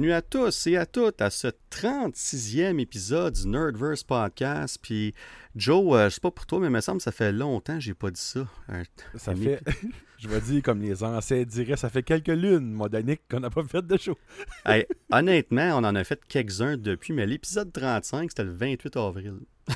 [0.00, 4.78] Bienvenue à tous et à toutes à ce 36e épisode du Nerdverse Podcast.
[4.80, 5.12] Puis,
[5.54, 7.74] Joe, euh, je sais pas pour toi, mais il me semble que ça fait longtemps
[7.74, 8.46] que j'ai pas dit ça.
[8.70, 8.84] Un-
[9.16, 9.60] Ça fait,
[10.18, 13.50] je vais dire comme les anciens diraient, ça fait quelques lunes, moi, Danick, qu'on n'a
[13.50, 14.16] pas fait de show.
[14.64, 19.34] Hey, honnêtement, on en a fait quelques-uns depuis, mais l'épisode 35, c'était le 28 avril.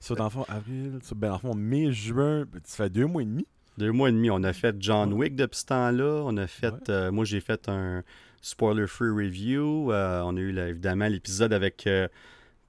[0.00, 2.90] Sur dans le fond, avril, sur, ben, dans le fond, mai, juin, ben, ça fait
[2.90, 3.46] deux mois et demi.
[3.78, 6.22] Deux mois et demi, on a fait John Wick depuis ce temps-là.
[6.26, 6.78] On a fait, Ouais.
[6.90, 8.02] euh, moi j'ai fait un
[8.42, 9.92] spoiler-free review.
[9.92, 12.08] Euh, on a eu là, évidemment l'épisode avec euh,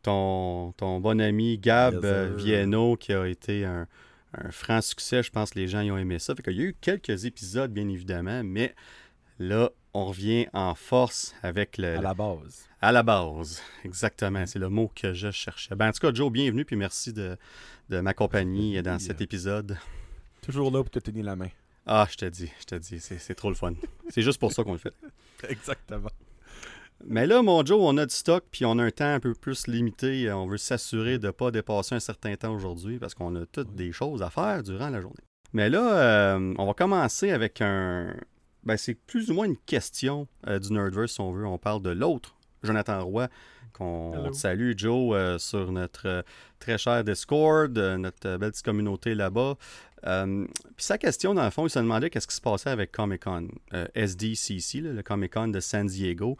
[0.01, 2.33] ton, ton bon ami Gab Yes, euh.
[2.37, 3.87] Vienno qui a été un,
[4.37, 5.23] un franc succès.
[5.23, 6.35] Je pense que les gens y ont aimé ça.
[6.35, 8.73] Fait qu'il y a eu quelques épisodes, bien évidemment, mais
[9.39, 12.67] là, on revient en force avec le, À la base.
[12.81, 14.45] à la base, exactement.
[14.45, 15.75] C'est le mot que je cherchais.
[15.75, 17.37] Ben, en tout cas, Joe, bienvenue, puis merci de,
[17.89, 19.77] de m'accompagner dans cet épisode.
[20.41, 21.49] Toujours là pour te tenir la main.
[21.85, 23.73] Ah, je te dis, je te dis, c'est c'est trop le fun.
[24.09, 24.93] C'est juste pour ça qu'on le fait.
[25.49, 26.09] Exactement.
[27.05, 29.33] Mais là, mon Joe, on a du stock, puis on a un temps un peu
[29.33, 30.31] plus limité.
[30.31, 33.75] On veut s'assurer de ne pas dépasser un certain temps aujourd'hui, parce qu'on a toutes
[33.75, 35.23] des choses à faire durant la journée.
[35.51, 38.15] Mais là, euh, on va commencer avec un...
[38.63, 41.45] Ben, c'est plus ou moins une question euh, du Nerdverse, si on veut.
[41.45, 43.27] On parle de l'autre, Jonathan Roy,
[43.73, 46.21] qu'on te salue, Joe, euh, sur notre euh,
[46.59, 49.57] très cher Discord, euh, notre euh, belle petite communauté là-bas.
[50.05, 52.91] Euh, Puis sa question, dans le fond, il se demandait qu'est-ce qui se passait avec
[52.91, 56.37] Comic-Con, euh, SDCC, le Comic-Con de San Diego.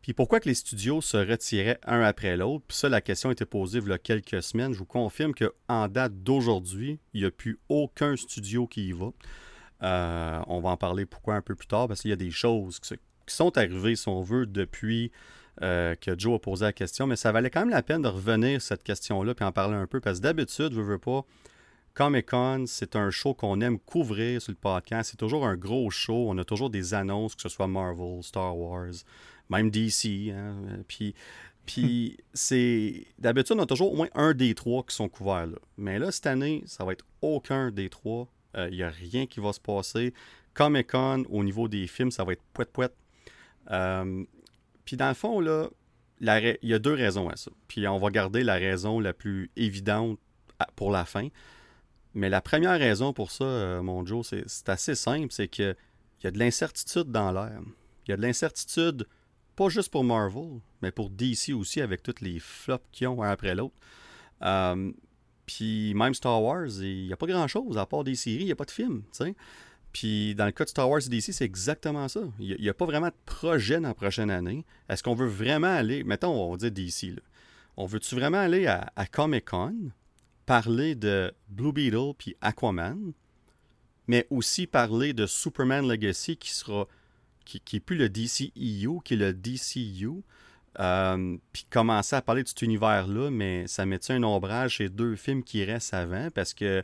[0.00, 2.64] Puis pourquoi que les studios se retiraient un après l'autre?
[2.68, 4.72] Puis ça, la question été posée il y a quelques semaines.
[4.72, 9.10] Je vous confirme qu'en date d'aujourd'hui, il n'y a plus aucun studio qui y va.
[9.82, 12.30] Euh, on va en parler pourquoi un peu plus tard, parce qu'il y a des
[12.30, 12.94] choses qui,
[13.26, 15.12] sont arrivées, si on veut, depuis
[15.60, 17.08] que Joe a posé la question.
[17.08, 19.74] Mais ça valait quand même la peine de revenir sur cette question-là puis en parler
[19.74, 21.26] un peu, parce que d'habitude, je veux pas,
[21.98, 25.10] Comic-Con, c'est un show qu'on aime couvrir sur le podcast.
[25.10, 26.26] C'est toujours un gros show.
[26.30, 28.92] On a toujours des annonces, que ce soit Marvel, Star Wars,
[29.50, 30.30] même DC.
[30.30, 30.54] hein.
[30.68, 31.14] Euh, Puis,
[31.66, 33.04] puis c'est.
[33.18, 35.48] D'habitude, on a toujours au moins un des trois qui sont couverts.
[35.48, 35.58] là.
[35.76, 38.28] Mais là, cette année, ça va être aucun des trois.
[38.56, 40.14] Il n'y a rien qui va se passer.
[40.54, 42.94] Comic-Con, au niveau des films, ça va être poète-poète.
[43.72, 44.24] Euh,
[44.84, 45.68] puis dans le fond, là,
[46.20, 47.50] la ra- il y a deux raisons à ça.
[47.66, 50.18] Puis on va garder la raison la plus évidente
[50.76, 51.26] pour la fin.
[52.14, 55.76] Mais la première raison pour ça, euh, mon Joe, c'est assez simple, c'est que
[56.20, 57.60] il y a de l'incertitude dans l'air.
[58.06, 59.06] Il y a de l'incertitude,
[59.54, 63.30] pas juste pour Marvel, mais pour DC aussi, avec tous les flops qu'ils ont un
[63.30, 63.74] après l'autre.
[64.42, 64.90] Euh,
[65.46, 68.52] Puis même Star Wars, il n'y a pas grand-chose, à part des séries, il n'y
[68.52, 69.36] a pas de films, tu sais.
[69.92, 72.20] Puis dans le cas de Star Wars et DC, c'est exactement ça.
[72.38, 74.64] Il n'y a, pas vraiment de projet dans la prochaine année.
[74.88, 77.22] Est-ce qu'on veut vraiment aller, mettons, on va dire DC, là.
[77.76, 79.92] On veut-tu vraiment aller à, à Comic-Con,
[80.48, 83.12] parler de Blue Beetle puis Aquaman,
[84.06, 86.88] mais aussi parler de Superman Legacy qui sera
[87.44, 90.22] qui, qui est plus le DCEU, qui est le DCU,
[90.80, 95.16] euh, puis commencer à parler de cet univers-là, mais ça mettait un ombrage chez deux
[95.16, 96.82] films qui restent avant, parce que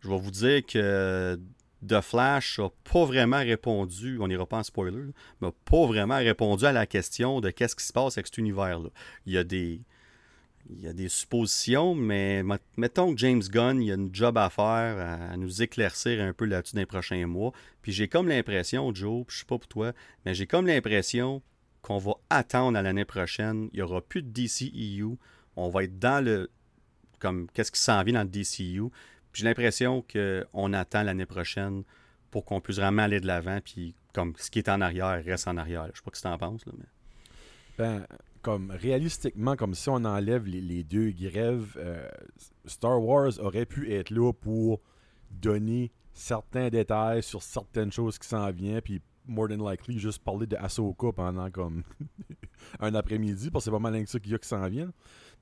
[0.00, 1.40] je vais vous dire que
[1.88, 5.06] The Flash n'a pas vraiment répondu, on n'ira pas en spoiler,
[5.40, 8.90] mais pas vraiment répondu à la question de qu'est-ce qui se passe avec cet univers-là.
[9.24, 9.80] Il y a des,
[10.68, 14.14] il y a des suppositions, mais met- mettons que James Gunn, il y a une
[14.14, 14.98] job à faire,
[15.32, 17.52] à, nous éclaircir un peu là-dessus dans les prochains mois.
[17.82, 19.92] Puis j'ai comme l'impression, Joe, je sais pas pour toi,
[20.24, 21.42] mais j'ai comme l'impression
[21.82, 23.68] qu'on va attendre à l'année prochaine.
[23.72, 25.16] Il n'y aura plus de DCEU.
[25.56, 26.50] On va être dans le.
[27.18, 28.30] Comme qu'est-ce qui s'en vient dans le.
[29.32, 31.84] Puis j'ai l'impression qu'on attend l'année prochaine
[32.30, 33.60] pour qu'on puisse vraiment aller de l'avant.
[33.64, 35.88] Puis comme ce qui est en arrière reste en arrière.
[35.92, 36.66] Je sais pas ce que tu en penses.
[36.66, 36.84] Là, mais...
[37.80, 38.06] Ben,
[38.42, 42.06] comme réalistiquement, comme si on enlève les, deux grèves, euh,
[42.66, 44.82] Star Wars aurait pu être là pour
[45.30, 50.46] donner certains détails sur certaines choses qui s'en viennent, puis more than likely juste parler
[50.46, 51.82] de Ahsoka pendant comme
[52.80, 54.92] un après-midi, parce que c'est pas mal que ça qu'il y a qui s'en viennent.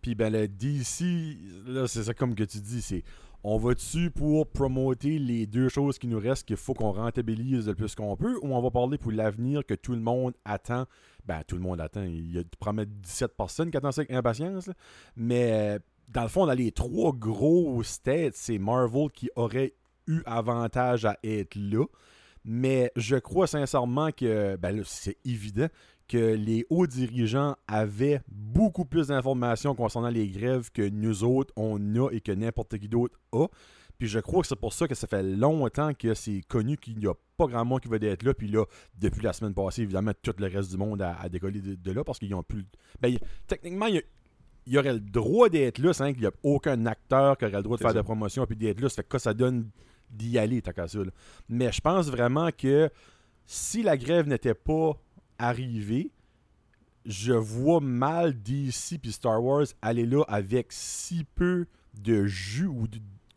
[0.01, 3.03] Puis ben le DC, là c'est ça comme que tu dis, c'est
[3.43, 7.67] on va dessus pour promoter les deux choses qui nous restent qu'il faut qu'on rentabilise
[7.67, 10.87] le plus qu'on peut, ou on va parler pour l'avenir que tout le monde attend
[11.29, 12.03] ben, tout le monde attend.
[12.03, 14.71] Il y a probablement 17 personnes qui attendent ça avec impatience.
[15.15, 15.79] Mais euh,
[16.09, 19.75] dans le fond, dans les trois gros têtes, c'est Marvel qui aurait
[20.07, 21.85] eu avantage à être là.
[22.45, 25.69] Mais je crois sincèrement que ben c'est évident
[26.09, 31.79] que les hauts dirigeants avaient beaucoup plus d'informations concernant les grèves que nous autres, on
[31.97, 33.49] a et que n'importe qui d'autre a.
[33.99, 36.99] Puis je crois que c'est pour ça que ça fait longtemps que c'est connu qu'il
[36.99, 38.33] n'y a pas grand monde qui va être là.
[38.33, 38.65] Puis là,
[38.97, 41.91] depuis la semaine passée, évidemment, tout le reste du monde a, a décollé de, de
[41.93, 42.65] là parce qu'ils ont plus.
[43.01, 43.17] Ben,
[43.49, 44.03] techniquement, il y, a-
[44.67, 47.45] il y aurait le droit d'être là, c'est vrai qu'il n'y a aucun acteur qui
[47.47, 47.97] aurait le droit de faire ça.
[47.97, 48.89] de promotion puis d'être là.
[48.89, 49.69] Ça fait que ça donne
[50.11, 50.99] d'y aller, qu'à ça.
[50.99, 51.11] là.
[51.49, 52.91] Mais je pense vraiment que
[53.47, 54.93] si la grève n'était pas
[55.39, 56.13] arrivée,
[57.05, 62.87] je vois mal DC puis Star Wars aller là avec si peu de jus ou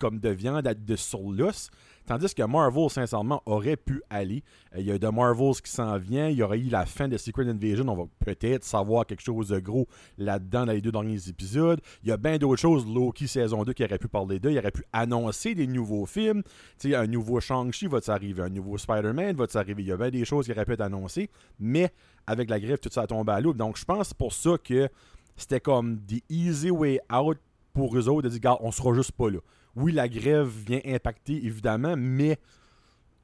[0.02, 1.70] comme de viande de sur l'os.
[2.08, 4.44] Tandis que Marvel, sincèrement, aurait pu aller.
[4.76, 6.30] Euh, il y a The Marvels qui s'en vient.
[6.30, 7.88] Il y aurait eu la fin de Secret Invasion.
[7.88, 9.88] On va peut-être savoir quelque chose de gros
[10.18, 11.80] là-dedans dans les deux derniers épisodes.
[12.04, 12.88] Il y a bien d'autres choses.
[12.88, 14.50] Loki saison 2 qui aurait pu parler d'eux.
[14.50, 16.42] Il aurait pu annoncer des nouveaux films.
[16.80, 18.42] sais, un nouveau Shang-Chi va arriver.
[18.42, 19.84] Un nouveau Spider-Man va arriver.
[19.84, 21.30] Il y a bien des choses qui auraient pu être annoncées.
[21.60, 21.94] Mais
[22.26, 23.54] avec la grève, tout ça a tombé à l'eau.
[23.54, 24.90] Donc je pense pour ça que
[25.38, 27.38] c'était comme the easy way out
[27.74, 29.40] pour eux autres de dire, on sera juste pas là
[29.76, 32.40] oui, la grève vient impacter, évidemment, mais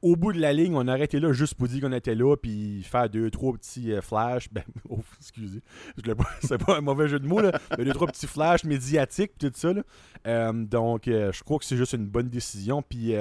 [0.02, 2.36] au bout de la ligne, on a arrêté là juste pour dire qu'on était là,
[2.36, 4.48] puis faire deux, trois petits euh, flashs.
[4.58, 5.62] Ben, oh, excusez,
[6.42, 9.52] c'est pas un mauvais jeu de mots, là, mais deux, trois petits flashs médiatiques, tout
[9.54, 9.74] ça.
[9.74, 9.84] Là.
[10.28, 12.82] Euh, donc, euh, je crois que c'est juste une bonne décision.
[12.82, 13.14] Puis,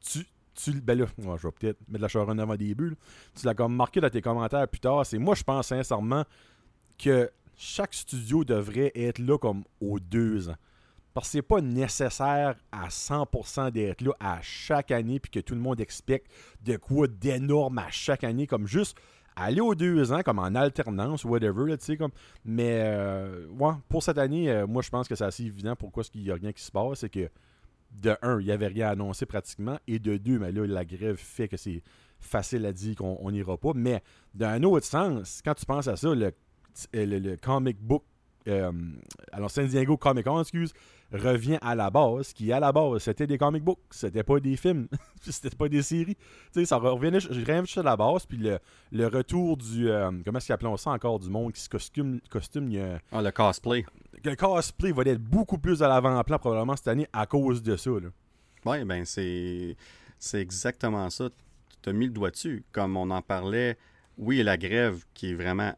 [0.00, 2.96] tu, tu, ben là, je vais peut-être mettre la charonne avant des bulles.
[3.34, 5.04] Tu l'as comme marqué dans tes commentaires plus tard.
[5.06, 6.24] C'est moi, je pense sincèrement
[6.98, 10.56] que chaque studio devrait être là comme aux deux ans.
[11.18, 15.56] Parce que c'est pas nécessaire à 100% d'être là à chaque année puis que tout
[15.56, 16.30] le monde expecte
[16.64, 18.96] de quoi d'énorme à chaque année, comme juste
[19.34, 22.12] aller aux deux ans, comme en alternance, whatever, tu sais, comme.
[22.44, 23.48] Mais, euh,
[23.88, 26.34] pour cette année, euh, moi, je pense que c'est assez évident pourquoi il n'y a
[26.34, 27.28] rien qui se passe, c'est que,
[27.90, 31.16] de un, il n'y avait rien annoncé pratiquement, et de deux, mais là, la grève
[31.16, 31.82] fait que c'est
[32.20, 33.72] facile à dire qu'on n'ira pas.
[33.74, 34.04] Mais,
[34.34, 36.32] d'un autre sens, quand tu penses à ça, le,
[36.92, 38.04] le, comic book,
[38.46, 38.72] euh,
[39.32, 40.72] alors San Diego Comic Con, excuse,
[41.12, 44.56] revient à la base, qui à la base, c'était des comic books, c'était pas des
[44.56, 44.88] films,
[45.22, 46.16] c'était pas des séries.
[46.52, 48.58] Tu sais, ça revenait, je reviens à la base, puis le,
[48.92, 52.20] le retour du, euh, comment est-ce qu'ils appellent ça encore, du monde qui se costume,
[52.30, 53.84] costume il y a, ah, le cosplay.
[54.24, 57.90] Le cosplay va être beaucoup plus à l'avant-plan probablement cette année à cause de ça.
[57.90, 58.08] Là.
[58.64, 59.76] Oui, ben c'est,
[60.18, 61.30] c'est exactement ça.
[61.82, 62.64] Tu as mis le doigt dessus.
[62.72, 63.78] Comme on en parlait,
[64.18, 65.72] oui, la grève qui est vraiment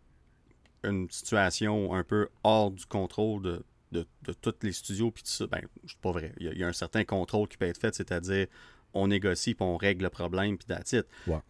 [0.82, 4.06] une situation un peu hors du contrôle de, de,
[4.40, 6.32] tous les studios, puis tout ça, ben, c'est pas vrai.
[6.38, 8.46] Il y, a, un certain contrôle qui peut être fait, c'est-à-dire
[8.92, 10.94] on négocie, puis on règle le problème, puis that's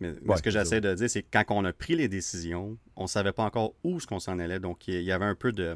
[0.01, 3.07] Mais, ce que j'essaie de dire, c'est que quand on a pris les décisions, on
[3.07, 4.61] savait pas encore où ce qu'on s'en allait.
[4.61, 5.75] Donc, il y avait un peu de...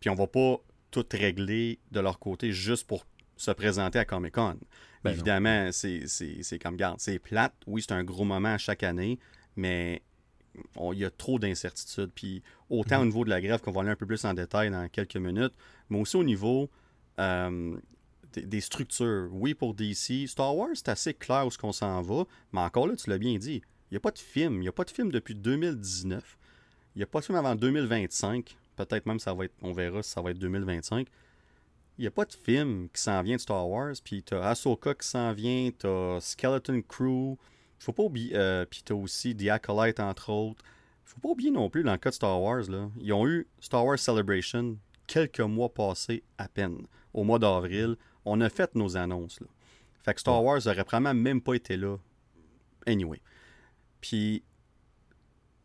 [0.00, 0.56] Puis on va pas
[0.90, 4.58] tout régler de leur côté juste pour se présenter à Comic-Con.
[5.04, 7.54] Ben Évidemment, c'est comme, garde, c'est plate.
[7.66, 9.18] Oui, c'est un gros moment à chaque année,
[9.56, 10.02] mais
[10.92, 12.10] il y a trop d'incertitudes.
[12.14, 13.06] Puis autant au mhm.
[13.06, 15.54] niveau de la grève qu'on va aller un peu plus en détail dans quelques minutes,
[15.90, 16.70] mais aussi au niveau
[17.18, 17.76] euh,
[18.34, 19.28] des, structures.
[19.32, 22.86] Oui, pour DC, Star Wars, c'est assez clair où ce qu'on s'en va, mais encore
[22.86, 24.54] là, tu l'as bien dit, il n'y a pas de film.
[24.56, 26.38] Il n'y a pas de film depuis 2019.
[26.94, 28.56] Il n'y a pas de film avant 2025.
[28.76, 31.08] Peut-être même ça va être, on verra si ça va être 2025.
[31.98, 33.92] Il n'y a pas de film qui s'en vient de Star Wars.
[34.02, 37.36] Puis tu as Ahsoka qui s'en vient, tu as Skeleton Crew,
[37.84, 38.32] faut pas oublier.
[38.34, 40.64] Euh, puis t'as aussi The Acolyte, entre autres.
[41.04, 43.46] Faut pas oublier non plus, dans le cas de Star Wars, là, ils ont eu
[43.60, 46.86] Star Wars Celebration quelques mois passés à peine.
[47.12, 49.40] Au mois d'avril, on a fait nos annonces.
[49.40, 49.46] Là.
[50.02, 51.96] Fait que Star Wars aurait probablement même pas été là.
[52.86, 53.20] Anyway.
[54.00, 54.42] Puis,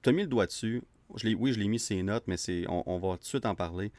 [0.01, 0.83] t'as mis le doigt dessus.
[1.15, 3.55] Je oui, je l'ai mis ses notes, mais c'est, on, va tout de suite en
[3.55, 3.91] parler.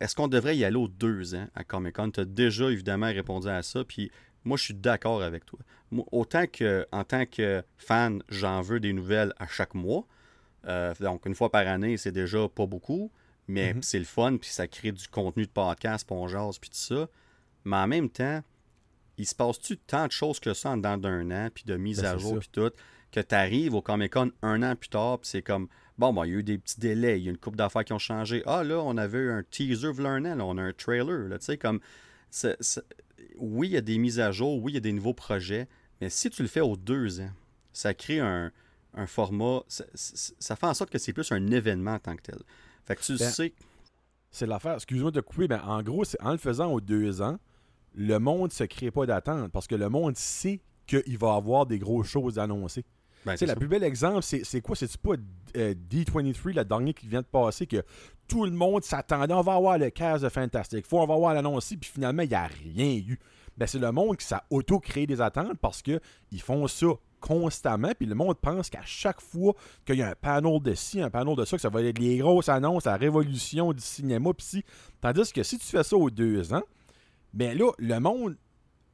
[0.00, 2.10] est-ce qu'on devrait y aller aux deux ans à Comic Con?
[2.10, 3.84] Tu as déjà évidemment répondu à ça.
[3.84, 4.10] Puis
[4.44, 5.58] moi, je suis d'accord avec toi.
[6.12, 10.06] autant que, en tant que fan, j'en veux des nouvelles à chaque mois.
[10.66, 13.10] Euh, donc, une fois par année, c'est déjà pas beaucoup,
[13.48, 13.82] mais mhm.
[13.82, 17.08] c'est le fun, puis ça crée du contenu de podcast, puis on puis tout ça.
[17.64, 18.42] Mais en même temps,
[19.18, 22.02] il se passe-tu tant de choses que ça en dedans d'un an, puis de mise
[22.02, 22.70] ben, à jour, puis tout,
[23.12, 25.68] que tu arrives au Comic Con un an plus tard, puis c'est comme,
[25.98, 27.84] bon, ben, il y a eu des petits délais, il y a une coupe d'affaires
[27.84, 28.42] qui ont changé.
[28.46, 31.44] Ah, là, on avait un teaser v'là un an, là, on a un trailer, tu
[31.44, 31.80] sais, comme
[33.36, 35.68] oui, il y a des mises à jour, oui, il y a des nouveaux projets,
[36.00, 37.30] mais si tu le fais aux deux ans,
[37.72, 38.52] ça crée un,
[39.06, 42.38] format, ça, fait en sorte que c'est plus un événement en tant que tel.
[42.84, 43.52] Fait que tu ben, sais.
[44.30, 47.38] C'est l'affaire, excuse-moi de couper, ben, en gros, en le faisant aux deux ans,
[47.94, 51.66] le monde ne se crée pas d'attente parce que le monde sait qu'il va avoir
[51.66, 52.46] des grosses choses à
[53.26, 54.74] Ben, le plus bel exemple, c'est quoi?
[54.74, 55.14] C'est-tu pas
[55.56, 57.82] euh, D23, le dernier qui vient de passer, que
[58.26, 61.34] tout le monde s'attendait, on va avoir le casse de Fantastic Four, on va avoir
[61.34, 63.18] l'annonce, puis finalement, il n'y a rien eu.
[63.58, 66.00] Ben, c'est le monde qui s'est auto-créé des attentes parce qu'ils
[66.40, 66.86] font ça
[67.20, 71.02] constamment, puis le monde pense qu'à chaque fois qu'il y a un panel de ci,
[71.02, 74.32] un panel de ça, que ça va être les grosses annonces, la révolution du cinéma,
[74.32, 74.64] puis si.
[75.00, 76.62] Tandis que si tu fais ça aux deux ans,
[77.34, 78.36] ben là, le monde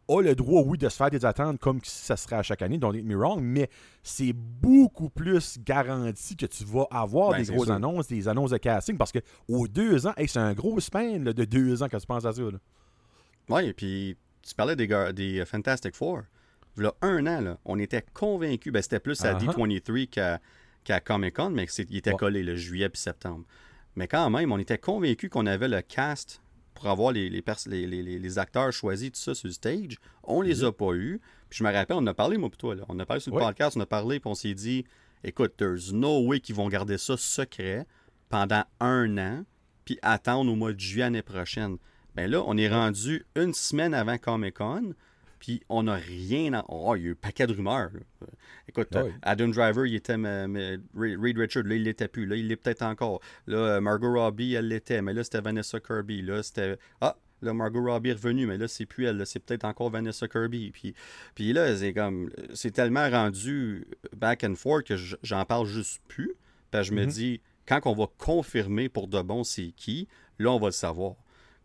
[0.09, 2.63] a le droit, oui, de se faire des attentes comme si ça serait à chaque
[2.63, 3.69] année, don't get me wrong, mais
[4.03, 8.59] c'est beaucoup plus garanti que tu vas avoir ben, des grosses annonces, des annonces de
[8.59, 12.07] casting, parce que aux deux ans, c'est un gros span de deux ans quand tu
[12.07, 12.43] penses à ça.
[13.49, 16.23] Oui, et puis tu parlais des, des Fantastic Four.
[16.77, 19.81] Il y a un an, là, on était convaincus, ben, c'était plus à uh-huh.
[19.81, 20.41] D23
[20.85, 23.45] qu'à Comic-Con, mais il était collé le juillet puis septembre.
[23.97, 26.43] Mais quand même, on était convaincus qu'on avait le cast
[26.77, 29.97] pour avoir les, les, acteurs choisis, tout ça, sur le stage.
[30.23, 31.21] On les a pas eus.
[31.49, 32.75] Puis je me rappelle, on en a parlé, moi, toi.
[32.75, 32.85] Là.
[32.89, 34.85] On a parlé sur le podcast, on a parlé, puis on s'est dit
[35.25, 37.87] écoute, there's no way qu'ils vont garder ça secret
[38.29, 39.45] pendant un an,
[39.85, 41.79] puis attendre au mois de juillet l'année prochaine.
[42.15, 44.95] Ben là, on est rendu une semaine avant Comic Con,
[45.39, 46.63] puis on n'a rien.
[46.69, 47.91] Oh, il y a eu un paquet de rumeurs.
[48.69, 50.17] Écoute, ah Adam Driver, il était.
[50.17, 52.27] Mais, Reed Richard, là, il l'était plus.
[52.27, 53.21] Là, il l'est peut-être encore.
[53.47, 55.03] Là, euh, Margot Robbie, elle l'était.
[55.03, 56.23] Mais là, c'était Vanessa Kirby.
[56.23, 56.79] Là, c'était.
[57.01, 60.27] Ah, Là, Margot Robbie est revenue, mais là, c'est plus elle, c'est peut-être encore Vanessa
[60.27, 60.71] Kirby.
[60.71, 60.95] Puis,
[61.35, 62.31] puis là, c'est comme.
[62.55, 66.33] C'est tellement rendu back and forth que j'en parle juste plus.
[66.73, 67.13] Que je me mm-hmm.
[67.13, 71.17] dis, quand on va confirmer pour de bon c'est qui, là, on va le savoir.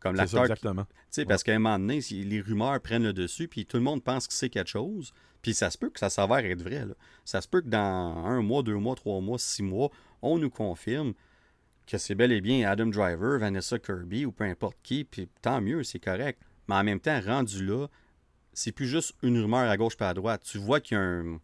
[0.02, 0.42] Comme l'acteur.
[0.42, 0.84] Exactement.
[0.86, 3.84] Tu sais, parce qu'à un moment donné, les rumeurs prennent le dessus, puis tout le
[3.84, 5.14] monde pense que c'est quelque chose.
[5.42, 6.86] Puis ça se peut que ça s'avère être vrai.
[7.24, 9.90] Ça se peut que dans un mois, deux mois, trois mois, six mois,
[10.22, 11.14] on nous confirme
[11.88, 15.62] que c'est bel et bien Adam Driver, Vanessa Kirby ou peu importe qui, puis tant
[15.62, 16.42] mieux, c'est correct.
[16.68, 17.88] Mais en même temps, rendu là,
[18.54, 20.44] c'est plus juste une rumeur à gauche pas à droite.
[20.44, 21.40] Tu vois qu'il y a un.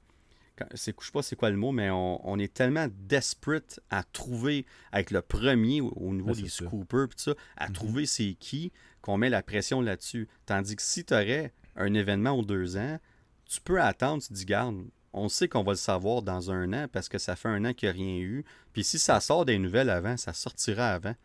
[0.74, 4.66] C'est, je sais pas c'est quoi le mot, mais on, est tellement desperate à trouver,
[4.92, 7.74] avec le premier au, niveau des scoopers, ça, à mhm.
[7.74, 8.72] trouver c'est qui,
[9.02, 10.28] qu'on met la pression là-dessus.
[10.46, 13.00] Tandis que si tu aurais un événement aux deux ans,
[13.46, 14.84] tu peux attendre, tu te dis, garde,
[15.14, 17.74] on sait qu'on va le savoir dans un an parce que ça fait un an
[17.74, 18.46] qu'il n'y a rien eu.
[18.74, 21.16] Puis si ça sort des nouvelles avant, ça sortira avant.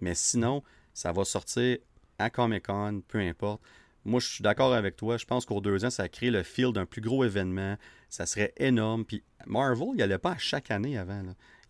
[0.00, 0.62] Mais sinon,
[0.94, 1.78] ça va sortir
[2.18, 3.60] à Comic Con, peu importe.
[4.04, 5.16] Moi, je suis d'accord avec toi.
[5.16, 7.76] Je pense qu'au deux ans, ça crée le fil d'un plus gros événement.
[8.08, 9.04] Ça serait énorme.
[9.04, 11.22] Puis Marvel, il n'y allait pas à chaque année avant.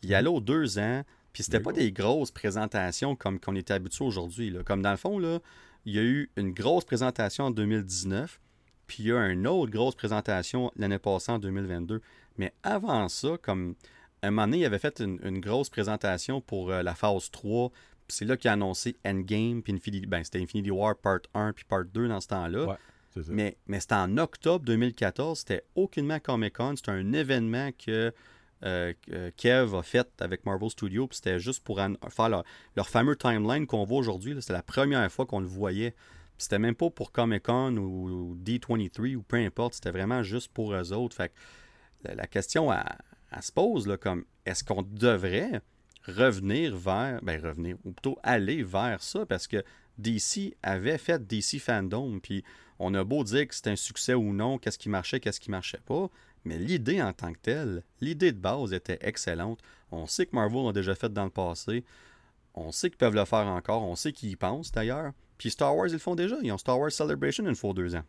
[0.02, 1.02] Il y allait aux deux ans.
[1.32, 4.54] Puis c'était pas des grosses présentations comme qu'on était habitué aujourd'hui.
[4.66, 5.40] Comme dans le fond, là,
[5.86, 8.40] il y a eu une grosse présentation en 2019.
[8.86, 12.02] Puis il y a une autre grosse présentation l'année passée en 2022.
[12.36, 13.74] Mais avant ça, comme
[14.22, 17.70] un moment donné, il avait fait une, grosse présentation pour euh, la phase 3.
[18.08, 21.64] C'est là qu'il a annoncé Endgame, puis Infinity, ben, c'était Infinity War Part 1 puis
[21.64, 22.76] Part 2 dans ce temps-là.
[23.28, 28.12] mais, mais c'était en octobre 2014, c'était aucunement Comic Con, c'était un événement que
[28.64, 28.92] euh,
[29.36, 31.80] Kev a fait avec Marvel Studios, puis c'était juste pour
[32.10, 32.44] faire leur,
[32.76, 34.36] leur fameux timeline qu'on voit aujourd'hui.
[34.40, 35.94] C'était la première fois qu'on le voyait.
[36.38, 40.74] C'était même pas pour Comic Con ou, D23 ou peu importe, c'était vraiment juste pour
[40.74, 41.16] eux autres.
[41.16, 41.32] Fait
[42.04, 42.84] la, question à,
[43.40, 45.60] se pose, là, comme est-ce qu'on devrait
[46.06, 49.62] revenir vers, ben revenir, ou plutôt aller vers ça, parce que
[49.98, 52.44] DC avait fait DC Fandom, puis
[52.78, 55.50] on a beau dire que c'était un succès ou non, qu'est-ce qui marchait, qu'est-ce qui
[55.50, 56.08] marchait pas,
[56.44, 59.60] mais l'idée en tant que telle, l'idée de base était excellente.
[59.92, 61.84] On sait que Marvel a déjà fait dans le passé,
[62.54, 65.76] on sait qu'ils peuvent le faire encore, on sait qu'ils y pensent d'ailleurs, puis Star
[65.76, 66.36] Wars, ils le font déjà.
[66.40, 68.04] Ils ont Star Wars Celebration une fois deux ans.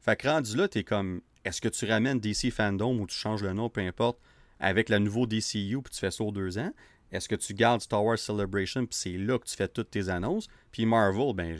[0.00, 3.42] Fait que rendu là, t'es comme, est-ce que tu ramènes DC Fandom ou tu changes
[3.42, 4.18] le nom, peu importe,
[4.60, 6.72] avec le nouveau DCU, puis tu fais ça aux deux ans?
[7.14, 10.08] Est-ce que tu gardes Star Wars Celebration, puis c'est là que tu fais toutes tes
[10.08, 10.48] annonces?
[10.72, 11.56] Puis Marvel, ben,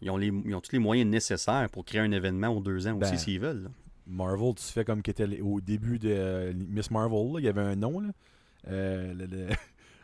[0.00, 3.10] ils ont, les, tous les moyens nécessaires pour créer un événement aux deux ans aussi,
[3.10, 3.68] ben, s'ils veulent.
[4.06, 7.74] Marvel, tu fais comme était au début de euh, Miss Marvel, il y avait un
[7.74, 8.10] nom, là.
[8.68, 9.48] Euh, le,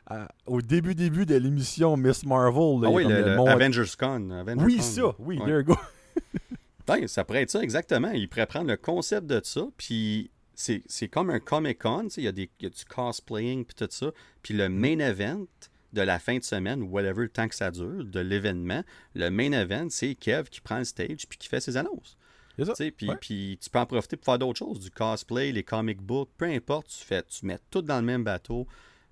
[0.46, 2.84] au début début de l'émission Miss Marvel.
[2.84, 4.44] ah oui, le, Avengers Con.
[4.58, 5.14] oui, ça.
[5.20, 5.76] Oui, there you go.
[6.88, 8.10] ben, ça pourrait être ça, exactement.
[8.10, 12.08] Il pourrait prendre le concept de ça, puis c'est comme un Comic-Con.
[12.16, 14.10] Il y, a du cosplaying, puis tout ça.
[14.42, 15.46] Puis le main event
[15.92, 18.82] de la fin de semaine, ou whatever le temps que ça dure, de l'événement,
[19.14, 22.16] le main event, c'est Kev qui prend le stage puis qui fait ses annonces.
[22.96, 26.30] Puis, puis tu peux en profiter pour faire d'autres choses, du cosplay, les comic books,
[26.38, 28.66] peu importe, tu fais, tu mets tout dans le même bateau.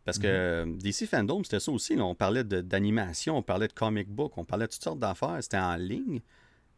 [0.05, 0.79] Parce que mhm.
[0.79, 1.97] DC Fandom, c'était ça aussi.
[1.99, 5.39] On parlait d'animation, on parlait de comic book, on parlait de toutes sortes d'affaires.
[5.41, 6.21] C'était en ligne.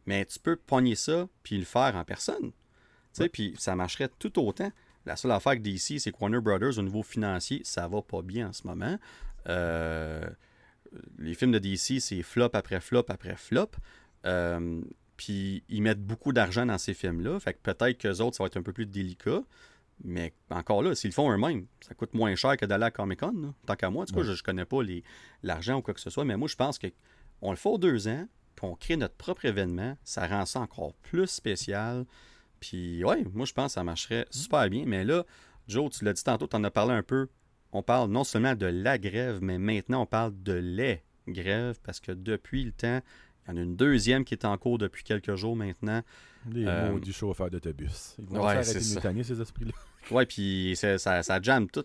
[0.05, 2.51] Mais tu peux pogner ça puis le faire en personne.
[3.31, 4.71] Puis ça marcherait tout autant.
[5.05, 8.21] La seule affaire avec DC, c'est que Warner Brothers, au niveau financier, ça va pas
[8.21, 8.97] bien en ce moment.
[9.47, 10.27] Euh,
[11.17, 13.71] les films de DC, c'est flop après flop après flop.
[14.25, 14.81] Euh,
[15.15, 17.39] puis ils mettent beaucoup d'argent dans ces films-là.
[17.39, 19.41] Fait que peut-être qu'eux autres, ça va être un peu plus délicat.
[20.03, 23.53] Mais encore là, s'ils font eux-mêmes, ça coûte moins cher que d'aller à Comic Con.
[23.65, 24.77] Tant qu'à moi, en tout cas, je ne connais pas
[25.41, 28.07] l'argent ou quoi que ce soit, mais moi, je pense qu'on le fait aux deux
[28.07, 29.97] ans, puis on crée notre propre événement.
[30.03, 32.05] Ça rend ça encore plus spécial.
[32.59, 34.83] Puis, ouais, moi, je pense que ça marcherait super bien.
[34.85, 35.25] Mais là,
[35.67, 37.27] Joe, tu l'as dit tantôt, tu en as parlé un peu.
[37.71, 41.99] On parle non seulement de la grève, mais maintenant, on parle de les grèves parce
[41.99, 43.01] que depuis le temps,
[43.47, 46.01] il y en a une deuxième qui est en cours depuis quelques jours maintenant.
[46.49, 48.15] Les euh, mots du chauffeur d'autobus.
[48.19, 49.73] Ils vont ouais, faire ces esprits-là.
[50.09, 51.83] Ouais, puis ça, ça jamme tout.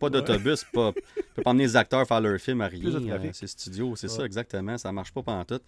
[0.00, 0.92] Pas d'autobus, pas.
[0.92, 2.92] Tu peux pas emmener les acteurs faire leur film à rien.
[2.92, 4.76] Euh, c'est studio, c'est ça exactement.
[4.78, 5.60] Ça marche pas pendant tout.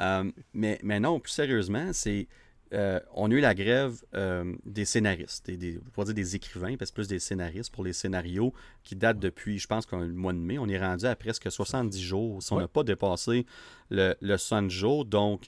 [0.00, 2.28] Euh, mais, mais non, plus sérieusement, c'est
[2.72, 6.76] euh, on a eu la grève euh, des scénaristes, des, des, pas dire des écrivains,
[6.76, 8.52] parce que plus des scénaristes pour les scénarios
[8.82, 10.58] qui datent depuis, je pense, le mois de mai.
[10.58, 12.42] On est rendu à presque 70 jours.
[12.42, 13.46] Si on n'a pas dépassé
[13.90, 15.46] le, le 60 jours, donc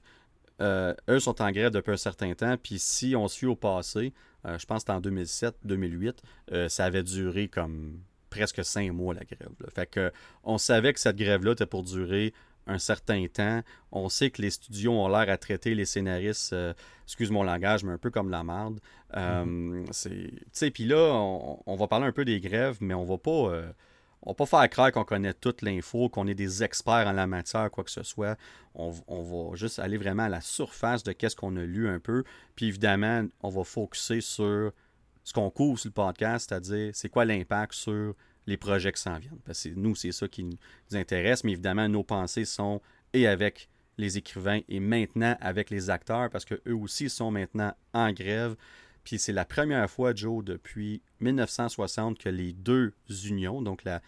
[0.61, 2.57] euh, eux sont en grève depuis un certain temps.
[2.63, 4.13] Puis si on suit au passé,
[4.45, 7.99] je pense que en 2007-2008, ça avait duré comme
[8.31, 9.51] presque cinq mois la grève.
[9.75, 10.13] Fait que
[10.45, 12.33] on savait que cette grève-là était pour durer
[12.67, 13.63] un certain temps.
[13.93, 17.85] On sait que les studios ont l'air à traiter les scénaristes, euh, excuse mon langage,
[17.85, 18.81] mais un peu comme la merde.
[19.17, 20.71] Euh, mm-hmm.
[20.73, 21.13] Puis là,
[21.67, 23.73] on, va parler un peu des grèves, mais on va pas, euh,
[24.23, 27.27] on va pas faire croire qu'on connaît toute l'info, qu'on est des experts en la
[27.27, 28.37] matière, quoi que ce soit.
[28.75, 32.25] On, va juste aller vraiment à la surface de qu'est-ce qu'on a lu un peu.
[32.57, 34.73] Puis évidemment, on va focuser sur
[35.25, 38.15] ce qu'on couvre sur le podcast, c'est-à-dire c'est quoi l'impact sur
[38.47, 39.41] les projets qui s'en viennent.
[39.45, 40.57] Parce que nous, c'est ça qui nous
[40.93, 42.81] intéresse, mais évidemment, nos pensées sont
[43.13, 48.13] et avec les écrivains et maintenant avec les acteurs, parce qu'eux aussi sont maintenant en
[48.13, 48.57] grève.
[49.05, 52.93] Puis c'est la première fois, Joe, depuis 1960 que les deux
[53.25, 54.03] unions, donc la,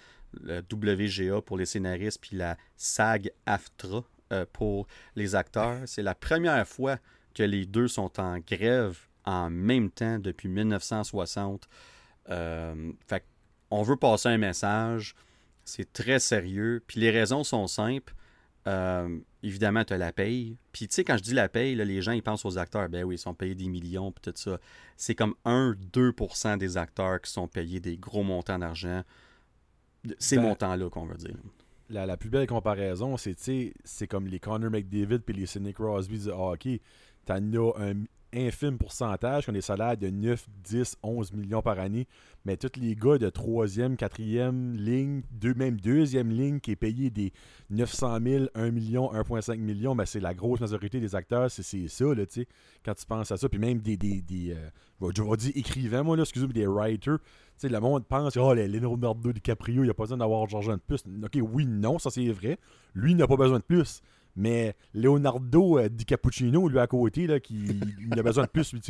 [0.70, 6.98] WGA pour les scénaristes, puis la SAG-AFTRA euh, pour les acteurs, c'est la première fois
[7.34, 11.66] que les deux sont en grève en même temps depuis 1960.
[12.28, 13.24] Euh, fait
[13.70, 15.14] on veut passer un message.
[15.64, 16.82] C'est très sérieux.
[16.86, 18.14] Puis les raisons sont simples.
[18.66, 20.56] Euh, évidemment, tu as la paye.
[20.72, 22.88] Puis tu sais, quand je dis la paye, les gens ils pensent aux acteurs.
[22.88, 24.58] Ben oui, ils sont payés des millions, puis tout ça.
[24.96, 29.02] C'est comme 1-2% des acteurs qui sont payés des gros montants d'argent.
[30.18, 31.36] Ces ben, montants-là qu'on veut dire.
[31.90, 33.36] La, plus belle comparaison, c'est
[33.84, 36.82] c'est comme les Connor McDavid puis les Sidney Crosby du hockey.
[37.24, 38.04] T'en as un
[38.34, 42.06] infime pourcentage qui ont des salaires de 9, 10, 11 millions par année.
[42.44, 47.10] Mais tous les gars de troisième, quatrième ligne, deux, même deuxième ligne qui est payé
[47.10, 47.32] des
[47.70, 52.04] 900 000, 1 million, 1,5 million, mais c'est la grosse majorité des acteurs, c'est ça,
[52.84, 53.48] quand tu penses à ça.
[53.48, 57.18] Puis même des, des, euh, je vais dire écrivains, moi, là, excusez-moi, des writers.
[57.18, 60.80] Tu sais, le monde pense, oh, Leonardo DiCaprio, il a pas besoin d'avoir d'argent de
[60.80, 61.04] plus.
[61.24, 62.58] Ok, oui, non, ça c'est vrai.
[62.94, 64.00] Lui, il n'a pas besoin de plus.
[64.38, 68.72] Mais Leonardo euh, Di Cappuccino, lui à côté, là, qui il a besoin de plus,
[68.72, 68.80] lui,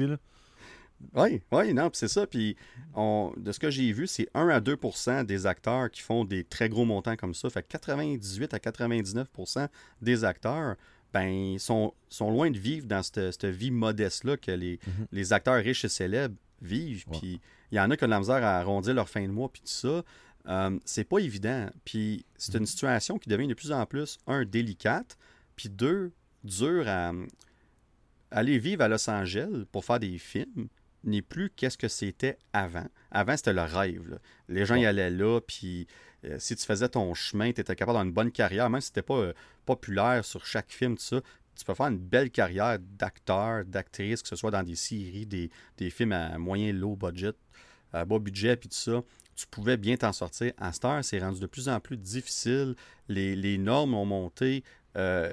[1.15, 2.27] Oui, oui, non, c'est ça.
[2.27, 2.55] Puis,
[2.95, 6.69] de ce que j'ai vu, c'est 1 à 2% des acteurs qui font des très
[6.69, 7.49] gros montants comme ça.
[7.49, 9.69] Fait que 98 à 99%
[10.03, 10.77] des acteurs,
[11.15, 15.07] ben, sont, sont loin de vivre dans cette, vie modeste-là que les, mhm.
[15.13, 17.07] les, acteurs riches et célèbres vivent.
[17.11, 17.41] Puis,
[17.73, 19.49] il y en a qui ont de la misère à arrondir leur fin de mois,
[19.49, 20.03] puis tout ça.
[20.49, 21.71] Euh, c'est pas évident.
[21.87, 22.67] Puis, c'est une mhm.
[22.67, 25.17] situation qui devient de plus en plus, un, délicate,
[25.59, 26.13] puis deux,
[26.45, 27.13] dur à
[28.31, 30.69] aller vivre à Los Angeles pour faire des films
[31.03, 32.87] n'est plus qu'est-ce que c'était avant.
[33.11, 34.21] Avant, c'était le rêve.
[34.49, 35.89] Les gens y allaient là, puis
[36.25, 38.93] euh, si tu faisais ton chemin, tu étais capable d'avoir une bonne carrière, même si
[38.93, 39.33] tu pas euh,
[39.67, 41.21] populaire sur chaque film, tout ça,
[41.57, 45.91] tu peux faire une belle carrière d'acteur, d'actrice, que ce soit dans des séries, des,
[45.91, 47.33] films à moyen low budget,
[47.93, 49.03] à bas budget, puis tout ça.
[49.35, 50.53] Tu pouvais bien t'en sortir.
[50.57, 52.75] À Star, c'est rendu de plus en plus difficile.
[53.09, 54.65] Les, les normes ont monté.
[54.99, 55.33] Euh,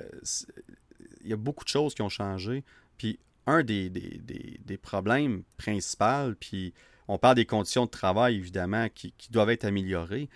[1.23, 2.63] il y a beaucoup de choses qui ont changé.
[2.97, 6.73] Puis un des, des, problèmes principaux, puis
[7.07, 10.29] on parle des conditions de travail, évidemment, qui, doivent être améliorées,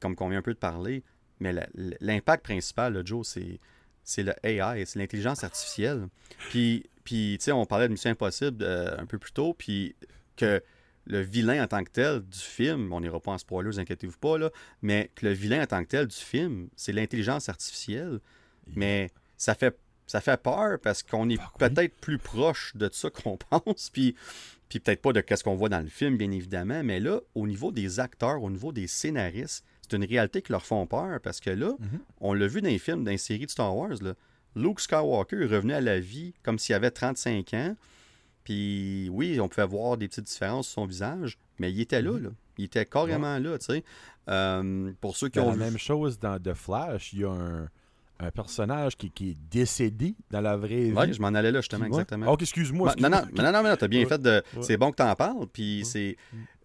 [0.00, 1.02] comme qu'on vient un peu de parler,
[1.40, 1.54] mais
[2.00, 3.26] l'impact principal, là, Joe,
[4.04, 6.08] c'est le AI, c'est l'intelligence artificielle.
[6.50, 9.94] Puis, puis tu sais, on parlait de Mission Impossible euh, un peu plus tôt, puis
[10.36, 10.62] que
[11.06, 14.18] le vilain en tant que tel du film, on n'ira pas en spoiler, vous inquiétez-vous
[14.18, 14.50] pas, là,
[14.82, 18.20] mais que le vilain en tant que tel du film, c'est l'intelligence artificielle.
[18.76, 23.36] Mais ça fait, ça fait peur parce qu'on est peut-être plus proche de ça qu'on
[23.50, 24.14] pense, puis,
[24.68, 26.82] puis peut-être pas de ce qu'on voit dans le film, bien évidemment.
[26.84, 30.64] Mais là, au niveau des acteurs, au niveau des scénaristes, c'est une réalité qui leur
[30.64, 32.00] font peur parce que là, mhm.
[32.20, 34.14] on l'a vu dans les films, dans les séries de Star Wars, là,
[34.56, 37.76] Luke Skywalker est revenu à la vie comme s'il avait 35 ans.
[38.44, 42.12] Puis oui, on pouvait voir des petites différences sur son visage, mais il était là,
[42.12, 42.24] mhm.
[42.24, 42.30] là.
[42.58, 43.84] Il était carrément là, tu sais.
[44.28, 47.30] Euh, pour ceux qui ben, ont la même chose dans The Flash, il y a
[47.30, 47.68] un,
[48.20, 50.92] un personnage qui, est décédé dans la vraie vie.
[50.94, 52.26] Oui, je m'en allais là, justement, exactement.
[52.30, 52.94] Oh, excuse-moi.
[52.98, 54.42] non, non, non, non, non, t'as bien fait de.
[54.60, 56.16] C'est bon que t'en parles, puis c'est.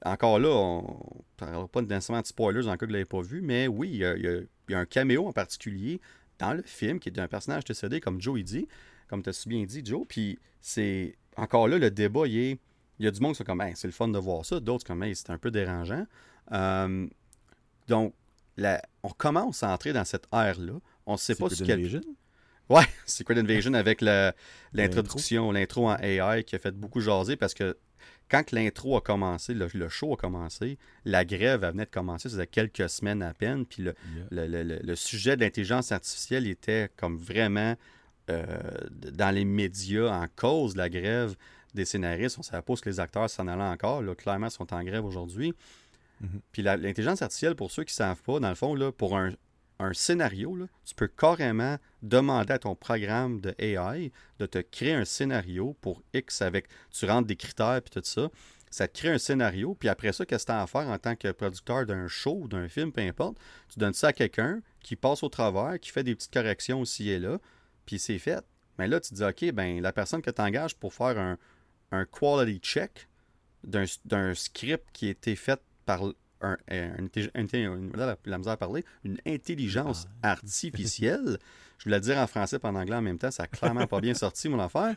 [0.04, 3.06] Encore là, on ne parlera pas nécessairement de spoilers en cas que vous ne l'avez
[3.06, 6.00] pas vu, mais oui, il y, a, un caméo en particulier
[6.38, 8.68] dans le film qui est un personnage décédé, comme Joe il dit,
[9.08, 11.16] comme tu as si bien dit, Joe, puis c'est.
[11.38, 12.60] Encore là, le débat, il est.
[13.00, 14.60] Il y a du monde qui sont comme, c'est le fun de voir ça.
[14.60, 16.06] D'autres, comme, c'est un peu dérangeant.
[16.54, 17.08] Euh,
[17.88, 18.14] donc,
[19.04, 20.80] on commence à entrer dans cette ère-là.
[21.06, 22.02] On ne sait pas ce qu'elle.
[22.70, 27.78] Ouais, Secret Invasion avec l'introduction, l'intro en AI qui a fait beaucoup jaser parce que
[28.28, 32.48] quand l'intro a commencé, le, show a commencé, la grève venait de commencer, ça faisait
[32.48, 33.94] quelques semaines à peine, puis le,
[34.32, 37.76] le, sujet de l'intelligence artificielle était comme vraiment
[38.28, 41.36] dans les médias en cause de la grève
[41.76, 42.38] des scénaristes.
[42.38, 44.02] On ne savait pas que les acteurs s'en allaient encore.
[44.02, 45.54] Là, clairement, sont en grève aujourd'hui.
[46.22, 46.42] Mhm.
[46.52, 49.32] Puis l'intelligence artificielle, pour ceux qui ne savent pas, dans le fond, là, pour un,
[49.94, 55.76] scénario, tu peux carrément demander à ton programme de AI de te créer un scénario
[55.82, 56.68] pour X avec.
[56.92, 58.30] Tu rentres des critères puis tout ça.
[58.72, 60.98] Ça te crée un scénario, puis après ça, qu'est-ce que tu as à faire en
[60.98, 63.38] tant que producteur d'un show, d'un film, peu importe?
[63.70, 67.10] Tu donnes ça à quelqu'un qui passe au travers, qui fait des petites corrections aussi
[67.10, 67.40] et là,
[67.86, 68.44] puis c'est fait.
[68.78, 71.38] Mais là, tu te dis, OK, ben la personne que tu engages pour faire un,
[71.92, 73.08] un quality check
[73.64, 76.02] d'un script qui a été fait par
[76.42, 80.32] un, la, misère à parler, une intelligence ah.
[80.32, 81.40] artificielle.
[81.78, 84.00] Je voulais dire en français et en anglais en même temps, ça n'a clairement pas
[84.00, 84.96] bien sorti mon affaire.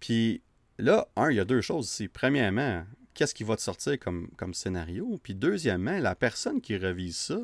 [0.00, 0.42] Puis
[0.78, 2.08] là, un, il y a deux choses ici.
[2.08, 2.84] Premièrement,
[3.14, 5.18] qu'est-ce qui va te sortir comme, comme scénario?
[5.22, 7.38] Puis deuxièmement, la personne qui revise ça,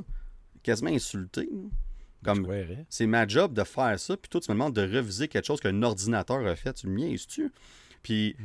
[0.63, 1.49] quasiment insultée.
[2.25, 2.49] Comme
[2.89, 5.61] c'est ma job de faire ça, puis toi tu me demandes de reviser quelque chose
[5.61, 7.53] qu'un ordinateur a fait, tu me niaises-tu?
[8.03, 8.37] Puis,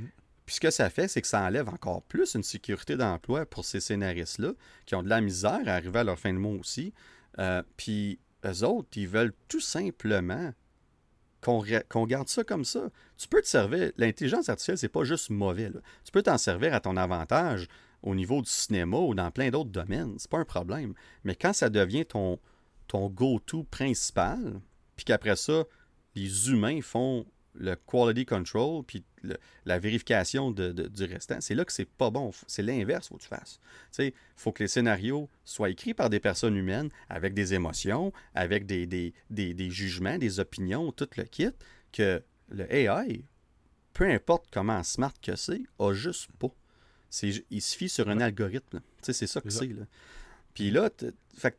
[0.48, 3.80] ce que ça fait, c'est que ça enlève encore plus une sécurité d'emploi pour ces
[3.80, 4.54] scénaristes-là,
[4.86, 6.94] qui ont de la misère à arriver à leur fin de mois aussi.
[7.40, 10.54] Euh, puis eux autres, ils veulent tout simplement
[11.42, 12.90] qu'on garde ça comme ça.
[13.18, 13.92] Tu peux te servir.
[13.98, 15.72] L'intelligence artificielle, c'est pas juste mauvais.
[16.04, 17.68] Tu peux t'en servir à ton avantage
[18.02, 20.16] au niveau du cinéma ou dans plein d'autres domaines.
[20.18, 20.94] C'est pas un problème.
[21.24, 22.40] Mais quand ça devient ton,
[22.88, 24.62] ton go-to principal,
[24.96, 25.64] puis qu'après ça,
[26.16, 27.26] les humains font
[27.56, 29.04] le quality control, puis
[29.66, 32.32] la vérification du restant, c'est là que c'est pas bon.
[32.48, 33.60] C'est l'inverse qu'il faut que tu fasses.
[34.00, 38.66] Il faut que les scénarios soient écrits par des personnes humaines avec des émotions, avec
[38.66, 41.52] des, des, jugements, des opinions, tout le kit,
[41.92, 43.26] que le AI,
[43.94, 46.54] peu importe comment smart que c'est, a juste pas.
[47.22, 48.82] Il se fie sur un algorithme.
[49.02, 49.70] C'est ça que c'est.
[50.56, 50.90] Puis là,
[51.38, 51.58] fait,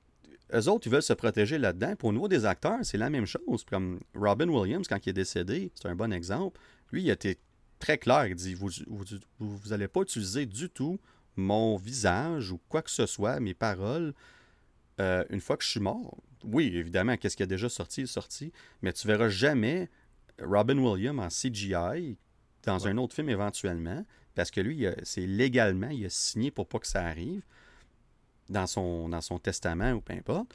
[0.54, 1.96] eux autres, ils veulent se protéger là-dedans.
[1.96, 3.64] Pour au niveau des acteurs, c'est la même chose.
[3.64, 6.60] Comme Robin Williams, quand il est décédé, c'est un bon exemple.
[6.92, 7.38] Lui, il a été
[7.78, 8.26] très clair.
[8.26, 10.98] Il dit Vous n'allez pas utiliser du tout
[11.36, 14.14] mon visage ou quoi que ce soit, mes paroles,
[15.00, 16.22] euh, une fois que je suis mort.
[16.44, 19.88] Oui, évidemment, qu'est-ce qui a déjà sorti est sorti, mais tu verras jamais
[20.40, 22.16] Robin Williams en CGI
[22.62, 26.78] dans un autre film éventuellement, parce que lui, c'est légalement, il a signé pour pas
[26.78, 27.42] que ça arrive
[28.48, 30.54] dans son, testament ou peu importe.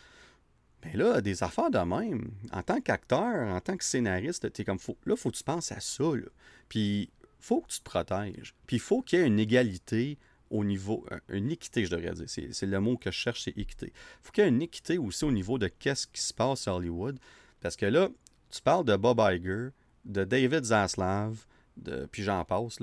[0.84, 4.80] Mais là, des affaires de même, en tant qu'acteur, en tant que scénariste, es comme,
[4.80, 6.04] faut, là, faut que tu penses à ça.
[6.04, 6.28] Là.
[6.69, 8.56] Puis, faut que tu te protèges.
[8.65, 10.17] Puis, il faut qu'il y ait une égalité
[10.49, 12.25] au niveau, euh, une équité, je devrais dire.
[12.28, 13.88] C'est, le mot que je cherche, c'est équité.
[13.88, 16.67] Il faut qu'il y ait une équité aussi au niveau de qu'est-ce qui se passe
[16.67, 17.19] à Hollywood.
[17.62, 18.10] Parce que là,
[18.49, 19.69] tu parles de Bob Iger,
[20.06, 21.45] de David Zaslav,
[21.78, 22.80] de, puis j'en passe.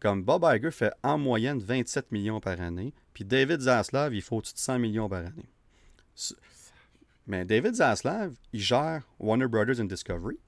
[0.00, 4.36] Comme Bob Iger fait en moyenne 27 millions par année, puis David Zaslav, il faut
[4.36, 5.48] au-dessus de 100 millions par année?
[7.26, 10.38] Mais David Zaslav, il gère Warner Brothers and Discovery.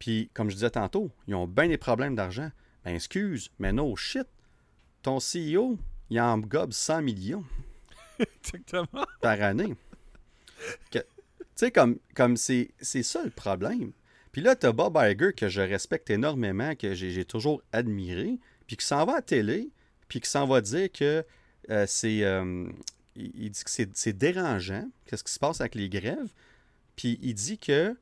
[0.00, 2.50] Puis, comme je disais tantôt, ils ont bien des problèmes d'argent.
[2.84, 4.26] Ben, excuse, mais no shit.
[5.02, 5.78] Ton CEO,
[6.10, 7.44] il en gobe 100 millions.
[8.18, 9.06] Exactement.
[9.20, 9.76] Par année.
[10.90, 10.98] Tu
[11.54, 13.92] sais, comme, comme c'est ça le problème.
[14.32, 18.76] Puis là, tu as Bob Iger, que je respecte énormément, que j'ai toujours admiré, puis
[18.76, 19.70] qui s'en va à télé,
[20.08, 21.24] puis qui s'en va dire que
[21.70, 22.24] euh, c'est.
[22.24, 22.68] Euh,
[23.14, 26.32] il, dit que c'est dérangeant, qu'est-ce qui se passe avec les grèves.
[26.96, 27.96] Puis il dit que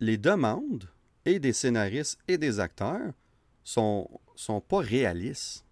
[0.00, 0.88] les demandes
[1.24, 3.12] et des scénaristes et des acteurs
[3.62, 5.64] sont, sont pas réalistes.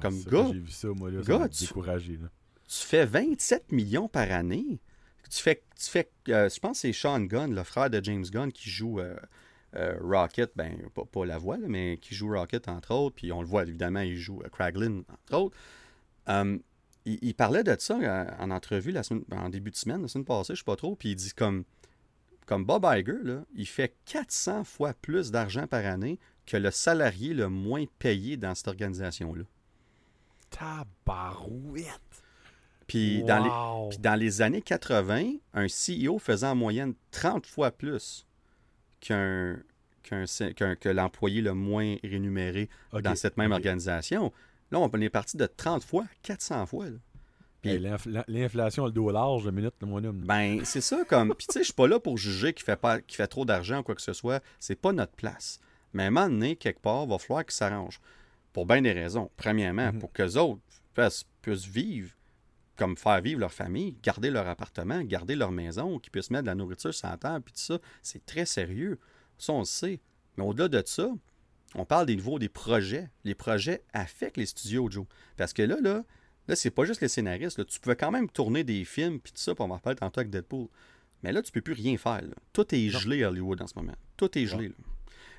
[0.00, 2.18] Comme gars, j'ai vu ça, moi, là, découragé,
[2.66, 4.80] tu fais 27 millions par année.
[5.28, 8.24] Tu fais, tu fais euh, je pense que c'est Sean Gunn, le frère de James
[8.24, 9.00] Gunn, qui joue
[9.74, 10.78] Rocket, ben
[11.12, 14.16] pas, la voix, mais qui joue Rocket entre autres, puis on le voit évidemment, il
[14.16, 15.56] joue Craglin entre autres.
[16.28, 16.58] Euh,
[17.06, 20.24] il, parlait de ça euh, en entrevue la semaine, en début de semaine, la semaine
[20.24, 21.64] passée, je sais pas trop, puis il dit comme,
[22.46, 27.32] comme Bob Iger, là, il fait 400 fois plus d'argent par année que le salarié
[27.32, 29.44] le moins payé dans cette organisation-là.
[30.50, 32.00] Tabarouette!
[32.86, 37.70] Puis, dans les, puis dans les années 80, un CEO faisait en moyenne 30 fois
[37.70, 38.26] plus
[39.00, 39.62] qu'un
[40.02, 44.32] que l'employé le moins rémunéré dans cette même organisation.
[44.70, 46.86] Là, on est parti de 30 fois 400 fois.
[47.64, 50.12] L'inflation, le dos large, de minute, le moyen.
[50.12, 51.34] Ben, c'est ça, comme.
[51.34, 53.80] Puis, tu sais, je suis pas là pour juger qu'il fait, pas, fait trop d'argent
[53.80, 54.42] ou quoi que ce soit.
[54.58, 55.60] C'est pas notre place.
[55.92, 58.00] Mais à un moment donné, quelque part, il va falloir qu'ils s'arrangent.
[58.52, 59.30] Pour bien des raisons.
[59.36, 59.98] Premièrement, mhm.
[59.98, 60.60] pour qu'eux autres
[60.94, 62.10] puissent, vivre
[62.76, 66.48] comme faire vivre leur famille, garder leur appartement, garder leur maison, qu'ils puissent mettre de
[66.48, 67.78] la nourriture sur la table, puis tout ça.
[68.02, 68.98] C'est très sérieux.
[69.36, 70.00] Ça, on le sait.
[70.38, 71.10] Mais au-delà de ça,
[71.74, 73.08] on parle des niveaux des projets.
[73.24, 75.06] Les projets affectent les studios, Joe.
[75.36, 76.04] Parce que là, là,
[76.48, 77.64] là c'est pas juste les scénaristes.
[77.66, 80.20] Tu pouvais quand même tourner des films, puis tout ça, pour on va reparler tantôt
[80.20, 80.68] avec Deadpool.
[81.22, 82.22] Mais là, tu peux plus rien faire.
[82.52, 83.94] Tout est gelé à Hollywood en ce moment.
[84.16, 84.72] Tout est gelé.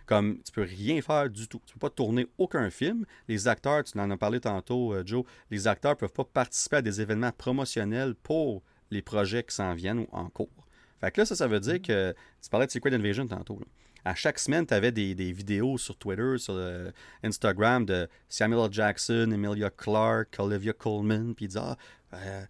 [0.06, 1.62] Comme tu peux rien faire du tout.
[1.66, 3.06] Tu peux pas tourner aucun film.
[3.28, 6.82] Les acteurs, tu en as parlé tantôt, euh, Joe, les acteurs peuvent pas participer à
[6.82, 10.68] des événements promotionnels pour les projets qui s'en viennent ou en cours.
[11.00, 11.82] Fait que là, ça, ça veut dire mm.
[11.82, 13.60] que tu parlais de Secret Invasion tantôt.
[14.04, 16.92] À chaque semaine, tu avais des, vidéos sur Twitter, sur euh,
[17.24, 18.74] Instagram de Samuel L.
[18.74, 21.78] Jackson, Emilia Clarke, Olivia Colman, puis ils ah,
[22.14, 22.46] euh,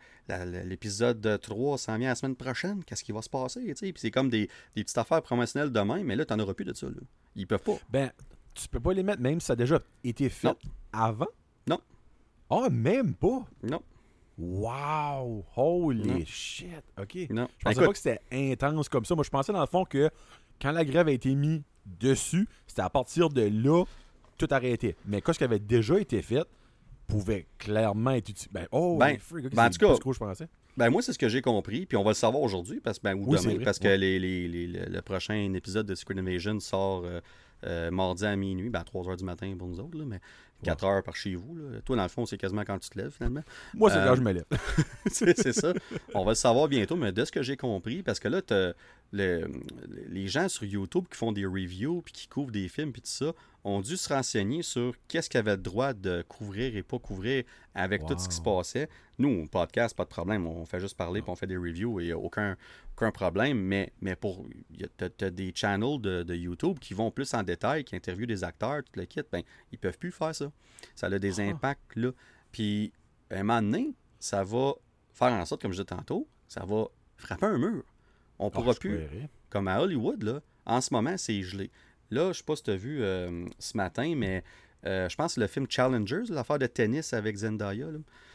[0.64, 3.74] l'épisode 3 s'en vient la semaine prochaine, qu'est-ce qui va se passer?
[3.74, 6.74] Puis c'est comme des, petites affaires promotionnelles demain, mais là, tu n'en auras plus de
[6.74, 6.88] ça.
[6.88, 7.02] Là.
[7.36, 7.78] Ils peuvent pas.
[7.90, 8.12] Ben,
[8.54, 10.58] tu peux pas les mettre, même si ça a déjà été fait
[10.94, 11.28] avant?
[11.68, 11.80] Non.
[12.50, 13.46] Ah, même pas?
[13.64, 13.82] Non.
[14.38, 15.46] Wow!
[15.56, 16.84] Holy shit!
[17.00, 17.30] OK.
[17.30, 17.48] Non.
[17.60, 19.14] Je pensais pas que c'était intense comme ça.
[19.14, 20.10] Moi, je pensais dans le fond que
[20.62, 23.84] quand la grève a été mise dessus, c'était à partir de là,
[24.38, 24.96] tout arrêté.
[25.06, 26.46] Mais quand ce qui avait déjà été fait
[27.08, 28.50] pouvait clairement être utilisé.
[28.54, 29.18] Ben, oh, ben,
[29.54, 30.48] ben en tout cas, je pensais.
[30.78, 33.16] Ben moi, c'est ce que j'ai compris, puis on va le savoir aujourd'hui, parce, ben,
[33.16, 37.20] ou demain, parce que les, les, le prochain épisode de Secret Invasion sort euh,
[37.66, 40.22] euh, mardi à minuit, ben, à 3 h du matin pour nous autres, là, mais
[40.64, 41.56] 4 heures par chez vous.
[41.56, 41.82] Là.
[41.84, 43.44] Toi, dans le fond, c'est quasiment quand tu te lèves, finalement.
[43.74, 44.46] Moi, c'est quand euh, je me lève.
[45.08, 45.74] c'est ça.
[46.14, 48.42] On va le savoir bientôt, mais de ce que j'ai compris, parce que là,
[49.14, 53.10] les gens sur YouTube qui font des reviews, puis qui couvrent des films, puis tout
[53.10, 56.98] ça, ont dû se renseigner sur qu'est-ce qu'ils avaient le droit de couvrir et pas
[56.98, 57.44] couvrir
[57.76, 58.90] avec tout ce qui se passait.
[59.20, 60.48] Nous, podcast, pas de problème.
[60.48, 62.58] On fait juste parler, puis on fait des reviews et aucun,
[62.96, 63.60] aucun problème.
[63.60, 64.48] Mais, mais pour.
[64.78, 68.84] Tu as, des channels de, YouTube qui vont plus en détail, qui interviewent des acteurs,
[68.84, 69.22] tout le kit.
[69.32, 70.52] Ben, ils peuvent plus faire ça.
[70.96, 71.44] Ça a des ah.
[71.44, 72.12] impacts, là.
[72.52, 72.92] Puis,
[73.30, 74.74] à un moment donné, ça va
[75.14, 76.86] faire en sorte, comme je disais tantôt, ça va
[77.18, 77.84] frapper un mur.
[78.42, 79.00] On ah, pourra plus.
[79.50, 81.70] Comme à Hollywood, là, en ce moment, c'est gelé.
[82.10, 84.44] Là, je ne sais pas si tu as vu euh, ce matin, mais
[84.86, 87.88] euh, je pense que le film Challengers, l'affaire de tennis avec Zendaya.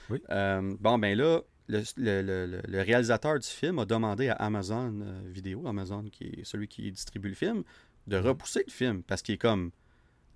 [0.08, 0.22] Oui.
[0.30, 4.94] Euh, bon, ben là, le, réalisateur du film a demandé à Amazon
[5.26, 7.64] Vidéo, Amazon qui est celui qui distribue le film,
[8.06, 8.26] de mhm.
[8.26, 9.72] repousser le film parce qu'il est comme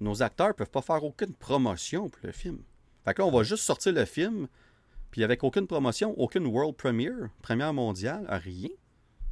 [0.00, 2.58] nos acteurs ne peuvent pas faire aucune promotion pour le film.
[3.04, 4.48] Fait que là, on va juste sortir le film,
[5.12, 8.70] puis avec aucune promotion, aucune world premiere, première mondiale, rien.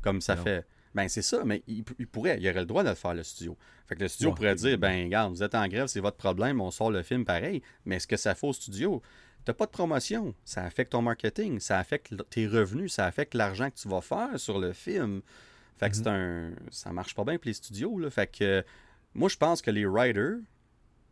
[0.03, 2.95] Comme ça fait ben, c'est ça, mais il, pourrait, il aurait le droit de le
[2.95, 3.57] faire, le studio.
[3.87, 6.61] Fait que le studio pourrait dire, ben, regarde, vous êtes en grève, c'est votre problème,
[6.61, 7.63] on sort le film pareil.
[7.85, 9.03] Mais est-ce que ça fait au studio?
[9.45, 13.71] T'as pas de promotion, ça affecte ton marketing, ça affecte tes revenus, ça affecte l'argent
[13.71, 15.23] que tu vas faire sur le film.
[15.77, 16.51] Fait que c'est mm-hmm.
[16.51, 16.71] un.
[16.71, 18.11] Ça marche pas bien pour les studios, là.
[18.11, 18.65] Fait que
[19.15, 20.39] moi, je pense que les writers,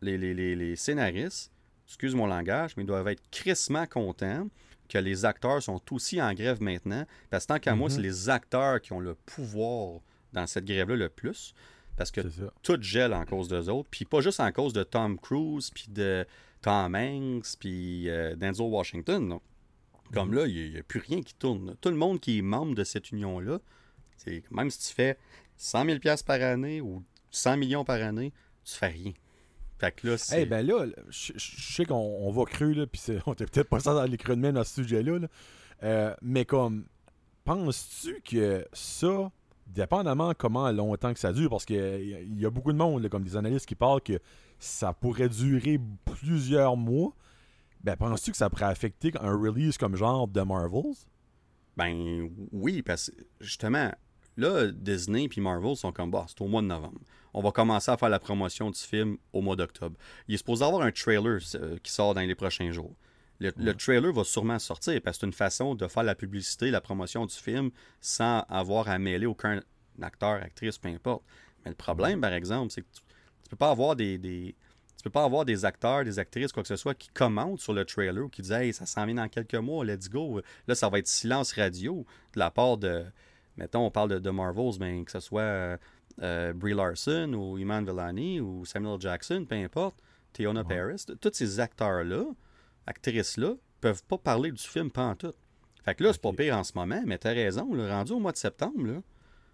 [0.01, 1.51] les, les scénaristes,
[1.87, 4.47] excuse mon langage, mais ils doivent être crissement contents
[4.87, 7.05] que les acteurs sont aussi en grève maintenant.
[7.29, 8.03] Parce que tant qu'à moi, c'est mhm.
[8.03, 9.99] les acteurs qui ont le pouvoir
[10.33, 11.53] dans cette grève-là le plus.
[11.95, 12.21] Parce que
[12.61, 13.89] tout gèle en cause d'eux autres.
[13.89, 16.25] Puis pas juste en cause de Tom Cruise, puis de
[16.61, 19.27] Tom Hanks, puis euh, Denzel Washington.
[19.27, 19.41] Non.
[20.13, 20.35] Comme mhm.
[20.35, 21.75] là, il n'y a, plus rien qui tourne.
[21.81, 23.59] Tout le monde qui est membre de cette union-là,
[24.17, 25.17] c'est même si tu fais
[25.57, 28.31] 100 000 par année ou 100 millions par année,
[28.63, 29.13] tu fais rien.
[29.77, 30.43] Fait que là, c'est.
[30.43, 33.93] Eh ben là, je sais qu'on va cru, là, puis on était peut-être pas ça
[33.93, 35.19] dans les creux de main dans ce sujet-là,
[35.83, 36.85] euh, mais comme,
[37.43, 39.31] penses-tu que ça,
[39.67, 43.35] dépendamment comment longtemps que ça dure, parce qu'il y, a beaucoup de monde, comme des
[43.35, 44.19] analystes qui parlent que
[44.59, 47.13] ça pourrait durer plusieurs mois,
[47.83, 50.95] ben penses-tu que ça pourrait affecter un release comme genre de Marvels?
[51.75, 53.91] Ben oui, parce que justement,
[54.35, 56.99] là, Disney puis Marvel sont comme, bah, c'est au mois de novembre
[57.37, 59.95] on va commencer à faire la promotion du film au mois d'octobre.
[60.27, 62.95] Il est supposé avoir un trailer euh, qui sort dans les prochains jours.
[63.39, 66.81] Le, trailer va sûrement sortir parce que c'est une façon de faire la publicité, la
[66.81, 67.69] promotion du film
[68.01, 69.61] sans avoir à mêler aucun
[70.01, 71.23] acteur, actrice, peu importe.
[71.63, 73.01] Mais le problème, par exemple, c'est que tu,
[73.45, 74.17] ne peux pas avoir des,
[74.97, 77.73] tu peux pas avoir des acteurs, des actrices, quoi que ce soit, qui commentent sur
[77.73, 80.41] le trailer ou qui disent Hey, ça s'en vient dans quelques mois, let's go.
[80.67, 83.05] Là, ça va être silence radio de la part de.
[83.57, 85.77] Mettons, on parle de, de Marvels, mais que ce soit
[86.21, 90.01] euh, Brie Larson ou Iman Vellani ou Samuel Jackson, peu importe,
[90.33, 92.25] Tiona Paris, tous ces acteurs-là,
[92.85, 95.33] actrices-là, peuvent pas parler du film pas en tout.
[95.83, 98.19] Fait que là, c'est pas pire en ce moment, mais t'as raison, le rendu au
[98.19, 99.01] mois de septembre, là,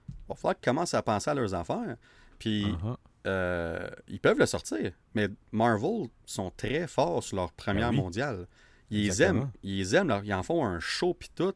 [0.09, 1.95] il va falloir qu'ils commencent à penser à leurs affaires.
[2.39, 2.97] Puis, uh-huh.
[3.27, 8.47] euh, ils peuvent le sortir, mais Marvel sont très forts sur leur première ben mondiale.
[8.89, 11.53] Ils aiment, ils aiment, ils en font un show puis tout.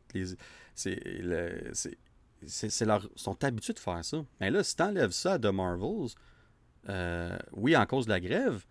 [0.73, 0.99] c'est,
[2.45, 4.23] c'est leur, sont habitués de faire ça.
[4.39, 6.09] Mais là, si tu enlèves ça à The Marvels,
[6.89, 8.65] euh, oui, en cause de la grève,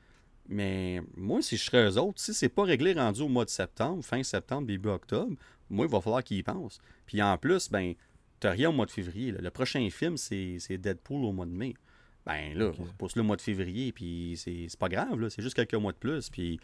[0.49, 3.51] mais moi, si je serais eux autres, si c'est pas réglé rendu au mois de
[3.51, 5.35] septembre, fin septembre, début octobre,
[5.69, 6.79] moi, il va falloir qu'ils y pensent.
[7.05, 7.95] Puis en plus, ben,
[8.39, 9.33] t'as rien au mois de février.
[9.33, 11.75] Le prochain film, c'est Deadpool au mois de mai.
[12.25, 15.75] Ben là, on pousse le mois de février, puis c'est pas grave, c'est juste quelques
[15.75, 16.29] mois de plus.
[16.29, 16.59] Puis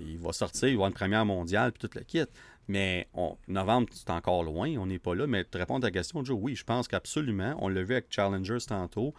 [0.00, 2.24] il va sortir, il va avoir une première mondiale, puis tout le kit.
[2.68, 5.26] Mais on, novembre, c'est encore loin, on n'est pas là.
[5.26, 7.56] Mais te répondre à ta question, Joe, oui, je pense qu'absolument.
[7.58, 9.14] On l'a vu avec Challengers tantôt.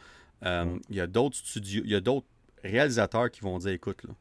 [0.46, 2.28] Euh, il y a d'autres studios, il y a d'autres
[2.64, 4.14] réalisateurs qui vont dire écoute, là,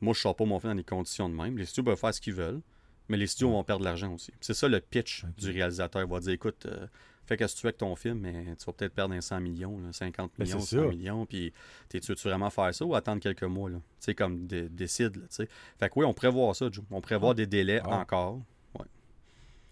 [0.00, 1.56] moi, je ne sors pas mon film dans des conditions de même.
[1.56, 2.60] Les studios peuvent faire ce qu'ils veulent,
[3.08, 4.32] mais les studios vont perdre de l'argent aussi.
[4.40, 6.02] C'est ça le pitch du réalisateur.
[6.02, 6.86] Il va dire écoute, euh,
[7.26, 9.40] fais qu'est-ce que tu veux avec ton film, mais tu vas peut-être perdre un 100
[9.40, 11.52] millions, 50 ben, millions, 100 millions, puis
[11.88, 15.48] tu veux vraiment faire ça ou attendre quelques mois, Tu sais, comme décide, tu sais.
[15.78, 16.84] Fait que oui, on prévoit ça, Joe.
[16.90, 17.34] On prévoit ah.
[17.34, 17.98] des délais ah.
[17.98, 18.40] encore.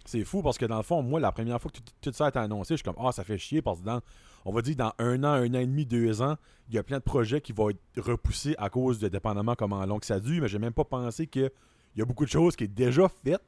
[0.07, 2.29] C'est fou parce que dans le fond, moi, la première fois que tout, ça a
[2.29, 4.03] été annoncé, je suis comme, ah, ça fait chier parce que dans,
[4.45, 6.37] on va dire, dans un an, un an et demi, deux ans,
[6.69, 9.85] il y a plein de projets qui vont être repoussés à cause de, dépendamment comment
[9.87, 11.51] long que ça dure, mais j'ai même pas pensé qu'il
[11.97, 13.43] y a beaucoup de choses qui sont déjà faites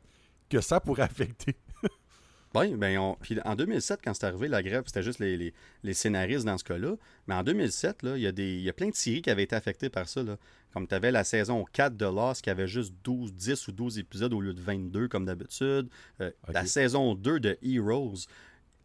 [0.48, 1.56] que ça pourrait affecter.
[2.56, 5.52] Oui, ben puis en 2007, quand c'est arrivé, la grève, c'était juste les,
[5.92, 6.96] scénaristes dans ce cas-là.
[7.26, 9.54] Mais en 2007, il y, a des, y a plein de séries qui avaient été
[9.54, 10.22] affectées par ça.
[10.72, 13.98] Comme tu avais la saison 4 de Lost qui avait juste 12, 10 ou 12
[13.98, 15.88] épisodes au lieu de 22 comme d'habitude.
[16.20, 18.26] Euh, la saison 2 de Heroes.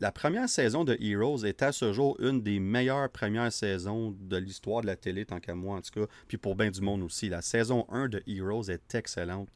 [0.02, 4.38] La première saison de Heroes est à ce jour une des meilleures premières saisons de
[4.38, 7.04] l'histoire de la télé, tant qu'à moi en tout cas, puis pour bien du monde
[7.04, 7.30] aussi.
[7.30, 9.50] La saison 1 de Heroes est excellente.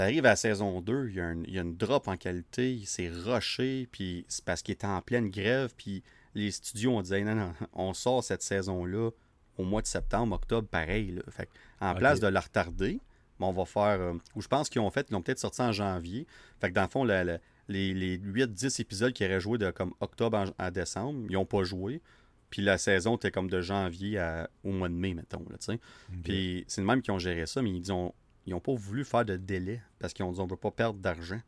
[0.00, 4.24] T'arrives à la saison 2, il y, a une drop en qualité, c'est rushé, puis
[4.28, 6.02] c'est parce qu'il était en pleine grève, puis
[6.34, 9.10] les studios ont dit non, non, on sort cette saison-là
[9.58, 11.20] au mois de septembre, octobre, pareil.
[11.28, 11.50] Fait,
[11.82, 12.98] en place de la retarder,
[13.40, 14.00] on va faire.
[14.00, 16.26] Euh, ou je pense qu'ils ont fait, ils l'ont peut-être sorti en janvier.
[16.62, 20.54] Fait que dans le fond, les, les 8-10 épisodes qui auraient joué de comme octobre
[20.56, 22.00] à décembre, ils n'ont pas joué.
[22.48, 24.18] Puis la saison était comme de janvier
[24.64, 25.44] au mois de mai, mettons.
[25.50, 25.76] Là,
[26.24, 28.14] Puis c'est le même qui ont géré ça, mais ils ont
[28.46, 30.70] ils n'ont pas voulu faire de délai parce qu'ils ont dit on ne veut pas
[30.70, 31.40] perdre d'argent.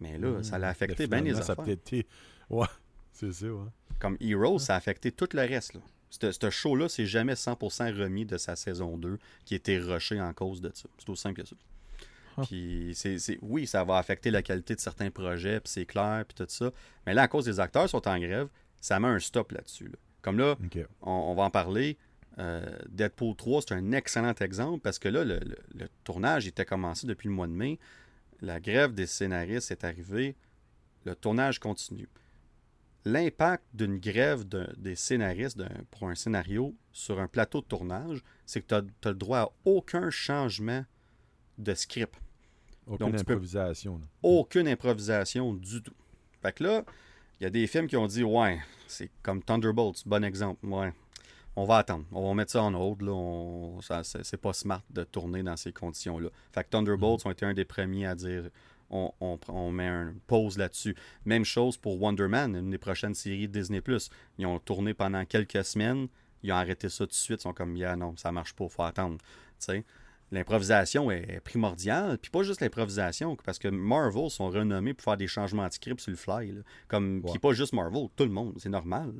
[0.00, 1.64] Mais là, ça l'a affecté bien les affaires.
[2.50, 2.66] Ouais,
[3.12, 3.68] c'est ça, ouais.
[3.98, 5.74] Comme Heroes, ça a affecté tout le reste.
[5.74, 5.80] Là.
[6.10, 10.60] Ce show-là, c'est jamais 100% remis de sa saison 2 qui était rushé en cause
[10.60, 10.88] de ça.
[10.98, 11.56] C'est aussi simple que ça.
[12.36, 12.42] Ah.
[12.46, 16.34] Puis c'est, oui, ça va affecter la qualité de certains projets, puis c'est clair, puis
[16.34, 16.72] tout ça.
[17.06, 18.48] Mais là, à cause des acteurs sont en grève,
[18.80, 19.90] ça met un stop là-dessus.
[20.22, 20.56] Comme là,
[21.02, 21.98] on, va en parler.
[22.38, 25.40] Euh, Deadpool 3, c'est un excellent exemple parce que là, le,
[26.02, 27.78] tournage était commencé depuis le mois de mai.
[28.40, 30.34] La grève des scénaristes est arrivée.
[31.04, 32.08] Le tournage continue.
[33.04, 34.44] L'impact d'une grève
[34.78, 39.14] des scénaristes pour un scénario sur un plateau de tournage, c'est que tu as, le
[39.14, 40.84] droit à aucun changement
[41.58, 42.14] de script.
[42.86, 44.00] Aucune improvisation.
[44.22, 45.94] Aucune improvisation du tout.
[46.42, 46.84] Fait que là,
[47.40, 50.66] il y a des films qui ont dit Ouais, c'est comme Thunderbolts, bon exemple.
[50.66, 50.92] Ouais,
[51.56, 52.04] on va attendre.
[52.12, 53.02] On va mettre ça en hold.
[53.02, 54.02] Là.
[54.02, 56.28] c'est, pas smart de tourner dans ces conditions-là.
[56.52, 57.28] Fait que Thunderbolts mm.
[57.28, 58.50] ont été un des premiers à dire
[58.90, 60.94] on, on, met une pause là-dessus.
[61.24, 63.82] Même chose pour Wonder Man, une des prochaines séries Disney.
[64.38, 66.08] Ils ont tourné pendant quelques semaines.
[66.42, 67.40] Ils ont arrêté ça tout de suite.
[67.40, 69.18] Ils sont comme, yeah, non, ça marche pas, faut attendre.
[70.30, 75.28] L'improvisation est primordiale, puis pas juste l'improvisation, parce que Marvel sont renommés pour faire des
[75.28, 76.54] changements de script sur le fly.
[76.88, 79.12] Comme, Puis pas juste Marvel, tout le monde, c'est normal.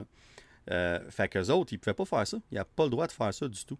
[0.71, 2.39] Euh, fait qu'eux autres, ils ne pouvaient pas faire ça.
[2.51, 3.79] Ils n'ont pas le droit de faire ça du tout.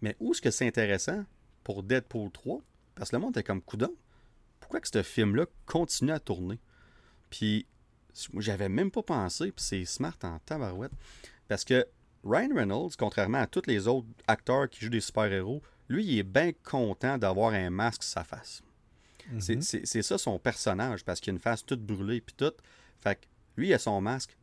[0.00, 1.24] Mais où est-ce que c'est intéressant
[1.64, 2.60] pour Deadpool 3?
[2.94, 3.94] Parce que le monde est comme coudon.
[4.60, 6.58] Pourquoi que ce film-là continue à tourner?
[7.30, 7.66] Puis,
[8.36, 10.92] j'avais même pas pensé, puis c'est smart en tabarouette.
[11.46, 11.86] Parce que
[12.24, 16.24] Ryan Reynolds, contrairement à tous les autres acteurs qui jouent des super-héros, lui, il est
[16.24, 18.62] bien content d'avoir un masque sur sa face.
[19.40, 22.52] C'est ça son personnage, parce qu'il a une face toute brûlée, puis tout.
[22.98, 24.36] Fait que lui, il a son masque.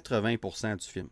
[0.00, 1.08] 80% du film.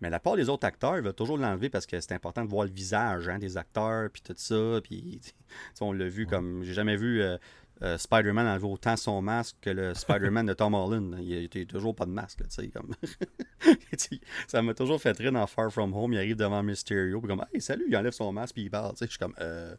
[0.00, 2.50] Mais la part des autres acteurs, il va toujours l'enlever parce que c'est important de
[2.50, 4.80] voir le visage hein, des acteurs, puis tout ça.
[4.82, 5.20] Puis,
[5.80, 6.62] on l'a vu comme.
[6.64, 7.38] J'ai jamais vu euh,
[7.82, 11.16] euh, Spider-Man enlever autant son masque que le Spider-Man de Tom Holland.
[11.20, 12.40] Il était toujours pas de masque.
[12.74, 12.94] comme...
[14.48, 16.12] ça m'a toujours fait rire dans Far From Home.
[16.12, 18.94] Il arrive devant Mysterio, puis comme Hey, salut, il enlève son masque, puis il parle.
[19.00, 19.34] Je suis comme.
[19.40, 19.74] Euh,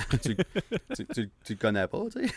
[0.22, 0.36] tu,
[1.14, 2.34] tu, le connais pas, tu sais.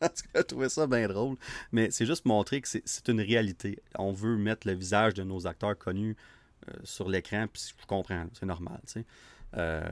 [0.34, 1.36] as trouvé ça bien drôle.
[1.72, 3.82] Mais c'est juste montrer que c'est une réalité.
[3.98, 6.16] On veut mettre le visage de nos acteurs connus
[6.68, 9.06] euh, sur l'écran, puis je comprends, c'est normal, tu sais.
[9.56, 9.82] Euh,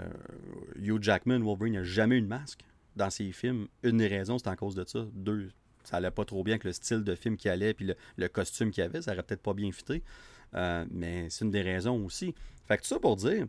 [0.77, 2.65] Hugh Jackman, Wolverine, n'a jamais eu de masque
[2.97, 3.69] dans ses films.
[3.83, 5.07] Une des raisons, c'est en cause de ça.
[5.13, 5.51] Deux,
[5.85, 8.71] ça allait pas trop bien avec le style de film qu'il allait, puis le, costume
[8.71, 10.03] qu'il avait, ça aurait peut-être pas bien fité.
[10.55, 12.35] Euh, mais c'est une des raisons aussi.
[12.67, 13.47] Fait que tout ça pour dire,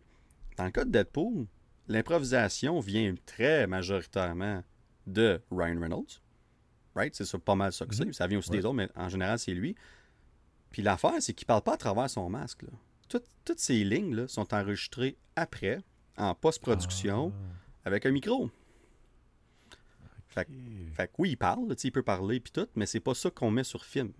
[0.56, 1.46] dans le cas de Deadpool,
[1.92, 4.64] l'improvisation vient très majoritairement
[5.06, 6.20] de Ryan Reynolds.
[6.94, 7.14] Right?
[7.14, 8.04] C'est pas mal ça que c'est.
[8.06, 8.12] Mhm.
[8.12, 9.74] Ça vient aussi des autres, mais en général, c'est lui.
[10.70, 12.64] Puis l'affaire, c'est qu'il parle pas à travers son masque.
[13.08, 15.80] toutes ces lignes là, sont enregistrées après,
[16.16, 17.86] en post-production, ah.
[17.86, 18.50] avec un micro.
[20.28, 23.50] Fait, que oui, il parle, il peut parler puis tout, mais c'est pas ça qu'on
[23.50, 24.12] met sur film.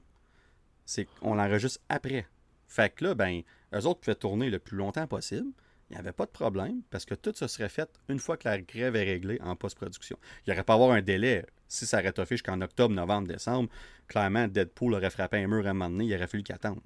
[0.84, 2.28] C'est qu'on l'enregistre après.
[2.66, 3.42] Fait que là, ben,
[3.74, 5.52] eux autres pouvaient tourner le plus longtemps possible
[5.92, 8.48] il n'y avait pas de problème parce que tout se serait fait une fois que
[8.48, 10.16] la grève est réglée en post-production.
[10.38, 11.44] Il n'y aurait pas avoir un délai.
[11.68, 13.68] Si ça aurait fait jusqu'en octobre, novembre, décembre,
[14.08, 16.80] clairement, Deadpool aurait frappé un mur à un moment donné, il aurait fallu qu'il attende.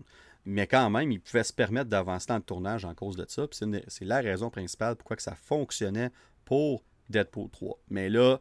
[0.44, 3.46] Mais quand même, il pouvait se permettre d'avancer dans le tournage en cause de ça.
[3.52, 6.10] C'est la raison principale pourquoi que ça fonctionnait
[6.44, 7.78] pour Deadpool 3.
[7.90, 8.40] Mais là,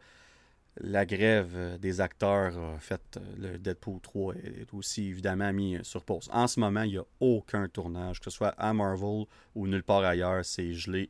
[0.82, 5.78] la grève euh, des acteurs a fait euh, le Deadpool 3 est aussi évidemment mis
[5.84, 6.30] sur pause.
[6.32, 9.84] En ce moment, il n'y a aucun tournage, que ce soit à Marvel ou nulle
[9.84, 11.09] part ailleurs, c'est gelé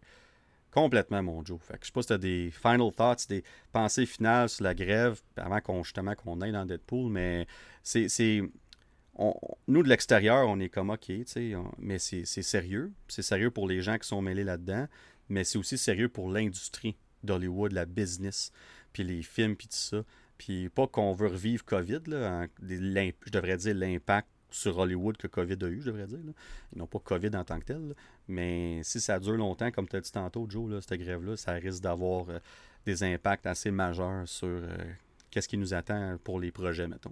[0.71, 1.59] complètement, mon Joe.
[1.61, 4.65] Fait que je sais pas si tu as des final thoughts, des pensées finales sur
[4.65, 7.47] la grève avant justement qu'on aille dans Deadpool, mais
[7.81, 8.41] c'est.
[9.67, 11.11] nous, de l'extérieur, on est comme OK,
[11.79, 12.91] mais c'est sérieux.
[13.07, 14.87] C'est sérieux pour les gens qui sont mêlés là-dedans,
[15.29, 18.51] mais c'est aussi sérieux pour l'industrie d'Hollywood, la business
[18.95, 20.05] puis les films, puis tout ça.
[20.37, 25.57] Puis pas qu'on veut revivre COVID, là, je devrais dire l'impact sur Hollywood que COVID
[25.63, 26.19] a eu, je devrais dire.
[26.71, 27.93] Ils n'ont pas COVID en tant que tel.
[28.29, 31.51] Mais si ça dure longtemps, comme tu as dit tantôt, Joe, là, cette grève-là, ça
[31.51, 32.39] risque d'avoir euh,
[32.85, 34.77] des impacts assez majeurs sur euh,
[35.29, 37.11] qu'est-ce qui nous attend pour les projets, mettons.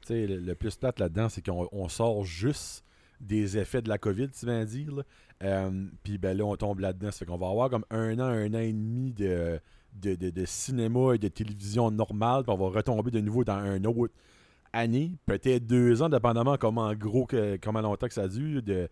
[0.00, 2.82] Tu sais, le, plus plate là-dedans, c'est qu'on sort juste
[3.20, 5.04] des effets de la COVID, tu viens de dire.
[5.42, 7.10] Euh, puis ben là, on tombe là-dedans.
[7.10, 9.60] Ça qu'on va avoir comme un an, un an et demi de
[9.92, 14.14] de, cinéma et de télévision normale, puis on va retomber de nouveau dans un autre
[14.72, 18.88] année, peut-être deux ans, dépendamment comment gros que comment longtemps que ça dure, de,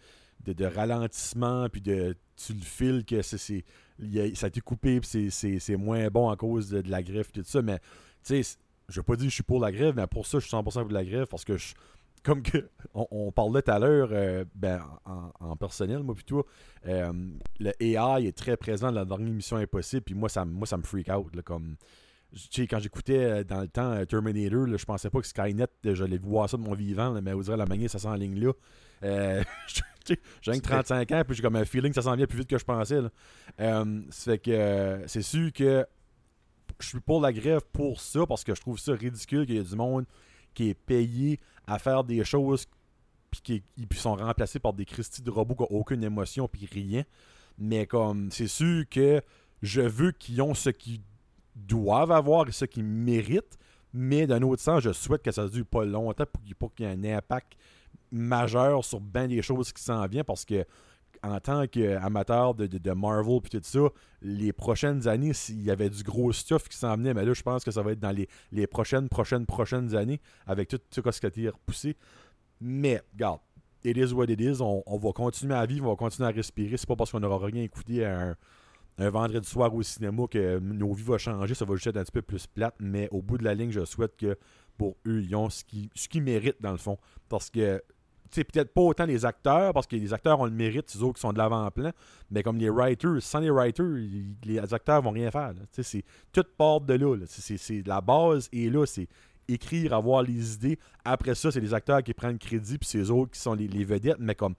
[0.46, 6.09] de, ralentissement, puis de tu le files que ça a été coupé, puis c'est, moins
[6.09, 7.78] bon à cause de, la grève, et tout ça, mais
[8.24, 10.38] tu sais, je veux pas dire que je suis pour la grève, mais pour ça,
[10.38, 11.74] je suis 100% pour la grève, parce que je,
[12.22, 16.46] comme que on, parlait tout à l'heure, euh, ben, en, personnel, moi plutôt,
[16.86, 17.12] euh,
[17.58, 20.76] le AI est très présent dans la dernière Mission Impossible, puis moi ça, moi, ça
[20.76, 21.34] me freak out.
[21.34, 21.76] Là, comme,
[22.56, 26.48] quand j'écoutais euh, dans le temps Terminator, là, je pensais pas que Skynet, j'allais voir
[26.48, 28.52] ça de mon vivant, mais vous direz la manière ça sent en ligne là.
[30.42, 32.58] j'ai 35 ans, puis j'ai comme un feeling que ça s'en vient plus vite que
[32.58, 33.00] je pensais.
[34.10, 35.86] fait que c'est sûr que
[36.80, 39.58] je suis pour la grève pour ça, parce que je trouve ça ridicule qu'il y
[39.58, 40.04] ait du monde
[40.55, 42.66] qui est payé à faire des choses
[43.30, 47.05] puis qui sont remplacés par des Christy de robots qui n'ont aucune émotion puis rien.
[47.59, 49.22] Mais comme c'est sûr que
[49.62, 51.01] je veux qu'ils ont ce qu'ils
[51.55, 53.59] doivent avoir et ce qu'ils méritent.
[53.92, 56.24] Mais d'un autre sens, je souhaite que ça dure pas longtemps
[56.59, 57.55] pour qu'il y ait un impact
[58.12, 60.64] majeur sur bien des choses qui s'en viennent parce que
[61.22, 63.88] en tant qu'amateur de, de, Marvel et tout ça,
[64.22, 67.42] les prochaines années, s'il y avait du gros stuff qui s'en venait, mais là, je
[67.42, 68.14] pense que ça va être dans
[68.50, 71.96] les, prochaines, prochaines, prochaines années, avec tout, ce qui a été repoussé.
[72.60, 73.40] Mais, regarde,
[73.84, 74.60] it is what it is.
[74.60, 76.76] On, va continuer à vivre, on va continuer à respirer.
[76.76, 78.36] C'est pas parce qu'on n'aura rien écouté un,
[78.98, 81.54] vendredi soir au cinéma que nos vies vont changer.
[81.54, 82.74] Ça va juste être un petit peu plus plate.
[82.80, 84.36] Mais au bout de la ligne, je souhaite que
[84.76, 86.98] pour eux, ils ont ce qu'ils méritent dans le fond.
[87.28, 87.82] Parce que
[88.31, 91.14] c'est peut-être pas autant les acteurs, parce que les acteurs ont le mérite, les autres
[91.14, 91.91] qui sont de l'avant-plan,
[92.31, 93.97] mais comme les writers, sans les writers,
[94.45, 95.53] les acteurs vont rien faire.
[95.72, 97.16] C'est toute part de là.
[97.26, 99.09] C'est la base et là, c'est
[99.49, 100.78] écrire, avoir les idées.
[101.05, 103.85] Après ça, c'est les acteurs qui prennent crédit, puis c'est les autres qui sont les,
[103.85, 104.55] vedettes, mais comme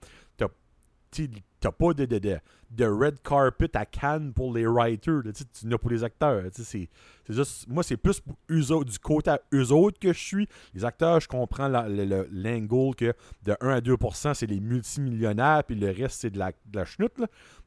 [1.70, 2.38] pas de, de,
[2.70, 6.42] de, red carpet à Cannes pour les writers, tu n'as pour les acteurs.
[6.52, 6.88] C'est,
[7.28, 10.48] juste, moi, c'est plus du côté à eux autres que je suis.
[10.74, 15.90] Les acteurs, je comprends l'angle que de 1 à 2%, c'est les multimillionnaires, puis le
[15.90, 17.12] reste, c'est de la, de la chenoute.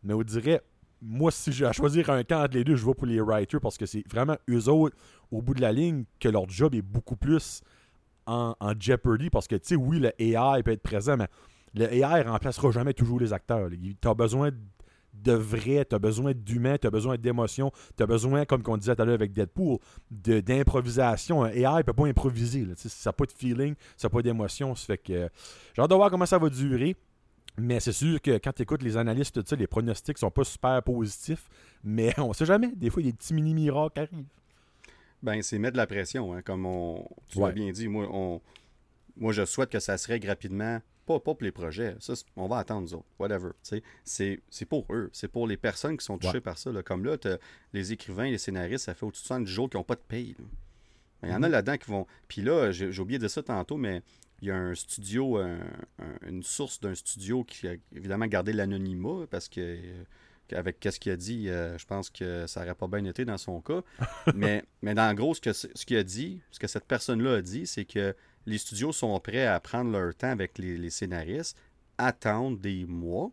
[0.04, 0.62] Mais on dirait,
[1.02, 3.62] moi, si j'ai à choisir un camp entre les deux, je vais pour les writers
[3.62, 4.96] parce que c'est vraiment eux autres,
[5.32, 7.62] au bout de la ligne, que leur job est beaucoup plus
[8.26, 9.30] en, en jeopardy.
[9.30, 11.28] Parce que, tu sais, oui, le AI peut être présent, mais
[11.76, 13.70] le AI remplacera jamais toujours les acteurs.
[13.70, 14.52] Tu as besoin
[15.14, 18.78] de vrai, tu as besoin d'humain, tu as besoin d'émotion, tu as besoin, comme on
[18.78, 19.78] disait tout à l'heure avec Deadpool,
[20.12, 21.44] d'improvisation.
[21.44, 22.66] Un AI ne peut pas improviser.
[22.76, 24.76] ça n'a pas de feeling, ça n'a pas d'émotion.
[24.76, 25.30] Ça fait que
[25.74, 26.96] j'ai hâte de voir comment ça va durer.
[27.58, 30.44] Mais c'est sûr que quand tu écoutes les analystes, tout ça, les pronostics sont pas
[30.44, 31.50] super positifs.
[31.84, 32.72] Mais on sait jamais.
[32.76, 34.26] Des fois, il y a des petits mini-miracles qui arrivent.
[35.24, 37.88] Ben, c'est mettre de la pression, hein, comme on, tu l'as bien dit.
[37.88, 38.42] Moi, on,
[39.18, 41.96] moi, je souhaite que ça se règle rapidement pas, pour les projets.
[42.00, 43.06] Ça, on va attendre, nous autres.
[43.20, 43.52] Whatever.
[44.04, 45.10] C'est pour eux.
[45.14, 46.72] C'est pour les personnes qui sont touchées par ça.
[46.84, 47.18] Comme là,
[47.74, 50.36] les écrivains, les scénaristes, ça fait au-dessus de 70 jours qui n'ont pas de paye.
[51.24, 51.52] Il y en a mm-hmm.
[51.52, 52.08] là-dedans qui vont.
[52.28, 54.02] Puis là, j'ai oublié de ça tantôt, mais
[54.42, 55.40] il y a un studio,
[56.28, 59.78] une source d'un studio qui a évidemment gardé l'anonymat parce que
[60.54, 63.38] avec ce qu'il a dit, euh, je pense que ça n'aurait pas bien été dans
[63.38, 63.82] son cas.
[64.36, 67.66] mais, mais dans gros, ce qu'il ce a dit, ce que cette personne-là a dit,
[67.66, 71.58] c'est que les studios sont prêts à prendre leur temps avec les, scénaristes,
[71.98, 73.32] attendre des mois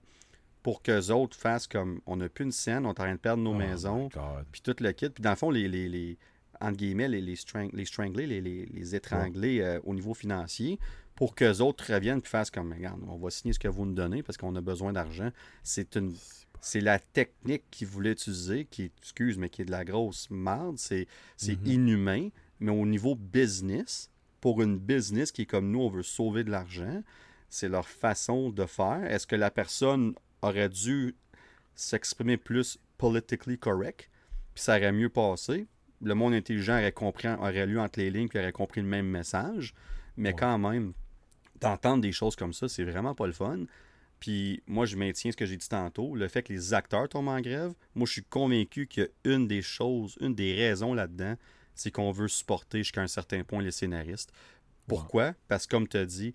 [0.62, 3.18] pour qu'eux autres fassent comme on n'a plus une scène, on est en train de
[3.18, 4.08] perdre nos oh maisons,
[4.52, 5.10] puis tout le kit.
[5.10, 6.18] Puis dans le fond, les, les, les
[6.60, 7.34] entre guillemets, les, les,
[7.72, 10.78] les strangler, les, les, étrangler euh, au niveau financier
[11.16, 13.94] pour qu'eux autres reviennent et fassent comme, regarde, on va signer ce que vous nous
[13.94, 15.30] donnez parce qu'on a besoin d'argent.
[15.64, 16.14] C'est une
[16.60, 20.30] C'est la technique qu'il voulait utiliser, qui est, excuse, mais qui est de la grosse
[20.30, 20.78] merde.
[20.78, 21.08] C'est
[21.42, 21.66] Mhm.
[21.66, 22.28] inhumain,
[22.60, 24.11] mais au niveau business,
[24.42, 27.02] pour une business qui est comme nous, on veut sauver de l'argent,
[27.48, 29.04] c'est leur façon de faire.
[29.04, 31.14] Est-ce que la personne aurait dû
[31.74, 34.10] s'exprimer plus politically correct,
[34.54, 35.66] puis ça aurait mieux passé?
[36.02, 39.06] Le monde intelligent aurait compris, aurait lu entre les lignes, puis aurait compris le même
[39.06, 39.74] message.
[40.16, 40.36] Mais Ouais.
[40.36, 40.92] quand même,
[41.60, 43.60] d'entendre des choses comme ça, c'est vraiment pas le fun.
[44.18, 47.28] Puis moi, je maintiens ce que j'ai dit tantôt, le fait que les acteurs tombent
[47.28, 47.72] en grève.
[47.94, 51.36] Moi, je suis convaincu qu'une des choses, une des raisons là-dedans,
[51.74, 54.32] c'est qu'on veut supporter jusqu'à un certain point les scénaristes.
[54.86, 55.34] Pourquoi?
[55.48, 56.34] Parce que comme tu as dit,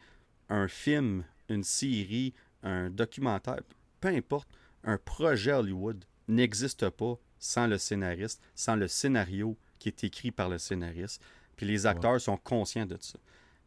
[0.49, 2.33] un film, une série,
[2.63, 3.59] un documentaire,
[3.99, 4.49] peu importe,
[4.83, 10.49] un projet Hollywood n'existe pas sans le scénariste, sans le scénario qui est écrit par
[10.49, 11.21] le scénariste.
[11.55, 13.19] Puis les acteurs sont conscients de ça.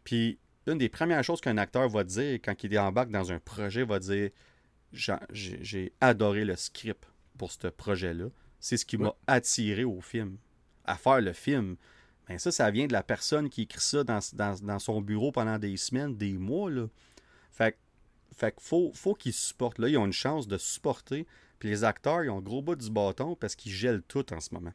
[0.04, 3.84] Puis une des premières choses qu'un acteur va dire quand il embarque dans un projet,
[3.84, 4.30] va dire
[4.92, 7.04] J'ai- adoré le script
[7.38, 8.26] pour ce projet-là.
[8.58, 9.04] C'est ce qui Ouais.
[9.04, 10.36] m'a attiré au film,
[10.84, 11.76] à faire le film.
[12.28, 15.32] Ben ça, ça vient de la personne qui écrit ça dans, dans- dans son bureau
[15.32, 16.70] pendant des semaines, des mois.
[16.70, 16.86] Là.
[17.50, 17.76] Fait,
[18.36, 19.78] fait qu'il faut, faut qu'ils supportent.
[19.78, 21.26] Là, ils ont une chance de supporter.
[21.58, 24.40] Puis les acteurs, ils ont le gros bout du bâton parce qu'ils gèlent tout en
[24.40, 24.72] ce moment.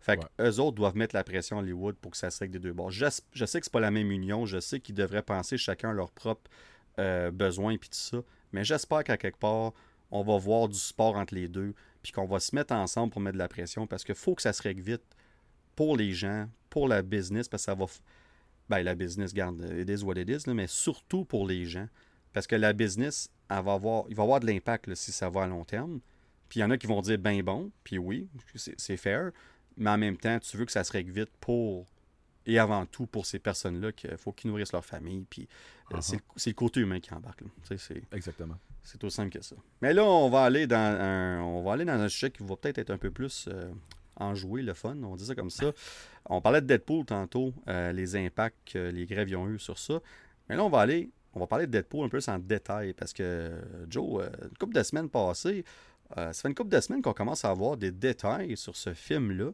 [0.00, 2.54] Fait que eux autres doivent mettre la pression à Hollywood pour que ça se règle
[2.54, 2.90] des deux bords.
[2.90, 4.46] Je, je sais que c'est pas la même union.
[4.46, 6.50] Je sais qu'ils devraient penser chacun à leurs propres
[6.98, 8.18] euh, besoins puis tout ça.
[8.52, 9.72] Mais j'espère qu'à quelque part,
[10.10, 13.20] on va voir du sport entre les deux puis qu'on va se mettre ensemble pour
[13.20, 15.02] mettre de la pression parce qu'il faut que ça se règle vite
[15.76, 17.86] pour les gens, pour la business, parce que ça va...
[18.68, 21.88] Ben, la business, garde, it is what it is, là, mais surtout pour les gens.
[22.32, 25.42] Parce que la business, elle va avoir, il va avoir de l'impact si ça va
[25.42, 26.00] à long terme.
[26.48, 29.30] Puis il y en a qui vont dire ben bon, puis oui, c'est fair,
[29.76, 31.86] mais en même temps, tu veux que ça se règle vite pour,
[32.46, 36.18] et avant tout pour ces personnes-là, qu'il faut qu'ils nourrissent leur famille, puis euh, Uh-huh.
[36.36, 37.42] c'est le- côté humain qui embarque.
[37.68, 38.56] Tu sais, Exactement.
[38.82, 39.56] c'est aussi simple que ça.
[39.82, 42.56] Mais là, on va aller dans un, on va aller dans un sujet qui va
[42.56, 43.70] peut-être être un peu plus euh,
[44.16, 45.72] enjoué, le fun, on dit ça comme ça.
[46.26, 49.78] On parlait de Deadpool tantôt, euh, les impacts que les grèves y ont eu sur
[49.78, 50.00] ça.
[50.48, 53.12] Mais là, on va aller, on va parler de Deadpool un peu en détail parce
[53.12, 55.64] que Joe, euh, une couple de semaines passées,
[56.16, 58.94] euh, ça fait une couple de semaines qu'on commence à avoir des détails sur ce
[58.94, 59.52] film-là.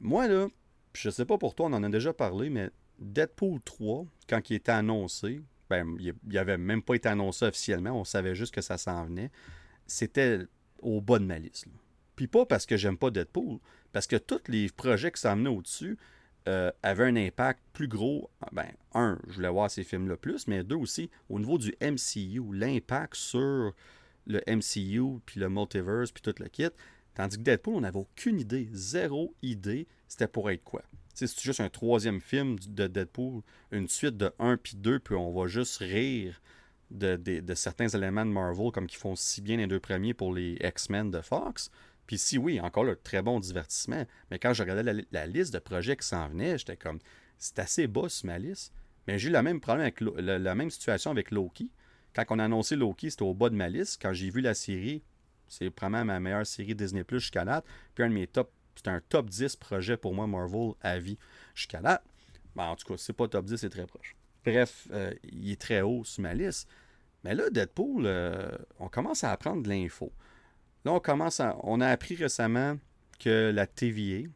[0.00, 0.48] Moi, là,
[0.92, 4.56] je sais pas pour toi, on en a déjà parlé, mais Deadpool 3, quand il
[4.56, 8.60] était annoncé, ben, il il avait même pas été annoncé officiellement, on savait juste que
[8.60, 9.30] ça s'en venait.
[9.86, 10.40] C'était
[10.80, 11.66] au bas de ma liste.
[11.66, 11.72] là.
[12.16, 13.58] Puis pas parce que j'aime pas Deadpool,
[13.92, 15.98] parce que tous les projets qui s'en venaient au-dessus
[16.48, 18.30] euh, avaient un impact plus gros.
[18.52, 22.42] Ben, un, je voulais voir ces films-là plus, mais deux aussi, au niveau du MCU,
[22.52, 23.72] l'impact sur
[24.26, 26.68] le MCU, puis le multiverse, puis tout le kit.
[27.14, 30.82] Tandis que Deadpool, on n'avait aucune idée, zéro idée, c'était pour être quoi.
[31.14, 35.32] C'est juste un troisième film de Deadpool, une suite de 1 puis 2, puis on
[35.32, 36.40] va juste rire
[36.90, 40.12] de, de- de certains éléments de Marvel, comme qu'ils font si bien les deux premiers
[40.12, 41.70] pour les X-Men de Fox.
[42.06, 44.04] Puis si oui, encore là, très bon divertissement.
[44.30, 46.98] Mais quand je regardais la, liste de projets qui s'en venaient, j'étais comme,
[47.38, 48.72] c'est assez bas sur ma liste.
[49.06, 51.70] Mais j'ai eu le même problème avec la, même situation avec Loki.
[52.14, 54.00] Quand on a annoncé Loki, c'était au bas de ma liste.
[54.00, 55.02] Quand j'ai vu la série,
[55.48, 57.64] c'est vraiment ma meilleure série Disney Plus jusqu'à date.
[57.94, 61.18] Puis un de mes top, c'est un top 10 projet pour moi Marvel à vie
[61.54, 62.02] jusqu'à date.
[62.54, 64.14] Ben, en tout cas, c'est pas top 10, c'est très proche.
[64.44, 66.68] Bref, euh, il est très haut sur ma liste.
[67.24, 70.12] Mais là, Deadpool, euh, on commence à apprendre de l'info.
[70.84, 71.56] Là, on commence à.
[71.62, 72.78] On a appris récemment
[73.18, 74.28] que la TVA,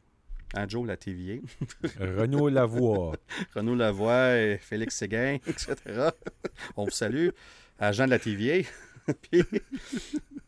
[0.54, 1.40] hein, Joe, la TVA,
[2.00, 3.16] Renaud Lavoie.
[3.54, 5.76] Renaud Lavoie, et Félix Séguin, etc.
[6.76, 7.28] On vous salue.
[7.78, 8.66] Agent de la TVA.
[9.22, 9.42] puis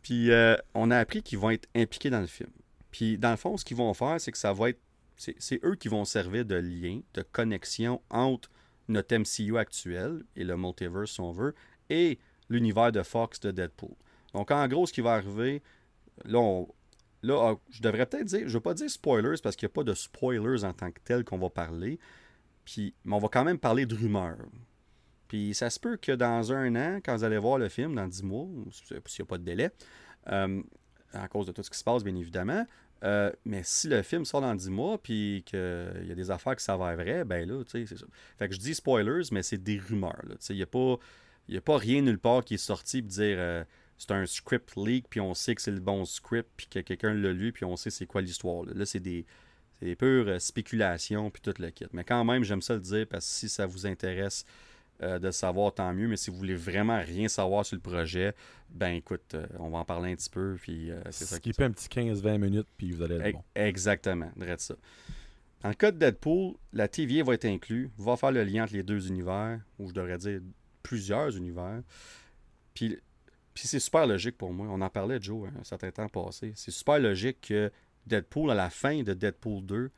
[0.02, 2.50] puis, euh, on a appris qu'ils vont être impliqués dans le film.
[2.90, 4.80] Puis, dans le fond, ce qu'ils vont faire, c'est que ça va être.
[5.16, 8.50] C'est c'est eux qui vont servir de lien, de connexion entre
[8.88, 11.54] notre MCU actuel et le multiverse, si on veut,
[11.90, 13.94] et l'univers de Fox de Deadpool.
[14.32, 15.62] Donc, en gros, ce qui va arriver,
[16.24, 16.64] là,
[17.22, 19.72] là, ah, je devrais peut-être dire, je ne veux pas dire spoilers parce qu'il n'y
[19.72, 21.98] a pas de spoilers en tant que tel qu'on va parler.
[22.64, 24.46] Puis, mais on va quand même parler de rumeurs.
[25.28, 28.06] Puis ça se peut que dans un an, quand vous allez voir le film, dans
[28.08, 29.70] 10 mois, s'il n'y a pas de délai,
[30.28, 30.62] euh,
[31.12, 32.66] à cause de tout ce qui se passe, bien évidemment,
[33.04, 35.58] euh, mais si le film sort dans 10 mois, puis qu'il
[36.06, 38.06] y a des affaires qui s'avèrent vraies, ben là, tu sais, c'est ça.
[38.38, 40.20] Fait que je dis spoilers, mais c'est des rumeurs.
[40.50, 40.98] Il n'y a, pas-
[41.54, 43.64] a pas rien nulle part qui est sorti pour dire euh,
[44.00, 47.14] c'est un script leak, puis on sait que c'est le bon script, puis que quelqu'un
[47.14, 48.64] l'a lu, puis on sait c'est quoi l'histoire.
[48.64, 49.26] Là, Là, c'est des,
[49.78, 51.86] c'est des pures euh, spéculations, puis tout le kit.
[51.92, 54.44] Mais quand même, j'aime ça le dire, parce que si ça vous intéresse
[55.02, 56.08] euh, de savoir, tant mieux.
[56.08, 58.34] Mais si vous voulez vraiment rien savoir sur le projet,
[58.68, 61.70] ben écoute, euh, on va en parler un petit peu, puis euh, c'est ça un
[61.70, 63.42] petit 15-20 minutes, puis vous allez être bon.
[63.54, 64.74] Exactement, ça.
[65.64, 68.82] Le cas de Deadpool, la TVA va être inclus, va faire le lien entre les
[68.82, 70.40] deux univers, ou je devrais dire
[70.82, 71.80] plusieurs univers.
[72.74, 72.98] Puis
[73.60, 74.68] puis c'est super logique pour moi.
[74.70, 76.54] On en parlait, Joe, un certain temps passé.
[76.56, 77.70] C'est super logique que
[78.06, 79.90] Deadpool, à la fin de Deadpool 2,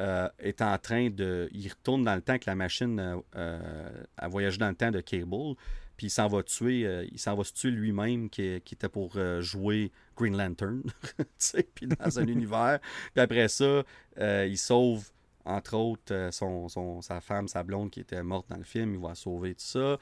[0.00, 1.46] euh, est en train de.
[1.52, 4.90] Il retourne dans le temps que la machine euh, euh, a voyagé dans le temps
[4.90, 5.56] de Cable.
[5.98, 7.06] Puis il s'en va tuer.
[7.12, 10.82] il s'en va se tuer lui-même qui, était pour jouer Green Lantern.
[11.74, 12.80] puis dans un univers.
[13.12, 13.82] Puis après ça,
[14.18, 15.10] il sauve
[15.44, 19.14] entre autres, euh, sa femme, sa blonde qui était morte dans le film, il va
[19.14, 19.98] sauver tout ça.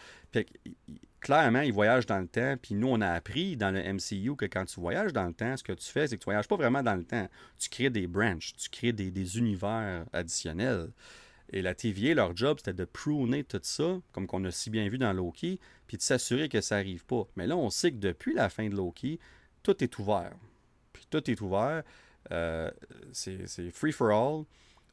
[1.20, 2.56] Clairement, il voyage dans le temps.
[2.60, 5.56] Puis nous, on a appris dans le MCU que quand tu voyages dans le temps,
[5.56, 7.28] ce que tu fais, c'est que tu voyages pas vraiment dans le temps.
[7.58, 10.90] Tu crées des branches, tu crées des, univers additionnels.
[11.52, 14.88] Et la TVA, leur job, c'était de pruner tout ça, comme qu'on a si bien
[14.88, 17.26] vu dans Loki, puis de s'assurer que ça n'arrive pas.
[17.36, 19.18] Mais là, on sait que depuis la fin de Loki,
[19.62, 20.32] tout est ouvert.
[20.92, 21.82] Puis tout est ouvert.
[22.30, 22.70] Euh,
[23.12, 24.44] c'est free for all.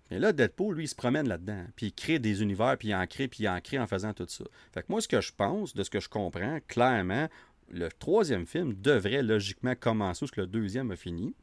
[0.10, 1.66] Et là, Deadpool, lui, il se promène là-dedans.
[1.76, 4.14] Puis il crée des univers, puis il en crée, puis il en crée en faisant
[4.14, 4.46] tout ça.
[4.74, 7.28] Fait que moi, ce que je pense, de ce que je comprends, clairement,
[7.70, 11.36] le troisième film devrait logiquement commencer où le deuxième a fini,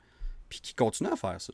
[0.49, 1.53] puis qu'il continue à faire ça.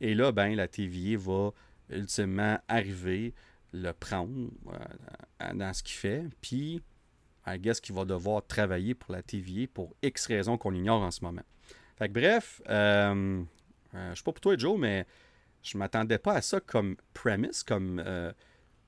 [0.00, 1.50] Et là, ben, la TVA va
[1.90, 3.34] ultimement arriver,
[3.72, 6.82] le prendre euh, dans ce qu'il fait, puis
[7.46, 11.10] I guess qu'il va devoir travailler pour la TVA pour X raisons qu'on ignore en
[11.10, 11.42] ce moment.
[11.96, 13.42] Fait que bref, euh,
[13.94, 15.06] euh, je sais pas pour toi, Joe, mais
[15.62, 18.32] je m'attendais pas à ça comme premise, comme euh,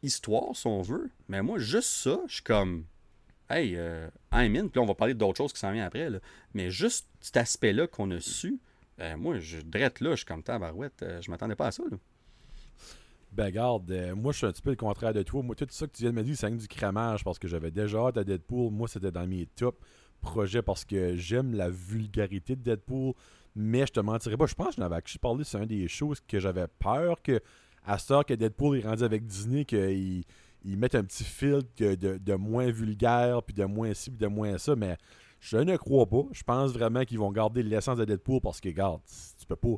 [0.02, 1.10] histoire, si on veut.
[1.28, 2.84] Mais moi, juste ça, je suis comme.
[3.48, 4.68] Hey, euh, I'm in.
[4.68, 6.08] Puis on va parler d'autres choses qui s'en viennent après.
[6.54, 8.60] Mais juste cet aspect-là qu'on a su,
[8.96, 11.02] ben, moi, je drette là, je suis comme tabarouette.
[11.02, 11.82] Euh, je m'attendais pas à ça.
[11.90, 11.96] Là.
[13.32, 15.42] Ben, garde, moi, je suis un petit peu le contraire de toi.
[15.42, 17.70] Moi, tout ça que tu viens de me dire, c'est du cramage parce que j'avais
[17.70, 18.72] déjà hâte à Deadpool.
[18.72, 19.84] Moi, c'était dans mes top
[20.20, 23.14] projets parce que j'aime la vulgarité de Deadpool.
[23.54, 24.46] Mais je te mentirais pas.
[24.46, 27.40] Je pense que j'en avais parlé, c'est une des choses que j'avais peur que,
[27.84, 30.24] à ce que Deadpool est rendu avec Disney, qu'ils
[30.64, 34.58] ils mettent un petit filtre de, moins vulgaire, puis de moins ci, puis de moins
[34.58, 34.76] ça.
[34.76, 34.96] Mais
[35.40, 36.22] je ne crois pas.
[36.32, 39.00] Je pense vraiment qu'ils vont garder l'essence de Deadpool parce que, regarde,
[39.38, 39.76] tu peux pas.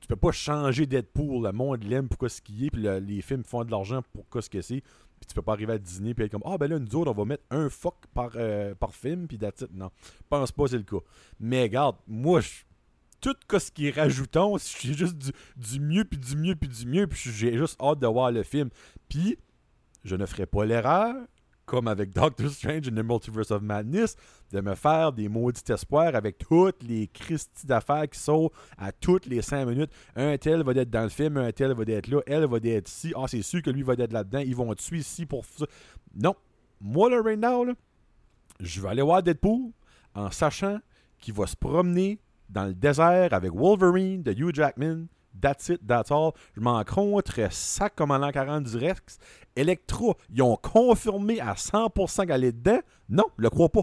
[0.00, 1.44] Tu, peux pas changer Deadpool.
[1.44, 4.50] Le monde l'aime pour ce qu'il est, puis les films font de l'argent pour ce
[4.50, 4.82] que c'est.
[5.22, 7.12] Puis tu peux pas arriver à Disney puis être comme Ah ben là, nous autres,
[7.12, 9.64] on va mettre un fuck par, euh, par film, puis it.
[9.72, 9.92] Non.
[10.02, 10.98] Je pense pas c'est le cas.
[11.38, 12.48] Mais regarde, moi, je
[13.22, 15.16] tout ce qui est rajoutant, c'est juste
[15.56, 18.42] du, mieux, puis du mieux, puis du mieux, puis j'ai juste hâte de voir le
[18.42, 18.68] film.
[19.08, 19.38] Puis,
[20.04, 21.14] je ne ferai pas l'erreur,
[21.64, 24.16] comme avec Doctor Strange in the Multiverse of Madness,
[24.50, 29.26] de me faire des maudits espoirs avec toutes les Christie d'affaires qui sont à toutes
[29.26, 29.90] les 5 minutes.
[30.16, 32.88] Un tel va être dans le film, un tel va être là, elle va être
[32.88, 33.14] ici.
[33.16, 34.40] Ah, c'est sûr que lui va être là-dedans.
[34.40, 35.64] Ils vont tuer ici pour ça.
[36.14, 36.34] Non.
[36.80, 37.64] Moi, là, right now,
[38.58, 39.70] je vais aller voir Deadpool
[40.14, 40.80] en sachant
[41.18, 42.18] qu'il va se promener
[42.52, 45.06] dans le désert avec Wolverine de Hugh Jackman.
[45.40, 46.32] That's it, that's all.
[46.54, 49.18] Je m'en contre sac comme en l'an 40 du Rex.
[49.56, 52.80] Electro, ils ont confirmé à 100% qu'elle est dedans?
[53.08, 53.82] Non, je le crois pas.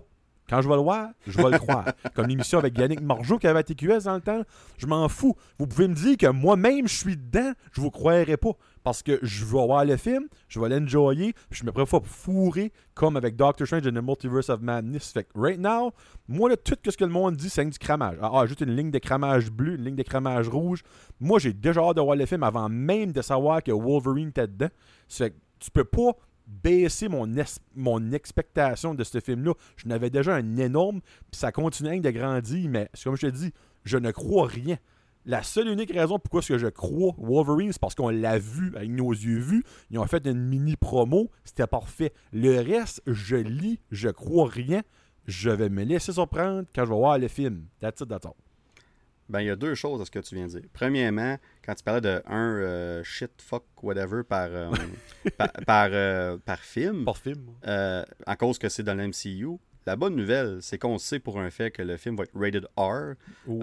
[0.50, 1.86] Quand je vais le voir, je vais le croire.
[2.16, 4.42] Comme l'émission avec Yannick Margeau qui avait à TQS dans le temps,
[4.78, 5.36] je m'en fous.
[5.60, 8.54] Vous pouvez me dire que moi-même je suis dedans, je vous croirais pas.
[8.84, 13.18] Parce que je vais voir le film, je vais l'enjoyer, je me préfère fourrer comme
[13.18, 15.12] avec Doctor Strange in the Multiverse of Madness.
[15.12, 15.92] Fait que right now,
[16.28, 18.18] moi, là, tout ce que le monde dit, c'est du cramage.
[18.22, 20.84] Ah, ah, juste une ligne de cramage bleu, une ligne de cramage rouge.
[21.20, 24.48] Moi, j'ai déjà hâte de voir le film avant même de savoir que Wolverine était
[24.48, 24.70] dedans.
[25.08, 26.12] Fait que tu peux pas
[26.50, 27.28] baisser mon,
[27.76, 29.54] mon expectation de ce film-là.
[29.76, 31.02] Je n'avais déjà un énorme,
[31.32, 33.54] puis ça continue de grandir, mais comme je te dis,
[33.84, 34.78] je ne crois rien.
[35.26, 38.90] La seule unique raison pourquoi que je crois Wolverine, c'est parce qu'on l'a vu avec
[38.90, 39.64] nos yeux vus.
[39.92, 42.14] Ils ont fait une mini promo, c'était parfait.
[42.32, 44.82] Le reste, je lis, je crois rien.
[45.28, 47.66] Je vais me laisser surprendre quand je vais voir le film.
[47.80, 48.34] That's it, that's all.
[49.30, 50.70] Ben, il y a deux choses à ce que tu viens de dire.
[50.74, 54.72] Premièrement, quand tu parlais de un euh, shit, fuck, whatever par, euh,
[55.68, 57.46] par, euh, par, film, par film.
[57.62, 61.70] à cause que c'est dans l'MCU, la bonne nouvelle, c'est qu'on sait pour un fait
[61.70, 63.14] que le film va être rated R.
[63.48, 63.62] Oh,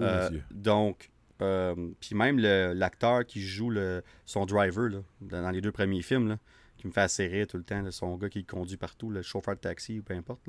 [0.51, 6.29] donc, puis même l'acteur qui joue le, son driver là, dans les deux premiers films,
[6.29, 6.37] là,
[6.77, 9.55] qui me fait assez rire tout le temps, son gars qui conduit partout, le chauffeur
[9.55, 10.41] de taxi ou peu importe.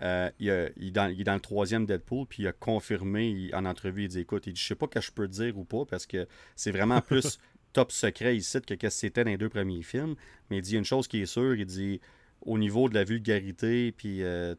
[0.00, 4.20] Euh, il, est dans, le troisième Deadpool, puis il a confirmé en entrevue, il dit
[4.20, 6.26] écoute, il dit, je sais pas ce que je peux dire ou pas, parce que
[6.56, 7.38] c'est vraiment plus
[7.72, 10.16] top secret ici que ce que c'était dans les deux premiers films.
[10.50, 12.00] Mais il dit une chose qui est sûre, il dit
[12.40, 14.54] au niveau de la vulgarité, puis euh,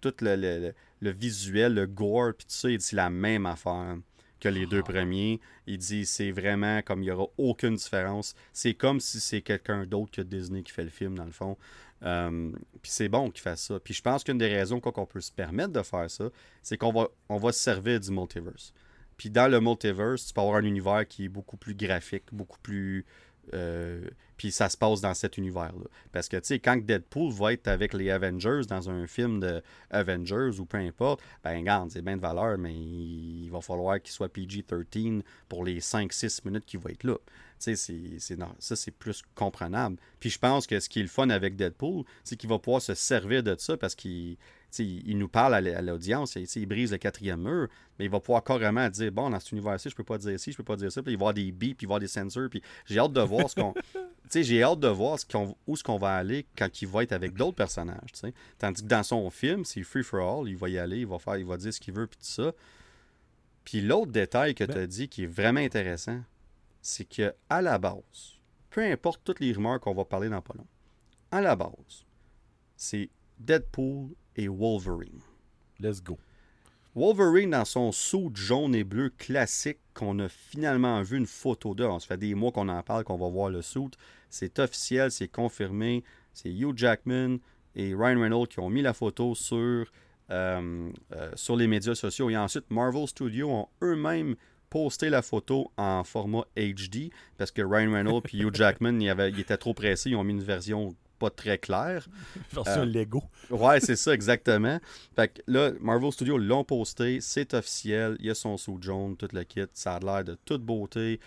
[0.00, 0.72] tout le,
[1.10, 3.96] visuel, le gore, puis tout ça, il dit c'est la même affaire
[4.40, 4.92] que les deux ah.
[4.92, 5.40] premiers.
[5.66, 8.34] Il dit c'est vraiment comme il n'y aura aucune différence.
[8.52, 11.56] C'est comme si c'est quelqu'un d'autre que Disney qui fait le film, dans le fond.
[12.02, 13.78] Euh, puis c'est bon qu'il fasse ça.
[13.78, 16.30] Puis je pense qu'une des raisons qu'on peut se permettre de faire ça,
[16.62, 18.72] c'est qu'on va, on va se servir du multiverse.
[19.16, 22.58] Puis dans le multiverse, tu peux avoir un univers qui est beaucoup plus graphique, beaucoup
[22.62, 23.04] plus.
[23.52, 24.08] Euh,
[24.40, 25.84] puis ça se passe dans cet univers-là.
[26.12, 29.62] Parce que, tu sais, quand Deadpool va être avec les Avengers dans un film de
[29.90, 34.12] Avengers ou peu importe, ben, regarde, c'est bien de valeur, mais il, va falloir qu'il
[34.12, 37.18] soit PG-13 pour les 5-6 minutes qu'il va être là.
[37.62, 38.26] Tu sais,
[38.58, 39.98] ça, c'est plus comprenable.
[40.20, 42.80] Puis je pense que ce qui est le fun avec Deadpool, c'est qu'il va pouvoir
[42.80, 44.38] se servir de ça parce qu'il
[44.78, 47.68] il nous parle à l'audience, il brise le quatrième mur,
[47.98, 50.52] mais il va pouvoir carrément dire Bon, dans cet univers-ci, je peux pas dire ci,
[50.52, 51.02] je peux pas dire ça.
[51.02, 52.48] Puis il va y avoir des bips, puis il va y avoir des sensors.
[52.48, 53.74] Puis j'ai hâte de voir ce qu'on.
[54.34, 57.12] j'ai hâte de voir ce qu'on, où ce qu'on va aller quand il va être
[57.12, 58.12] avec d'autres personnages.
[58.58, 61.18] Tandis que dans son film, c'est free for all, il va y aller, il va
[61.18, 62.52] faire, il va dire ce qu'il veut, puis tout ça.
[63.64, 66.20] Puis l'autre détail que ben tu as dit qui est vraiment intéressant,
[66.80, 68.38] c'est que à la base,
[68.70, 70.66] peu importe toutes les rumeurs qu'on va parler dans pas long,
[71.30, 72.06] à la base,
[72.76, 75.20] c'est Deadpool et Wolverine.
[75.80, 76.18] Let's go.
[76.94, 81.84] Wolverine dans son saut jaune et bleu classique qu'on a finalement vu une photo de.
[81.84, 83.90] On se fait des mois qu'on en parle, qu'on va voir le suit.
[84.28, 86.02] C'est officiel, c'est confirmé.
[86.32, 87.38] C'est Hugh Jackman
[87.76, 89.86] et Ryan Reynolds qui ont mis la photo sur,
[90.30, 92.28] euh, euh, sur les médias sociaux.
[92.28, 94.34] Et ensuite, Marvel Studios ont eux-mêmes
[94.68, 99.30] posté la photo en format HD parce que Ryan Reynolds et Hugh Jackman ils, avaient,
[99.30, 100.10] ils étaient trop pressés.
[100.10, 102.08] Ils ont mis une version pas très clair.
[102.52, 103.22] Version euh, Lego.
[103.50, 104.80] ouais, c'est ça, exactement.
[105.14, 109.16] Fait que là, Marvel Studios l'ont posté, c'est officiel, il y a son sous jaune,
[109.16, 111.20] tout le kit, ça a l'air de toute beauté.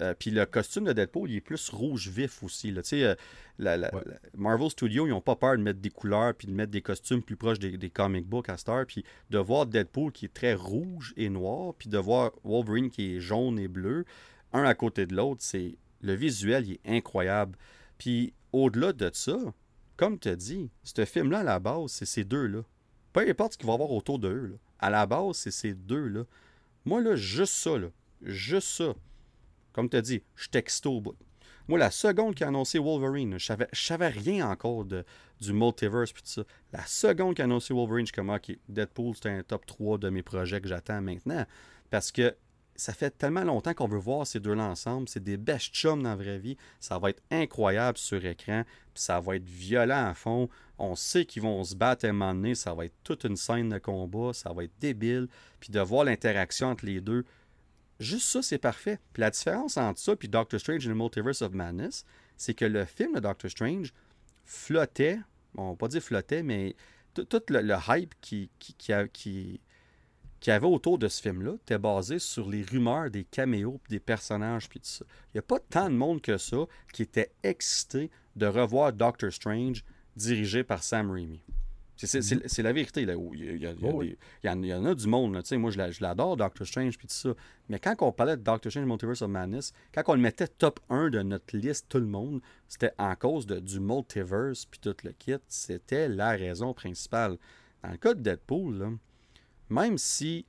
[0.00, 2.72] Euh, puis le costume de Deadpool, il est plus rouge vif aussi.
[2.72, 3.90] Tu sais, euh,
[4.36, 7.22] Marvel Studios, ils n'ont pas peur de mettre des couleurs puis de mettre des costumes
[7.22, 8.84] plus proches des, des comic books à Star.
[8.86, 13.16] Puis de voir Deadpool qui est très rouge et noir, puis de voir Wolverine qui
[13.16, 14.04] est jaune et bleu,
[14.52, 17.56] un à côté de l'autre, c'est le visuel, il est incroyable.
[17.98, 19.36] Puis au-delà de ça,
[19.96, 22.62] comme tu as dit, ce film-là, à la base, c'est ces deux-là.
[23.12, 26.24] Peu importe ce qu'il va y avoir autour d'eux, à la base, c'est ces deux-là.
[26.84, 27.88] Moi, là, juste ça, là,
[28.22, 28.94] juste ça.
[29.72, 31.16] Comme tu as dit, je texte au bout.
[31.68, 35.04] Moi, la seconde qui a annoncé Wolverine, je savais, savais rien encore de,
[35.40, 36.44] du multiverse puis tout ça.
[36.72, 39.98] La seconde qui a annoncé Wolverine, je suis comme, OK, Deadpool, c'est un top 3
[39.98, 41.44] de mes projets que j'attends maintenant.
[41.90, 42.34] Parce que
[42.78, 45.08] ça fait tellement longtemps qu'on veut voir ces deux-là ensemble.
[45.08, 46.56] C'est des best chums dans la vraie vie.
[46.78, 48.62] Ça va être incroyable sur écran.
[48.94, 50.48] Puis ça va être violent à fond.
[50.78, 52.54] On sait qu'ils vont se battre à un moment donné.
[52.54, 54.32] Ça va être toute une scène de combat.
[54.32, 55.26] Ça va être débile.
[55.58, 57.24] Puis de voir l'interaction entre les deux.
[57.98, 59.00] Juste ça, c'est parfait.
[59.12, 62.04] Puis la différence entre ça et Doctor Strange and the Multiverse of Madness,
[62.36, 63.92] c'est que le film de Doctor Strange
[64.44, 65.18] flottait.
[65.54, 66.76] Bon, on va pas dire flottait, mais
[67.12, 69.60] tout le, hype qui, qui
[70.40, 74.00] qu'il y avait autour de ce film-là était basé sur les rumeurs des caméos des
[74.00, 75.04] personnages puis tout ça.
[75.28, 76.58] Il n'y a pas tant de monde que ça
[76.92, 79.84] qui était excité de revoir Doctor Strange
[80.16, 81.42] dirigé par Sam Raimi.
[82.06, 83.04] C'est la vérité.
[83.04, 83.66] Là, il, y
[84.48, 85.42] en, a du monde.
[85.52, 87.34] moi, je l'adore, Doctor Strange puis tout ça.
[87.68, 90.78] Mais quand on parlait de Doctor Strange Multiverse of Madness, quand on le mettait top
[90.90, 94.94] 1 de notre liste, tout le monde, c'était en cause de, du multiverse puis tout
[95.02, 95.38] le kit.
[95.48, 97.36] C'était la raison principale.
[97.82, 98.90] Dans le cas de Deadpool, là,
[99.70, 100.46] même si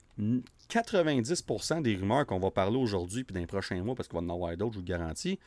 [0.69, 4.25] 90% des rumeurs qu'on va parler aujourd'hui puis dans les prochains mois, parce qu'on va
[4.25, 5.39] en avoir d'autres, je vous le garantis,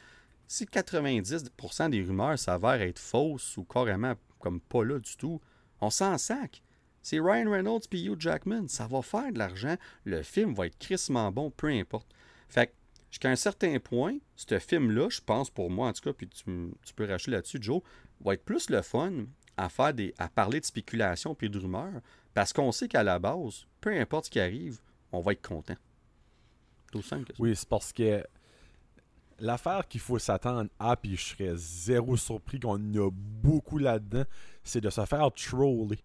[0.47, 5.41] si 90% des rumeurs s'avèrent être fausses ou carrément comme pas là du tout,
[5.81, 6.63] on s'en sac.
[7.03, 8.69] C'est Ryan Reynolds puis Hugh Jackman.
[8.69, 9.77] Ça va faire de l'argent.
[10.05, 12.09] Le film va être crissement bon, peu importe.
[12.49, 12.73] Fait que,
[13.11, 16.45] jusqu'à un certain point, ce film-là, je pense pour moi en tout cas, puis tu,
[16.95, 17.83] peux racheter là-dessus, Joe,
[18.21, 19.13] va être plus le fun
[19.57, 20.15] à faire des.
[20.19, 22.01] à parler de spéculation puis de rumeurs
[22.35, 24.81] parce qu'on sait qu'à la base, peu importe ce qui arrive,
[25.13, 25.77] on va être content.
[26.91, 27.43] Tout simple que ça.
[27.43, 28.25] Oui, c'est parce que
[29.39, 34.25] l'affaire qu'il faut s'attendre à, puis je serais zéro surpris qu'on a beaucoup là-dedans,
[34.63, 35.99] c'est de se faire troller.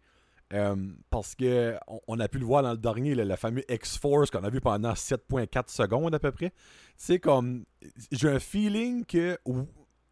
[0.54, 0.76] Euh,
[1.10, 4.50] parce que on, a pu le voir dans le dernier, le, fameux X-Force qu'on a
[4.50, 6.54] vu pendant 7.4 secondes à peu près.
[6.96, 7.66] C'est comme.
[8.12, 9.38] J'ai un feeling que.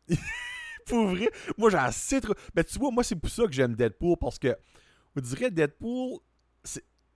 [0.86, 2.34] pour vrai, moi j'ai assez trop.
[2.54, 4.58] Mais ben, tu vois, moi c'est pour ça que j'aime Deadpool parce que
[5.16, 6.20] vous dirait Deadpool,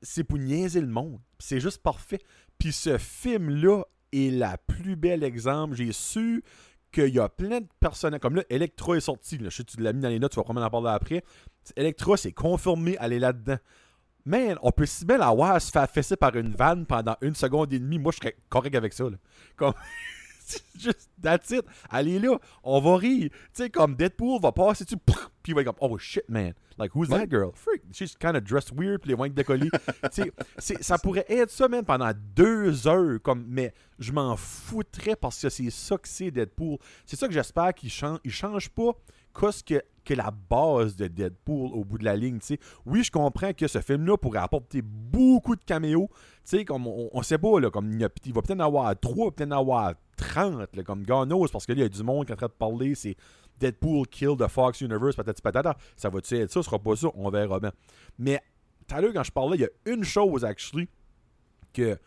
[0.02, 1.20] c'est pour niaiser le monde.
[1.39, 2.20] C'est juste parfait.
[2.58, 5.76] Puis ce film-là est la plus belle exemple.
[5.76, 6.43] J'ai su
[6.91, 8.20] qu'il y a plein de personnages.
[8.20, 9.38] Comme là, Electra est sorti.
[9.41, 11.24] je sais que tu l'as mis dans les notes, tu vas probablement en parler après.
[11.76, 13.58] Electra, c'est confirmé, elle est là-dedans.
[14.26, 17.36] Man, on peut si bien la voir se faire fesser par une vanne pendant une
[17.36, 18.00] seconde et demie.
[18.00, 19.06] Moi, je serais correct avec ça.
[19.56, 19.74] Comme.
[20.80, 21.66] juste, that's it.
[21.91, 22.38] Est là.
[22.64, 23.30] On va rire.
[23.32, 24.97] Tu sais, comme Deadpool va passer dessus.
[25.43, 26.54] Puis il va être comme, oh shit, man.
[26.78, 27.52] Like, who's that girl?
[27.54, 27.82] Freak.
[27.91, 29.70] She's kind of dressed weird, puis les wings décollés.
[30.14, 33.22] tu sais, ça pourrait être ça, man, pendant deux heures.
[33.22, 36.78] Comme, mais je m'en foutrais parce que c'est ça que c'est Deadpool.
[37.06, 38.20] C'est ça que j'espère qu'il change.
[38.24, 38.93] Il change pas
[39.38, 42.39] qu'est-ce que, que la base de Deadpool au bout de la ligne.
[42.39, 42.59] tu sais?
[42.86, 46.09] Oui, je comprends que ce film-là pourrait apporter beaucoup de caméos.
[46.11, 48.99] tu sais, Comme on, on sait pas, là, comme il, il va peut-être en avoir
[48.99, 51.89] 3, peut-être en avoir 30, là, comme God knows, parce que là, il y a
[51.89, 53.15] du monde qui est en train de parler, c'est
[53.59, 55.77] Deadpool kill the Fox Universe, patati patata.
[55.95, 57.71] Ça va-tu être ça, ce sera pas ça, on verra bien.
[58.17, 58.41] Mais
[58.88, 60.89] tout à l'heure, quand je parlais, il y a une chose, actually,
[61.73, 61.97] que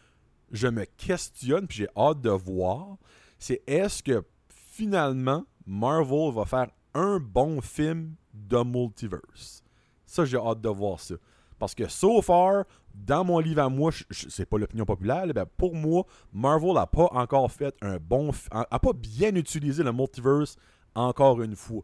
[0.51, 2.97] je me questionne, puis j'ai hâte de voir,
[3.39, 9.63] c'est est-ce que finalement, Marvel va faire un bon film de multiverse?
[10.07, 11.15] Ça, j'ai hâte de voir ça.
[11.59, 15.75] Parce que so far, dans mon livre à moi, c'est pas l'opinion populaire, ben pour
[15.75, 20.57] moi, Marvel a pas encore fait un bon, a pas bien utilisé le multiverse
[20.95, 21.83] encore une fois.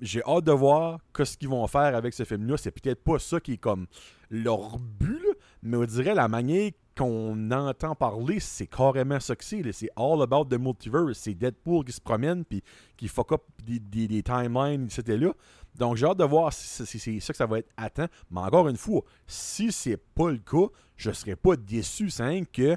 [0.00, 2.56] J'ai hâte de voir ce qu'ils vont faire avec ce film-là.
[2.56, 3.86] C'est peut-être pas ça qui est comme
[4.30, 5.33] leur but, là,
[5.64, 9.72] mais on dirait la manière qu'on entend parler, c'est carrément ça que c'est.
[9.72, 11.18] C'est all about the multiverse.
[11.18, 12.62] C'est Deadpool qui se promène puis
[12.96, 15.16] qui fuck up des, timelines, etc.
[15.18, 15.32] là.
[15.74, 18.06] Donc j'ai hâte de voir si, c'est- ça que ça va être temps.
[18.30, 22.76] Mais encore une fois, si c'est pas le cas, je serais pas déçu, c'est que,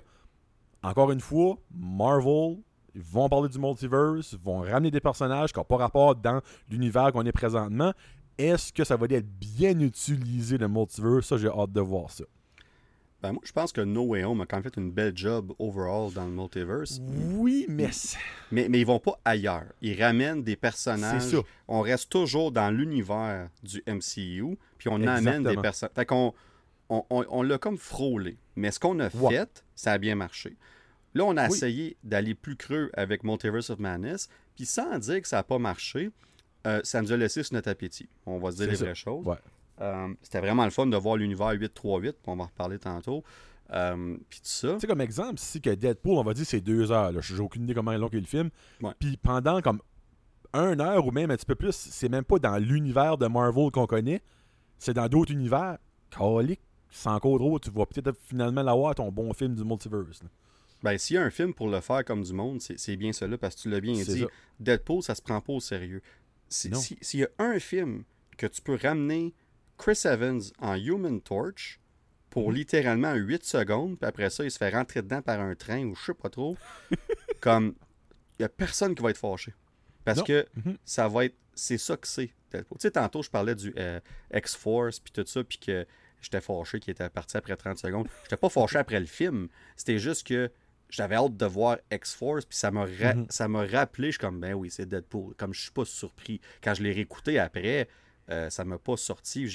[0.82, 2.58] encore une fois, Marvel
[2.96, 7.12] ils vont parler du multiverse, vont ramener des personnages qui n'ont pas rapport dans l'univers
[7.12, 7.94] qu'on est présentement.
[8.40, 11.28] Est-ce que ça va être bien utilisé le multiverse?
[11.28, 12.24] Ça, j'ai hâte de voir ça.
[13.22, 15.52] Ben, moi, je pense que No Way Home a quand même fait une belle job
[15.58, 17.00] overall dans le multiverse.
[17.34, 17.90] Oui, mais
[18.52, 19.66] Mais, mais ils vont pas ailleurs.
[19.82, 21.36] Ils ramènent des personnages.
[21.68, 25.96] On reste toujours dans l'univers du MCU, puis on amène des personnages.
[25.96, 26.34] Fait qu'on
[26.90, 28.38] on, on- on l'a comme frôlé.
[28.56, 30.56] Mais ce qu'on a fait, ça a bien marché.
[31.16, 31.56] Là, on a Oui.
[31.56, 35.58] essayé d'aller plus creux avec Multiverse of Madness, puis sans dire que ça n'a pas
[35.58, 36.12] marché,
[36.68, 38.08] euh, ça nous a laissé sur notre appétit.
[38.28, 38.86] On va se dire les ça.
[38.86, 39.26] vraies choses.
[39.26, 39.38] Ouais.
[39.82, 43.24] Euh, C'était vraiment le fun de voir l'univers 838, puis on va en reparler tantôt.
[43.72, 44.74] Euh, puis tout ça.
[44.76, 47.12] Tu sais, comme exemple, si que Deadpool, on va dire c'est deux heures.
[47.12, 47.20] là.
[47.22, 48.50] J'ai aucune idée comment long est le film.
[49.00, 49.82] Puis pendant comme
[50.54, 53.70] un heure ou même un petit peu plus, c'est même pas dans l'univers de Marvel
[53.72, 54.22] qu'on connaît.
[54.80, 55.78] C'est dans d'autres univers.
[56.10, 60.24] Calique, sans trop, tu vas peut-être finalement l'avoir ton bon film du multiverse.
[60.24, 60.30] là.
[60.84, 63.12] Ben, s'il y a un film pour le faire comme du monde, c'est c'est bien
[63.12, 64.20] cela, parce que tu l'as bien C'est dit.
[64.22, 64.28] ça.
[64.60, 66.02] Deadpool, ça se prend pas au sérieux.
[66.48, 66.80] Si- Non.
[66.80, 68.04] si- S'il y a un film
[68.38, 69.34] que tu peux ramener
[69.78, 71.80] Chris Evans en Human Torch
[72.30, 72.56] pour Mhm.
[72.56, 75.96] littéralement 8 secondes, puis après ça, il se fait rentrer dedans par un train ou
[75.96, 76.58] je sais pas trop,
[77.42, 77.76] comme
[78.40, 79.54] il y a personne qui va être fâché.
[80.04, 80.24] Parce Non.
[80.26, 80.78] que Mhm.
[80.86, 81.36] ça va être.
[81.54, 82.32] C'est ça que c'est.
[82.52, 84.00] Tu sais, tantôt, je parlais du euh,
[84.34, 85.86] X-Force, puis tout ça, puis que
[86.22, 88.08] j'étais fâché qu'il était parti après 30 secondes.
[88.24, 89.48] J'étais pas fâché après le film.
[89.76, 90.50] C'était juste que
[90.90, 94.40] j'avais hâte de voir X-Force, puis ça m'a ra- ça m'a rappelé, je suis comme,
[94.40, 95.34] ben oui, c'est Deadpool.
[95.36, 96.40] Comme je suis pas surpris.
[96.64, 97.90] Quand je l'ai réécouté après,
[98.30, 99.48] euh, ça m'a pas sorti.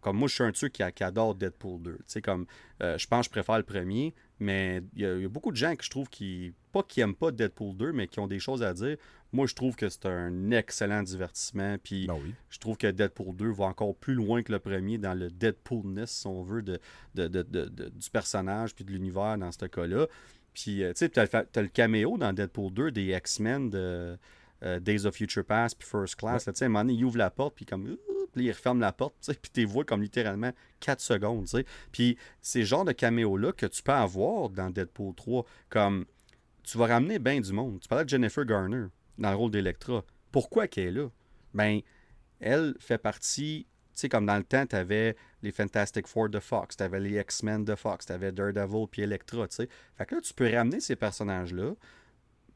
[0.00, 1.92] Comme moi, je suis un truc qui, qui adore Deadpool 2.
[1.92, 2.46] Tu sais, comme,
[2.82, 5.28] euh, je pense que je préfère le premier, mais il y, a- il y a
[5.28, 8.18] beaucoup de gens que je trouve qui, pas qui aiment pas Deadpool 2, mais qui
[8.18, 8.96] ont des choses à dire.
[9.32, 12.32] Moi, je trouve que c'est un excellent divertissement, puis Ben oui.
[12.48, 16.10] je trouve que Deadpool 2 va encore plus loin que le premier dans le Deadpoolness,
[16.10, 16.80] si on veut, de,
[17.14, 20.06] de- de- de- de- du personnage puis de l'univers dans ce cas-là.
[20.54, 24.16] Puis, euh, tu sais, le, fa- t'as le caméo dans Deadpool 2 des X-Men de
[24.62, 26.46] euh, Days of Future Past puis First Class.
[26.46, 27.96] là, à un moment donné, il ouvre la porte, puis comme,
[28.32, 31.64] puis il referme la porte, puis tu vois comme littéralement 4 secondes, tu sais.
[31.92, 36.06] Puis, c'est le genre de caméo-là que tu peux avoir dans Deadpool 3, comme,
[36.62, 37.80] tu vas ramener bien du monde.
[37.80, 38.86] Tu parlais de Jennifer Garner
[39.18, 40.04] dans le rôle d'Electra.
[40.30, 41.08] Pourquoi qu'elle est là?
[41.54, 41.80] Ben,
[42.38, 46.38] elle fait partie, tu sais, comme dans le temps, tu avais les Fantastic Four de
[46.38, 49.68] Fox, tu avais les X-Men de Fox, tu avais Daredevil puis Electra, tu sais.
[49.96, 51.74] Fait que là, tu peux ramener ces personnages-là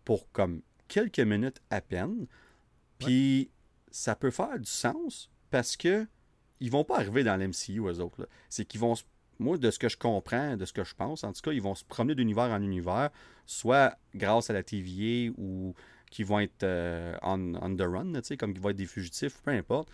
[0.05, 2.27] pour comme quelques minutes à peine,
[2.99, 3.51] puis
[3.91, 6.07] ça peut faire du sens parce que
[6.61, 8.29] ils vont pas arriver dans l'MCU, eux autres.
[8.49, 9.05] C'est qu'ils vont, se-
[9.39, 11.61] moi, de ce que je comprends, de ce que je pense, en tout cas, ils
[11.61, 13.11] vont se promener d'univers en univers,
[13.45, 15.75] soit grâce à la TVA ou
[16.11, 19.51] qui vont être euh, on, on the run, comme qui vont être des fugitifs, peu
[19.51, 19.91] importe.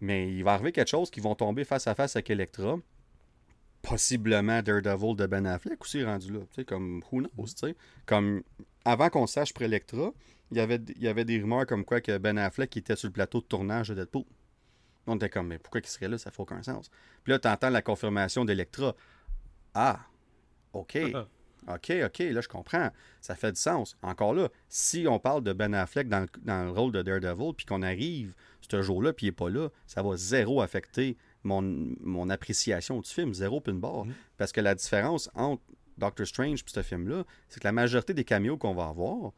[0.00, 2.76] Mais il va arriver quelque chose qui vont tomber face à face avec Electra.
[3.82, 6.40] Possiblement Daredevil de Ben Affleck aussi rendu là.
[6.40, 7.76] Tu sais, comme who knows, tu sais.
[8.04, 8.42] Comme
[8.86, 10.12] avant qu'on sache pour Electra,
[10.52, 13.08] il y, avait, il y avait des rumeurs comme quoi que Ben Affleck était sur
[13.08, 14.22] le plateau de tournage de Deadpool.
[15.08, 16.18] On était comme, mais pourquoi il serait là?
[16.18, 16.88] Ça fait aucun sens.
[17.24, 18.94] Puis là, tu entends la confirmation d'Electra.
[19.74, 20.06] Ah,
[20.72, 20.98] OK.
[21.68, 22.90] OK, OK, là, je comprends.
[23.20, 23.96] Ça fait du sens.
[24.02, 27.54] Encore là, si on parle de Ben Affleck dans le, dans le rôle de Daredevil,
[27.56, 31.60] puis qu'on arrive ce jour-là, puis il n'est pas là, ça va zéro affecter mon,
[32.00, 33.34] mon appréciation du film.
[33.34, 34.04] Zéro une barre.
[34.04, 34.14] Mhm.
[34.36, 35.62] Parce que la différence entre
[35.98, 39.32] Doctor Strange et ce film-là, c'est que la majorité des caméos qu'on va avoir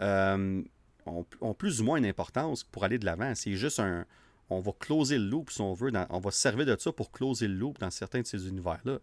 [0.00, 0.62] euh,
[1.06, 3.34] ont, plus ou moins une importance pour aller de l'avant.
[3.34, 4.06] C'est juste un.
[4.48, 5.92] On va closer le loop, si on veut.
[6.10, 8.98] on va se servir de ça pour closer le loop dans certains de ces univers-là.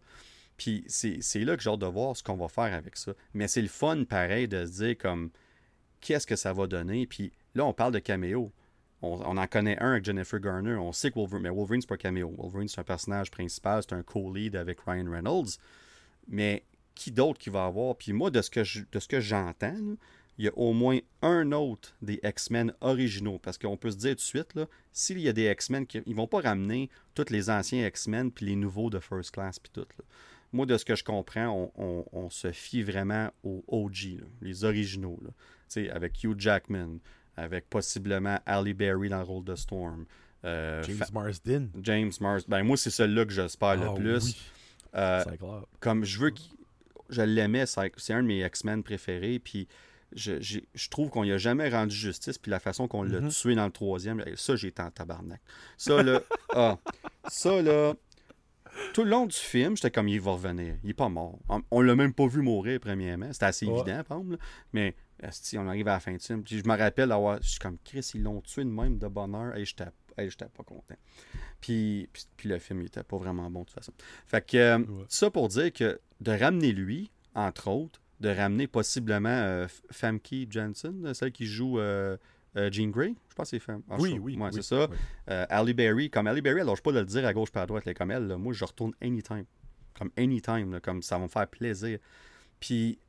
[0.57, 3.13] Puis c'est c'est là que j'ai hâte de voir ce qu'on va faire avec ça.
[3.33, 5.29] Mais c'est le fun, pareil, de se dire comme
[6.01, 7.05] qu'est-ce que ça va donner?
[7.07, 8.51] Puis là, on parle de caméo.
[9.03, 10.73] On, en connaît un avec Jennifer Garner.
[10.73, 12.33] On sait que Wolverine, mais Wolverine, c'est pas un caméo.
[12.35, 15.59] Wolverine, c'est un personnage principal, c'est un co-lead avec Ryan Reynolds.
[16.27, 16.63] Mais
[16.97, 17.95] qui d'autre qui va avoir?
[17.95, 19.95] Puis moi, de ce que j'entends,
[20.37, 23.39] il y a au moins un autre des X-Men originaux.
[23.39, 24.53] Parce qu'on peut se dire tout de suite,
[24.91, 28.45] s'il y a des X-Men, qui, ils vont pas ramener tous les anciens X-Men puis
[28.45, 29.87] les nouveaux de First Class puis tout.
[30.53, 35.19] Moi, de ce que je comprends, on, se fie vraiment aux OG, les originaux.
[35.21, 35.83] Là.
[35.93, 36.99] Avec Hugh Jackman,
[37.35, 40.05] avec possiblement Ali Berry dans le rôle de Storm.
[40.45, 41.69] Euh, James Marsden.
[41.81, 42.49] James Marsden.
[42.49, 44.37] Ben, moi, c'est celui-là que j'espère le ah plus.
[44.95, 45.23] Euh,
[45.79, 46.33] comme je veux
[47.09, 49.39] Je l'aimais, c'est un de mes X-Men préférés.
[49.39, 49.67] Puis
[50.15, 52.37] je, je trouve qu'on n'y a jamais rendu justice.
[52.37, 53.41] Puis la façon qu'on l'a mm-hmm.
[53.41, 55.41] tué dans le troisième, ça, j'étais en tabarnak.
[55.77, 56.21] Ça, là.
[56.53, 56.77] ah,
[57.27, 57.93] ça, là.
[58.93, 60.75] Tout le long du film, j'étais comme il va revenir.
[60.83, 61.39] Il est pas mort.
[61.71, 63.31] On, l'a même pas vu mourir, premièrement.
[63.33, 64.37] C'était assez évident, par exemple.
[64.71, 64.95] Mais
[65.31, 66.43] si on arrive à la fin du film.
[66.43, 67.41] Puis je me rappelle d'avoir.
[67.41, 69.55] Je suis comme Chris, ils l'ont tué de même de bonheur.
[69.57, 69.85] Et j'étais
[70.17, 70.95] pas content.
[71.61, 73.93] Puis, puis, le film, il était pas vraiment bon de toute façon.
[74.25, 79.29] Fait que euh, ça pour dire que de ramener lui, entre autres, de ramener possiblement
[79.29, 82.17] euh, Famke Janssen, celle qui joue euh,
[82.55, 83.83] euh, Jean Grey, je pense que c'est Femme.
[83.89, 84.89] Ah, oui, oui, c'est ça.
[85.27, 87.65] Ali Berry, comme Ali Berry, alors je pas de le dire à gauche pas à
[87.65, 89.45] droite, comme elle, moi je retourne anytime.
[89.97, 91.99] Comme anytime, comme ça va me faire plaisir.
[92.59, 92.99] Puis,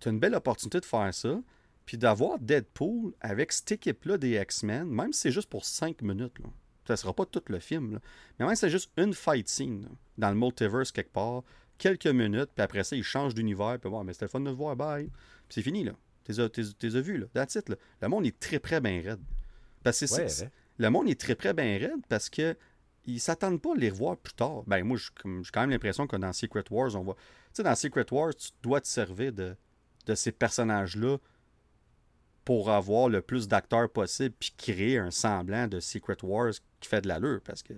[0.00, 1.40] tu as une belle opportunité de faire ça.
[1.88, 6.38] Puis d'avoir Deadpool avec cette équipe-là des X-Men, même si c'est juste pour 5 minutes,
[6.38, 6.50] là,
[6.86, 7.98] ça sera pas tout le film,
[8.38, 11.44] mais même si c'est juste une fight scene dans le multiverse quelque part,
[11.78, 14.50] quelques minutes, puis après ça, il change d'univers, puis bon, mais c'était le fun de
[14.50, 15.06] te voir, bye.
[15.06, 15.14] Puis
[15.48, 15.92] c'est fini, là.
[16.24, 17.26] T'es as vu, là.
[17.32, 17.76] That's it, là.
[18.02, 19.22] Le monde est très près bien raide.
[19.82, 22.54] Parce que ouais, le monde est très près bien raide parce que
[23.06, 24.62] ils s'attendent pas à les revoir plus tard.
[24.66, 27.14] Ben, moi, j'ai quand même l'impression que dans Secret Wars, on voit.
[27.14, 27.22] Tu
[27.54, 29.56] sais, dans Secret Wars, tu dois te servir de,
[30.04, 31.16] de ces personnages-là
[32.48, 37.02] pour avoir le plus d'acteurs possible puis créer un semblant de Secret Wars qui fait
[37.02, 37.42] de l'allure.
[37.44, 37.74] Parce que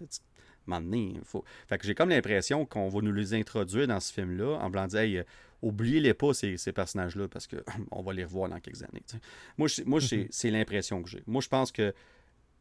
[1.25, 1.45] faut...
[1.66, 4.87] Fait que j'ai comme l'impression qu'on va nous les introduire dans ce film-là en blanc
[4.95, 5.25] hey, euh,
[5.61, 9.03] oubliez-les pas, ces, personnages-là, parce qu'on va les revoir dans quelques années.
[9.59, 10.29] Moi, moi mhm.
[10.31, 11.25] c'est l'impression que j'ai.
[11.27, 11.93] Moi, je pense que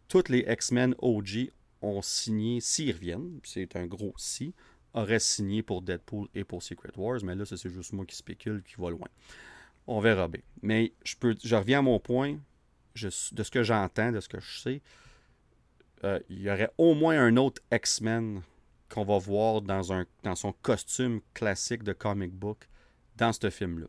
[0.08, 1.52] tous les X-Men OG
[1.84, 4.56] ont signé, s'ils reviennent, c'est un gros si,
[4.96, 8.64] auraient signé pour Deadpool et pour Secret Wars, mais là, c'est juste moi qui spécule,
[8.64, 9.10] qui va loin.
[9.92, 10.42] On verra bien.
[10.62, 12.38] Mais je, peux, je reviens à mon point,
[13.02, 14.82] de ce que j'entends, de ce que je sais,
[16.04, 18.44] euh, il y aurait au moins un autre X-Men
[18.88, 22.68] qu'on va voir dans, un, dans son costume classique de comic book
[23.18, 23.88] dans ce film-là.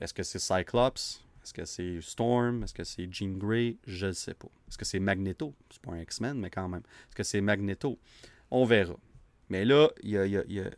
[0.00, 1.24] Est-ce que c'est Cyclops?
[1.44, 2.64] Est-ce que c'est Storm?
[2.64, 3.76] Est-ce que c'est Jean Grey?
[3.86, 4.48] Je ne sais pas.
[4.66, 5.54] Est-ce que c'est Magneto?
[5.70, 6.82] C'est pas un X-Men, mais quand même.
[7.08, 8.00] Est-ce que c'est Magneto?
[8.50, 8.96] On verra.
[9.48, 10.70] Mais là, il y a,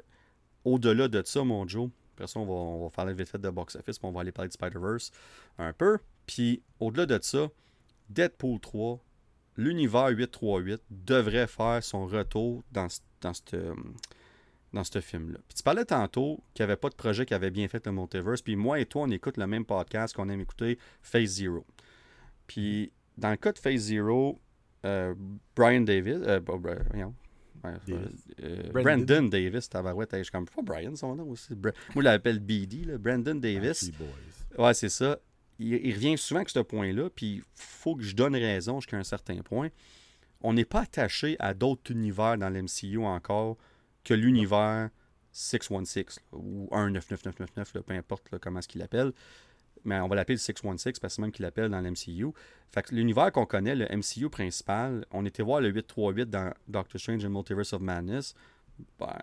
[0.66, 3.98] au-delà de ça, mon Joe, après ça, on va, on va vite fait de box-office,
[3.98, 5.10] puis on va aller parler de Spider-Verse
[5.58, 5.98] un peu.
[6.26, 7.48] Puis, au-delà de ça,
[8.10, 9.00] Deadpool 3
[9.56, 12.88] l'univers 838 devrait faire son retour dans,
[13.20, 13.32] dans
[14.72, 15.38] dans ce film-là.
[15.46, 17.92] Puis tu parlais tantôt qu'il n'y avait pas de projet qui avait bien fait le
[17.92, 18.42] Multiverse.
[18.42, 21.64] Puis moi et toi, on écoute le même podcast qu'on aime écouter, Phase Zero.
[22.46, 24.40] Puis dans le cas de Phase Zero,
[24.84, 25.14] euh,
[25.54, 26.40] Brian Davis, euh,
[27.64, 31.54] euh, Brandon Davis, tabarouette, je comme, pas Brian son nom aussi?
[31.54, 33.90] moi, je l'appelle BD, Brandon Davis.
[34.58, 35.18] Ouais, c'est ça
[35.62, 39.04] il, revient souvent avec ce point-là, puis il faut que je donne raison jusqu'à un
[39.04, 39.68] certain point.
[40.40, 43.56] On n'est pas attaché à d'autres univers dans l'MCU encore
[44.04, 44.90] que l'univers
[45.32, 49.12] 616 ou 19999, peu importe comment est-ce qu'il l'appelle.
[49.84, 52.26] Mais on va l'appeler le 616 parce que c'est même qu'il l'appelle dans l'MCU.
[52.70, 57.00] Fait que l'univers qu'on connaît, le MCU principal, on était voir le 838 dans Doctor
[57.00, 58.34] Strange and Multiverse of Madness.
[58.98, 59.16] Ben,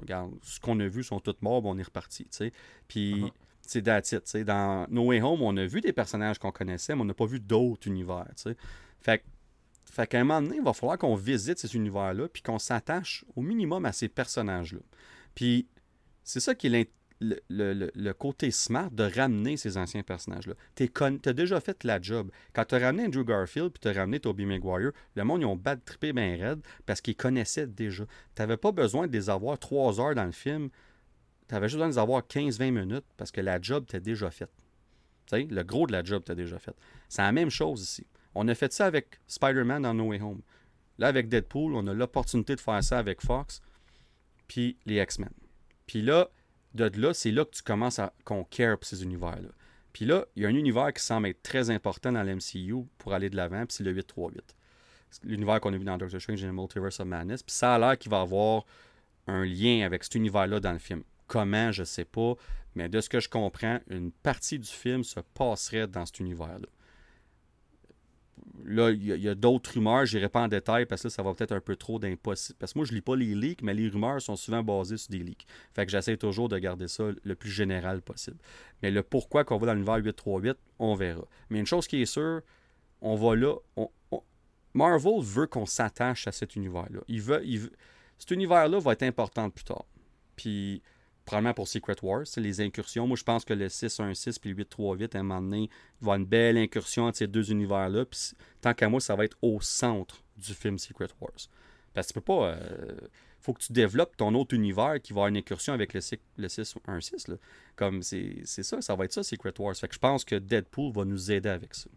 [0.00, 2.26] regarde, ce qu'on a vu sont tous morts, ben, on est reparti.
[2.88, 3.22] Puis.
[3.22, 3.32] Uh-huh
[3.66, 7.06] c'est that's Dans No Way Home, on a vu des personnages qu'on connaissait, mais on
[7.06, 8.26] n'a pas vu d'autres univers.
[9.00, 9.22] Fait,
[9.84, 13.24] fait qu'à un moment donné, il va falloir qu'on visite ces univers-là, puis qu'on s'attache
[13.34, 14.80] au minimum à ces personnages-là.
[15.34, 15.68] Puis
[16.22, 16.90] c'est ça qui est
[17.20, 20.54] le, côté smart de ramener ces anciens personnages-là.
[20.74, 20.90] Tu
[21.28, 22.30] as déjà fait la job.
[22.52, 25.46] Quand tu as ramené Andrew Garfield puis tu as ramené Tobey Maguire, le monde, ils
[25.46, 28.04] ont bad trippé bien raide parce qu'ils connaissaient déjà.
[28.34, 30.68] Tu pas besoin de les avoir trois heures dans le film
[31.48, 34.50] tu juste besoin de les avoir 15-20 minutes parce que la job t'est déjà faite.
[35.26, 36.74] Tu sais, le gros de la job t'est déjà fait.
[37.08, 38.06] C'est la même chose ici.
[38.34, 40.42] On a fait ça avec Spider-Man dans No Way Home.
[40.98, 43.60] Là, avec Deadpool, on a l'opportunité de faire ça avec Fox,
[44.48, 45.30] puis les X-Men.
[45.86, 46.30] Puis là,
[46.76, 49.48] de là, c'est là que tu commences à qu'on care pour ces univers-là.
[49.92, 53.14] Puis là, il y a un univers qui semble être très important dans l'MCU pour
[53.14, 54.54] aller de l'avant, puis c'est le 838.
[55.24, 57.42] L'univers qu'on a vu dans Doctor Strange et Multiverse of Madness.
[57.42, 58.66] Puis ça a l'air qu'il va avoir
[59.26, 61.02] un lien avec cet univers-là dans le film.
[61.26, 62.34] Comment, je ne sais pas.
[62.74, 66.68] Mais de ce que je comprends, une partie du film se passerait dans cet univers-là.
[68.64, 71.52] Là, il y a, d'autres rumeurs, je pas en détail parce que ça va peut-être
[71.52, 72.56] un peu trop d'impossible.
[72.58, 75.10] Parce que moi, je lis pas les leaks, mais les rumeurs sont souvent basées sur
[75.10, 75.46] des leaks.
[75.74, 78.38] Fait que j'essaie toujours de garder ça le plus général possible.
[78.82, 81.24] Mais le pourquoi qu'on va dans l'univers 838, on verra.
[81.50, 82.40] Mais une chose qui est sûre,
[83.00, 83.54] on va là.
[84.74, 87.00] Marvel veut qu'on s'attache à cet univers-là.
[87.08, 87.70] Il veut, il
[88.18, 89.84] cet univers-là va être important plus tard.
[90.36, 90.82] Puis
[91.26, 93.06] probablement pour Secret Wars, les incursions.
[93.06, 95.68] Moi, je pense que le 616 puis le 838, à un moment donné, il va
[95.68, 98.06] y avoir une belle incursion entre ces deux univers-là.
[98.06, 101.32] Puis tant qu'à moi, ça va être au centre du film Secret Wars.
[101.92, 102.54] Parce que tu peux pas.
[102.54, 102.96] Euh,
[103.40, 106.00] faut que tu développes ton autre univers qui va avoir une incursion avec le,
[106.36, 107.28] le 616.
[107.28, 107.36] Là.
[107.74, 109.74] Comme c'est ça, ça va être ça, Secret Wars.
[109.76, 111.88] Fait que je pense que Deadpool va nous aider avec ça.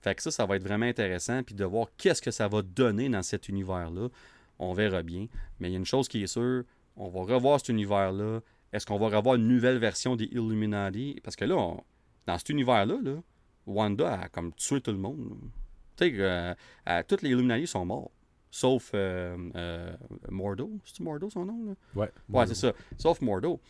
[0.00, 1.42] Fait que ça, ça va être vraiment intéressant.
[1.42, 4.08] Puis de voir qu'est-ce que ça va donner dans cet univers-là.
[4.58, 5.26] On verra bien.
[5.60, 6.64] Mais il y a une chose qui est sûre,
[6.96, 8.40] on va revoir cet univers-là
[8.72, 11.20] est-ce qu'on va revoir une nouvelle version des Illuminati?
[11.22, 11.76] Parce que là,
[12.26, 12.96] dans cet univers-là,
[13.66, 15.38] Wanda a comme tué tout le monde.
[15.96, 16.54] Tu sais, euh,
[17.06, 18.10] tous les Illuminati sont morts.
[18.50, 19.96] Sauf euh, euh,
[20.30, 20.70] Mordo.
[20.84, 21.64] C'est Mordo son nom?
[21.64, 21.72] Là?
[21.94, 22.10] Ouais.
[22.28, 22.72] Ouais, c'est ça.
[22.98, 23.60] Sauf Mordo.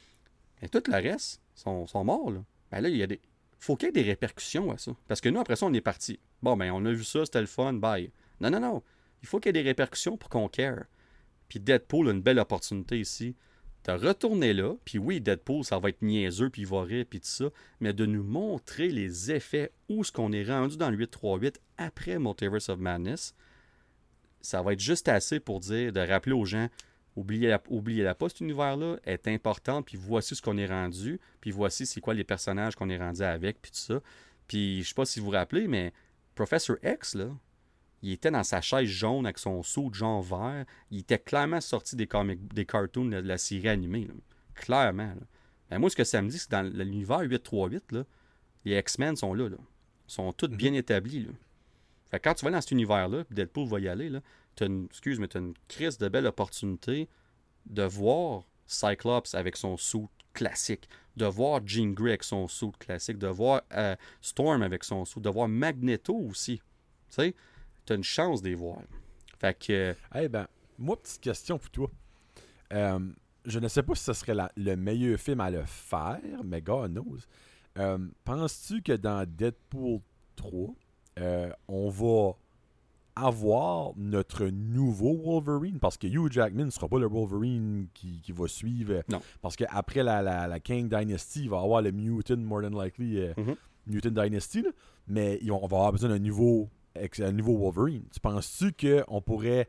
[0.60, 2.30] Et tout le reste sont, sont morts.
[2.30, 2.44] Là.
[2.70, 3.20] Ben là, il y a des.
[3.58, 4.92] faut qu'il y ait des répercussions à ça.
[5.08, 6.18] Parce que nous, après ça, on est parti.
[6.42, 8.10] Bon, ben, on a vu ça, c'était le fun, bye.
[8.40, 8.82] Non, non, non.
[9.22, 10.84] Il faut qu'il y ait des répercussions pour qu'on care.
[11.48, 13.36] Puis Deadpool a une belle opportunité ici
[13.84, 17.20] de retourner là, puis oui, Deadpool, ça va être niaiseux, puis il va rire, puis
[17.20, 17.46] tout ça,
[17.80, 22.18] mais de nous montrer les effets où ce qu'on est rendu dans le 838 après
[22.18, 23.34] Multiverse of Madness,
[24.40, 26.68] ça va être juste assez pour dire, de rappeler aux gens,
[27.16, 31.50] oubliez-la oubliez -la pas, cet univers-là est important, puis voici ce qu'on est rendu, puis
[31.50, 34.00] voici c'est quoi les personnages qu'on est rendu avec, puis tout ça.
[34.46, 35.92] Puis je sais pas si vous vous rappelez, mais
[36.34, 37.28] Professor X, là,
[38.02, 40.64] il était dans sa chaise jaune avec son saut de genre vert.
[40.90, 44.08] Il était clairement sorti des, cartoons de la série animée.
[44.54, 45.14] Clairement.
[45.70, 48.04] Ben, moi, ce que ça me dit, c'est que dans l'univers 838, là,
[48.64, 49.56] les X-Men sont là, Ils
[50.06, 50.76] sont tous bien mhm.
[50.76, 51.28] établis.
[52.10, 54.20] Fait quand tu vas dans cet univers-là, puis Deadpool va y aller, là,
[54.60, 57.08] as une, excuse, mais tu as une crise de belle opportunité
[57.66, 63.18] de voir Cyclops avec son saut classique, de voir Jean Grey avec son saut classique,
[63.18, 66.58] de voir euh, Storm avec son saut, de voir Magneto aussi.
[66.58, 66.62] Tu
[67.16, 67.34] sais,
[67.86, 68.78] tu as une chance d'y voir.
[69.38, 69.94] Fait que.
[70.14, 70.46] Eh ben,
[70.78, 71.90] moi, petite question pour toi.
[72.72, 72.98] Euh,
[73.44, 76.92] je ne sais pas si ce serait le meilleur film à le faire, mais God
[76.92, 77.18] knows.
[77.78, 80.00] Euh, penses-tu que dans Deadpool
[80.36, 80.74] 3,
[81.18, 82.32] euh, on va
[83.14, 85.78] avoir notre nouveau Wolverine?
[85.78, 89.02] Parce que Hugh Jackman ne sera pas le Wolverine qui, va suivre.
[89.08, 89.20] Non.
[89.40, 93.56] Parce qu'après la, la, King Dynasty, il va avoir le Mutant, more than likely, mm-hmm.
[93.86, 94.64] Mutant Dynasty.
[95.08, 98.04] Mais on va avoir besoin d'un nouveau un nouveau Wolverine.
[98.12, 99.68] Tu penses-tu qu'on pourrait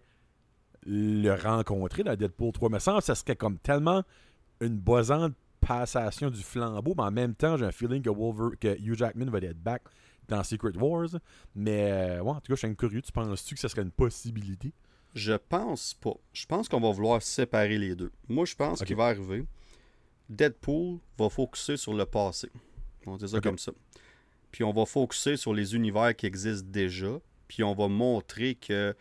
[0.85, 2.69] le rencontrer dans Deadpool 3?
[2.69, 4.03] Mais ça, ça serait comme tellement
[4.61, 8.77] une boisante passation du flambeau, mais en même temps, j'ai un feeling que, Wolverine, que
[8.79, 9.83] Hugh Jackman va être back
[10.27, 11.09] dans Secret Wars.
[11.55, 13.01] Mais euh, ouais, en tout cas, je suis curieux.
[13.01, 14.73] Tu penses-tu que ce serait une possibilité?
[15.13, 16.15] Je pense pas.
[16.33, 18.11] Je pense qu'on va vouloir séparer les deux.
[18.27, 19.45] Moi, je pense qu'il va arriver.
[20.29, 22.49] Deadpool va focuser sur le passé.
[23.05, 23.71] On dire ça comme ça
[24.53, 28.95] puis on va focuser sur les univers qui existent déjà, puis on va montrer que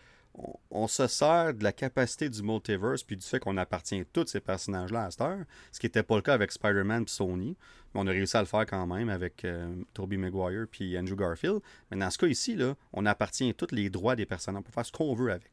[0.71, 4.27] on, se sert de la capacité du multiverse puis du fait qu'on appartient à tous
[4.29, 7.55] ces personnages-là à cette heure, ce qui n'était pas le cas avec Spider-Man et Sony.
[7.93, 11.17] Mais on a réussi à le faire quand même avec euh, Tobey Maguire puis Andrew
[11.17, 11.61] Garfield.
[11.91, 12.57] Mais dans ce cas ici,
[12.95, 14.63] on appartient à tous les droits des personnages.
[14.63, 15.53] pour faire ce qu'on veut avec.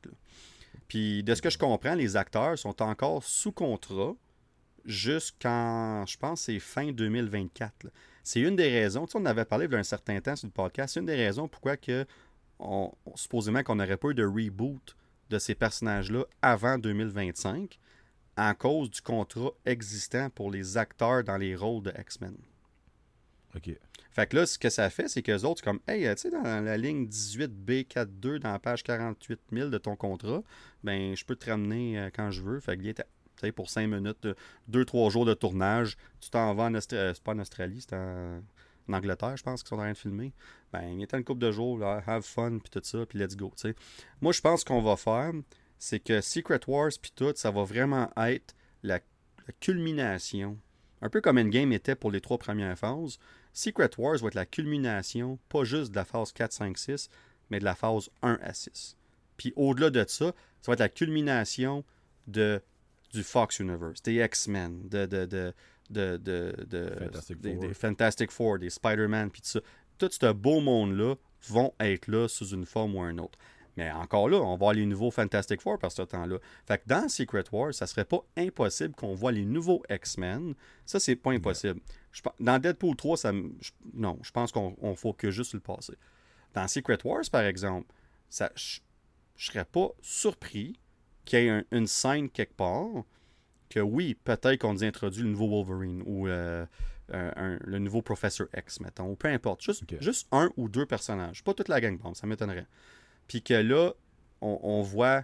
[0.87, 4.13] Puis de ce que je comprends, les acteurs sont encore sous contrat
[4.85, 7.87] jusqu'en, je pense, c'est fin 2024.
[8.23, 10.93] C'est une des raisons, tu sais, on avait parlé d'un certain temps sur le podcast,
[10.93, 12.05] c'est une des raisons pourquoi que
[12.59, 14.95] on, supposément qu'on n'aurait pas eu de reboot
[15.29, 17.79] de ces personnages-là avant 2025
[18.37, 22.35] en cause du contrat existant pour les acteurs dans les rôles de X-Men.
[23.55, 23.69] OK.
[24.11, 26.31] Fait que là, ce que ça fait, c'est que les autres, comme, hey, tu sais,
[26.31, 30.41] dans la ligne 18B42, dans la page 48 000 de ton contrat,
[30.83, 32.59] ben, je peux te ramener euh, quand je veux.
[32.59, 32.81] Fait que
[33.55, 34.27] pour 5 minutes,
[34.71, 37.03] 2-3 euh, jours de tournage, tu t'en vas en Australie.
[37.03, 38.41] Euh, c'est pas en Australie, c'est en...
[38.91, 40.33] Angleterre, je pense, qu'ils sont en train de filmer.
[40.73, 43.35] Ben, il y a une couple de jours, have fun, puis tout ça, puis let's
[43.35, 43.53] go.
[44.21, 45.31] Moi, je pense qu'on va faire,
[45.77, 48.99] c'est que Secret Wars, puis tout, ça va vraiment être la,
[49.59, 50.59] culmination.
[51.01, 53.17] Un peu comme Endgame était pour les trois premières phases.
[53.51, 57.09] Secret Wars va être la culmination, pas juste de la phase 4, 5, 6,
[57.49, 58.95] mais de la phase 1 à 6.
[59.37, 61.83] Puis au-delà de ça, ça va être la culmination
[62.27, 62.61] de
[63.11, 65.53] du Fox Universe, des X-Men, de, de, de,
[65.89, 69.59] de, Fantastic des, des, Fantastic Four, des Spider-Man, puis tout ça.
[69.97, 71.15] Tout ce beau monde-là
[71.47, 73.37] vont être là sous une forme ou une autre.
[73.75, 76.37] Mais encore là, on va voir les nouveaux Fantastic Four par ce temps-là.
[76.65, 80.53] Fait que dans Secret Wars, ça serait pas impossible qu'on voit les nouveaux X-Men.
[80.85, 81.79] Ça, c'est pas impossible.
[82.39, 83.31] dans Deadpool 3, ça,
[83.93, 85.93] non, je pense qu'on faut que juste le passé.
[86.53, 87.93] Dans Secret Wars, par exemple,
[88.29, 88.81] ça, je
[89.37, 90.77] serais pas surpris
[91.29, 93.05] qu'il y ait une scène quelque part
[93.69, 96.65] que oui, peut-être qu'on nous introduit le nouveau Wolverine ou euh,
[97.07, 99.61] le nouveau Professor X, mettons, ou peu importe.
[99.61, 101.43] Juste, juste un ou deux personnages.
[101.43, 102.67] Pas toute la gang, bon, ça m'étonnerait.
[103.27, 103.93] Puis que là,
[104.41, 105.23] on, voit.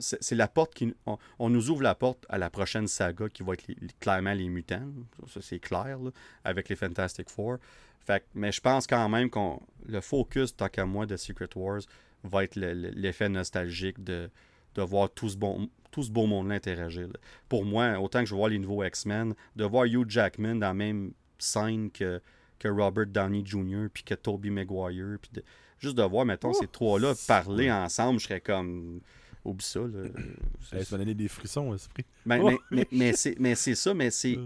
[0.00, 0.94] C'est la porte qui.
[1.38, 3.66] On, nous ouvre la porte à la prochaine saga qui va être
[4.00, 4.88] clairement les mutants.
[5.28, 5.98] Ça, c'est clair,
[6.44, 7.58] avec les Fantastic Four.
[8.00, 9.38] Fait, mais je pense quand même que
[9.86, 11.80] le focus, tant qu'à moi, de Secret Wars
[12.22, 14.30] va être l'effet nostalgique de,
[14.74, 17.08] de voir tout ce, bon, tout ce beau monde-là interagir.
[17.48, 20.74] Pour moi, autant que je vois les nouveaux X-Men, de voir Hugh Jackman dans la
[20.74, 22.20] même scène que,
[22.58, 25.42] que Robert Downey Jr., puis que Tobey Maguire, puis
[25.78, 29.00] juste de voir, mettons, ces trois-là parler ensemble, je serais comme...
[29.44, 29.80] Oublie ça.
[29.80, 30.08] Là.
[30.82, 32.04] ça m'a donné des frissons, esprit.
[32.24, 34.38] Ben, mais, mais, mais c'est ça, mais c'est...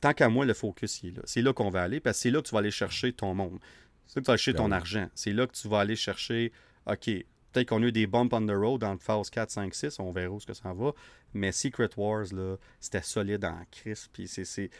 [0.00, 1.22] Tant qu'à moi, le focus, il est là.
[1.26, 3.34] C'est là qu'on va aller, parce que c'est là que tu vas aller chercher ton
[3.34, 3.58] monde.
[4.06, 5.08] C'est là que tu vas aller chercher ton ben argent.
[5.14, 6.52] C'est là que tu vas aller chercher,
[6.86, 7.10] OK,
[7.52, 9.98] Peut-être qu'on a eu des bumps on the road dans le phase 4, 5, 6,
[9.98, 10.92] on verra où ce que ça va.
[11.34, 14.08] Mais Secret Wars, là, c'était solide en crise.
[14.12, 14.70] Puis c'est,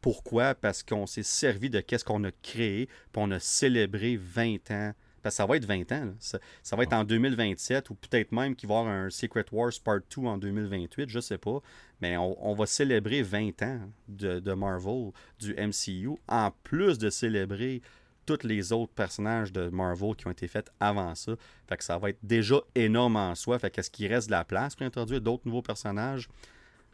[0.00, 0.54] pourquoi?
[0.54, 4.92] Parce qu'on s'est servi de qu'est-ce qu'on a créé, puis on a célébré 20 ans.
[5.22, 6.14] Parce que ça va être 20 ans.
[6.18, 9.72] Ça, va être en 2027 ou peut-être même qu'il va y avoir un Secret Wars
[9.84, 11.60] Part 2 en 2028, je sais pas.
[12.00, 17.82] Mais on, va célébrer 20 ans de, de, Marvel, du MCU, en plus de célébrer
[18.26, 21.32] tous les autres personnages de Marvel qui ont été faits avant ça.
[21.68, 23.58] Fait que ça va être déjà énorme en soi.
[23.58, 26.28] Fait qu'est-ce qu'il reste de la place pour introduire d'autres nouveaux personnages?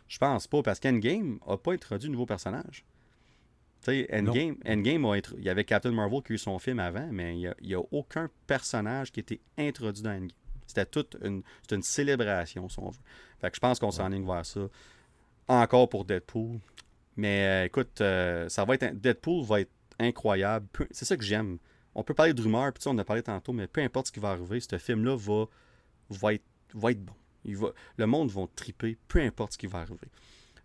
[0.08, 2.84] Je pense pas, parce qu'Endgame n'a pas introduit de nouveaux personnages.
[3.82, 6.78] Tu sais, Endgame, Endgame a il y avait Captain Marvel qui a eu son film
[6.78, 10.30] avant, mais il n'y a, aucun personnage qui a été introduit dans Endgame.
[10.66, 12.98] C'était toute une, une célébration, si on veut.
[13.40, 14.60] Fait que je pense qu'on s'enligne vers ça.
[15.48, 16.58] Encore pour Deadpool.
[17.16, 20.66] Mais euh, écoute, euh, ça va être Deadpool va être incroyable.
[20.90, 21.59] C'est ça que j'aime.
[21.94, 24.20] On peut parler de rumeurs, puis on a parlé tantôt, mais peu importe ce qui
[24.20, 25.47] va arriver, ce film-là va,
[26.10, 26.44] va, être,
[26.74, 27.14] va être bon.
[27.44, 30.09] Il va, le monde va triper, peu importe ce qui va arriver.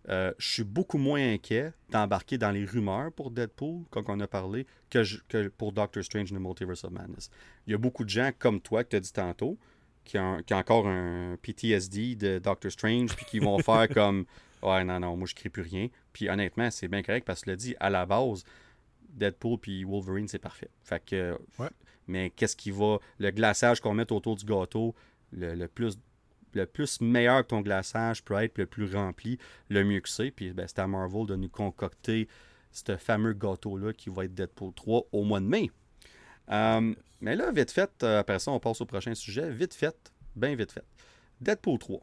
[0.08, 4.26] Euh, je suis beaucoup moins inquiet d'embarquer dans les rumeurs pour Deadpool, comme on a
[4.26, 7.30] parlé, que, que pour Doctor Strange in the Multiverse of Madness.
[7.66, 9.56] Il y a beaucoup de gens comme toi que tu as dit tantôt,
[10.04, 14.26] qui ont, qui ont, encore un PTSD de Doctor Strange, puis qui vont faire comme
[14.62, 15.88] Ouais, non, non, moi je ne crie plus rien.
[16.12, 18.44] Puis honnêtement, c'est bien correct parce que le dit, à la base,
[19.12, 20.70] Deadpool puis Wolverine, c'est parfait.
[20.82, 21.38] Fait que.
[22.06, 22.98] Mais qu'est-ce qui va.
[23.18, 24.94] Le glaçage qu'on met autour du gâteau,
[25.32, 25.98] le, plus
[26.54, 30.30] le plus meilleur que ton glaçage peut être, le plus rempli, le mieux que c'est.
[30.30, 32.28] Puis ben, c'est à Marvel de nous concocter
[32.72, 35.70] ce fameux gâteau-là qui va être Deadpool 3 au mois de mai.
[36.50, 39.50] Euh, mais là, vite fait, euh, après ça, on passe au prochain sujet.
[39.50, 40.84] Vite fait, bien vite fait.
[41.40, 42.00] Deadpool 3.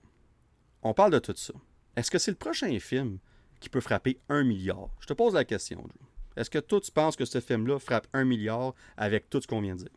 [0.84, 1.53] On parle de tout ça.
[1.95, 3.19] Est-ce que c'est le prochain film
[3.60, 4.90] qui peut frapper un milliard?
[5.02, 6.09] Je te pose la question, Drew.
[6.40, 9.60] Est-ce que toi, tu penses que ce film-là frappe un milliard avec tout ce qu'on
[9.60, 9.91] vient de dire?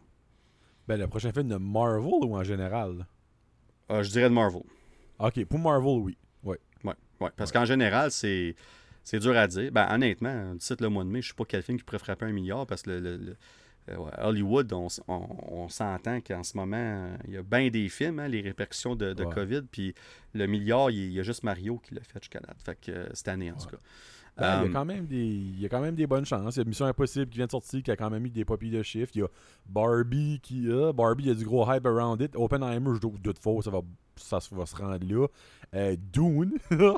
[0.88, 3.06] Ben, le prochain film de Marvel ou en général?
[3.92, 4.64] Euh, je dirais de Marvel.
[5.20, 6.18] Ok, pour Marvel, oui.
[6.42, 6.58] Ouais.
[6.82, 7.30] Ouais, ouais.
[7.36, 8.56] Parce qu'en général, c'est.
[9.04, 9.70] C'est dur à dire.
[9.70, 11.98] Ben, honnêtement, d'ici le mois de mai, je ne sais pas quel film qui pourrait
[11.98, 13.36] frapper un milliard parce que le,
[13.90, 18.40] euh, Hollywood, on, s'entend qu'en ce moment, il y a bien des films, hein, les
[18.40, 19.94] répercussions de, COVID, puis
[20.34, 22.62] le milliard, il, y a juste Mario qui l'a fait jusqu'à date.
[22.64, 23.78] Fait que euh, cette année, en tout cas.
[24.36, 26.24] Ben, il, y a um, quand même des, il y a quand même des bonnes
[26.24, 26.56] chances.
[26.56, 28.44] Il y a Mission Impossible qui vient de sortir, qui a quand même eu des
[28.44, 29.12] poppies de chiffres.
[29.14, 29.28] Il y a
[29.66, 30.92] Barbie qui a.
[30.92, 32.34] Barbie, il y a du gros hype around it.
[32.34, 33.80] Oppenheimer, je doute faux, ça va,
[34.16, 35.26] ça va se rendre là.
[35.74, 36.54] Euh, Dune.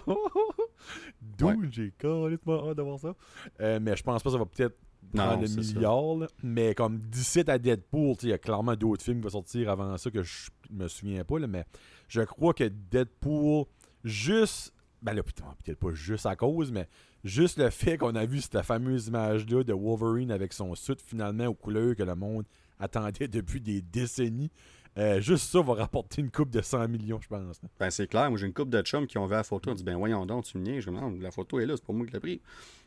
[1.21, 3.15] Dune, j'ai complètement hâte d'avoir ça.
[3.61, 4.77] Euh, mais je pense pas que ça va peut-être
[5.13, 6.29] prendre le milliard.
[6.43, 9.97] Mais comme 17 à Deadpool, il y a clairement d'autres films qui vont sortir avant
[9.97, 11.39] ça que je me souviens pas.
[11.39, 11.65] Là, mais
[12.09, 13.65] je crois que Deadpool,
[14.05, 14.73] juste.
[15.03, 16.89] Ben là, peut-être pas juste à cause, mais
[17.25, 21.47] Juste le fait qu'on a vu cette fameuse image-là de Wolverine avec son suit finalement
[21.47, 22.45] aux couleurs que le monde
[22.79, 24.51] attendait depuis des décennies.
[24.97, 27.61] Euh, juste ça va rapporter une coupe de 100 millions, je pense.
[27.81, 28.31] Ben, c'est clair.
[28.31, 29.71] Moi, j'ai une coupe de chums qui ont vu la photo.
[29.71, 30.85] On dit, ben, voyons donc, tu me niaises.
[30.85, 32.41] Je me demande, la photo est là, c'est pas moi qui l'ai pris.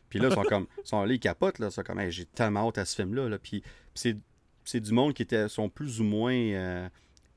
[0.08, 1.66] Puis là, ils sont comme, ils sont là, ils capotent, là.
[1.66, 3.28] Ils sont comme, j'ai tellement hâte à ce film-là.
[3.28, 3.38] Là.
[3.38, 3.62] Puis,
[3.94, 4.16] c'est,
[4.80, 6.88] du monde qui était, sont plus ou moins euh,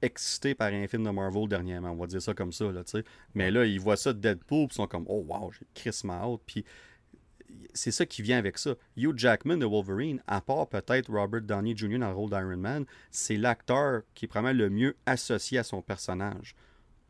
[0.01, 1.91] excités par un film de Marvel dernièrement.
[1.91, 3.03] On va dire ça comme ça, là, tu sais.
[3.35, 6.01] Mais là, ils voient ça de Deadpool, puis ils sont comme, oh, wow, j'ai Chris
[6.07, 6.41] hâte.
[6.45, 6.63] Puis,
[7.73, 8.75] c'est ça qui vient avec ça.
[8.97, 11.99] Hugh Jackman de Wolverine, à part peut-être Robert Downey Jr.
[11.99, 15.81] dans le rôle d'Iron Man, c'est l'acteur qui est probablement le mieux associé à son
[15.81, 16.55] personnage.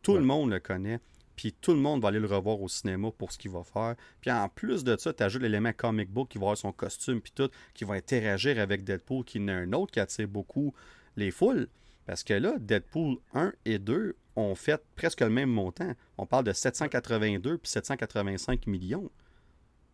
[0.01, 0.99] Tout le monde le connaît,
[1.35, 3.95] puis tout le monde va aller le revoir au cinéma pour ce qu'il va faire.
[4.19, 7.21] Puis en plus de ça, tu ajoutes l'élément comic book qui va avoir son costume,
[7.21, 10.73] puis tout, qui va interagir avec Deadpool, qui n'est un autre qui attire beaucoup
[11.17, 11.67] les foules.
[12.05, 15.91] Parce que là, Deadpool 1 et 2 ont fait presque le même montant.
[16.17, 19.09] On parle de 782 puis 785 millions.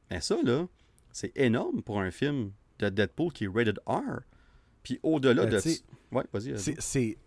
[0.10, 0.68] Mais ça, là,
[1.12, 4.22] c'est énorme pour un film de Deadpool qui est rated R.
[4.84, 6.16] Puis au-delà Ben, de...
[6.16, 6.54] Ouais, vas-y.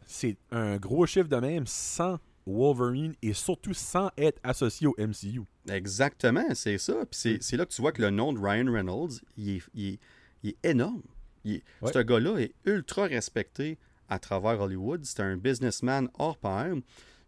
[0.06, 5.42] C'est- un gros chiffre de même sans Wolverine et surtout sans être associé au MCU.
[5.68, 7.04] Exactement, c'est ça.
[7.10, 7.38] Puis Mm.
[7.40, 9.98] c'est, là que tu vois que le nom de Ryan Reynolds, il est, il est-
[10.42, 11.02] il est énorme.
[11.44, 11.92] Il est- Ouais.
[11.92, 13.78] Ce gars-là est ultra respecté
[14.08, 15.04] à travers Hollywood.
[15.04, 16.74] C'est un businessman hors pair.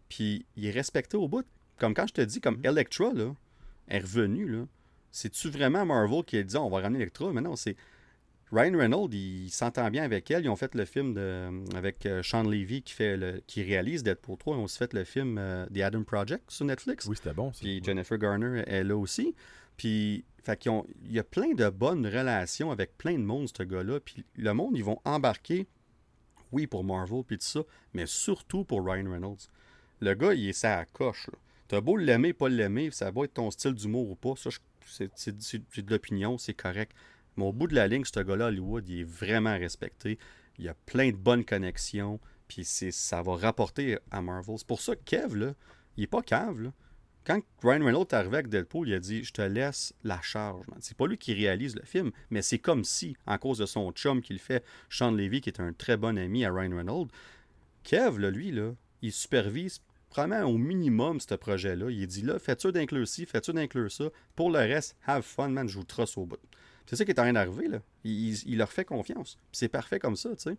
[0.09, 1.45] Puis il est respecté au bout.
[1.77, 2.65] Comme quand je te dis, comme Mm.
[2.65, 3.33] Electra, là,
[3.87, 4.65] est revenu, là.
[5.13, 7.31] C'est-tu vraiment Marvel qui a dit on va ramener Electra?
[7.31, 7.77] Mais non, c'est.
[8.51, 10.43] Ryan Reynolds, il s'entend bien avec elle.
[10.45, 14.03] Ils ont fait le film de, avec euh, Sean Levy qui, fait le, qui réalise
[14.03, 14.55] Deadpool 3.
[14.55, 17.05] Ils ont aussi fait le film euh, The Adam Project sur Netflix.
[17.07, 17.51] Oui, c'était bon.
[17.51, 17.59] ça.
[17.61, 17.81] Puis.
[17.83, 19.33] Jennifer Garner est là aussi.
[19.75, 23.63] Puis, fait ont- il y a plein de bonnes relations avec plein de monde, ce
[23.63, 23.99] gars-là.
[23.99, 25.65] Puis le monde, ils vont embarquer,
[26.51, 27.61] oui, pour Marvel, puis tout ça,
[27.93, 29.47] mais surtout pour Ryan Reynolds.
[29.99, 31.25] Le gars, il est ça à coche.
[31.27, 31.39] là.
[31.69, 34.33] T'as beau l'aimer, pas l'aimer, ça va être ton style d'humour ou pas.
[34.35, 36.93] Ça, je- c'est de l'opinion, c'est correct.
[37.37, 40.19] Mais au bout de la ligne, ce gars-là, Hollywood, il est vraiment respecté.
[40.59, 42.19] Il a plein de bonnes connexions.
[42.47, 44.57] Puis ça va rapporter à Marvel.
[44.57, 45.53] C'est pour ça que Kev, là,
[45.97, 46.71] il est pas cave.
[47.25, 50.65] Quand Ryan Reynolds est arrivé avec Deadpool, il a dit Je te laisse la charge.
[50.81, 53.91] C'est pas lui qui réalise le film, mais c'est comme si, en cause de son
[53.91, 57.07] chum qu'il fait, Sean Levy, qui est un très bon ami à Ryan Reynolds,
[57.83, 59.79] Kev, lui, là, il supervise
[60.13, 61.89] probablement au minimum ce projet-là.
[61.89, 64.05] Il dit là, fais-tu d'inclure ci, fais-tu d'inclure ça.
[64.35, 66.37] Pour le reste, have fun, man, je vous trosse au bout.
[66.85, 67.79] C'est ça qui est en train d'arriver, là.
[68.03, 69.37] Il, leur fait confiance.
[69.51, 70.57] C'est parfait comme ça, tu sais.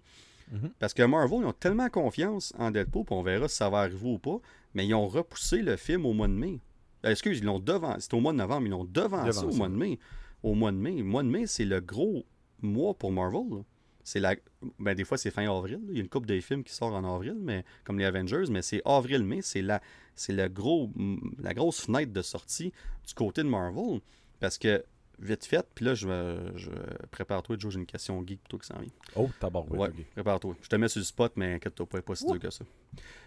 [0.53, 0.71] Mhm.
[0.79, 3.81] Parce que Marvel, ils ont tellement confiance en Deadpool, puis on verra si ça va
[3.81, 4.39] arriver ou pas,
[4.75, 6.61] mais ils ont repoussé le film au mois de mai.
[7.05, 7.99] Euh, excuse, ils l'ont devant.
[7.99, 9.59] C'était au mois de novembre, ils l'ont devancé au Devancé.
[9.59, 9.99] mois de mai.
[10.43, 10.97] Au mois de mai.
[10.97, 12.25] Le mois de mai, c'est le gros
[12.61, 13.43] mois pour Marvel.
[13.51, 13.63] là.
[14.05, 14.37] C'est la.
[14.79, 15.75] Ben, des fois, c'est fin avril.
[15.75, 15.87] là.
[15.89, 18.45] Il y a une couple des films qui sort en avril, mais comme les Avengers,
[18.51, 19.81] mais c'est avril-mai, c'est la.
[20.15, 20.91] C'est le gros,
[21.39, 22.73] la grosse fenêtre de sortie
[23.07, 24.01] du côté de Marvel.
[24.41, 24.85] Parce que,
[25.19, 26.07] vite fait, puis là, je,
[26.55, 26.71] je
[27.11, 28.91] prépare-toi, Joe, j'ai une question geek toi qui s'en vient.
[29.17, 29.81] Oh, tabarouette.
[29.81, 30.05] Ouais, ok.
[30.13, 30.57] prépare-toi.
[30.61, 32.65] Je te mets sur le spot, mais inquiète-toi pas, pas si dur que ça.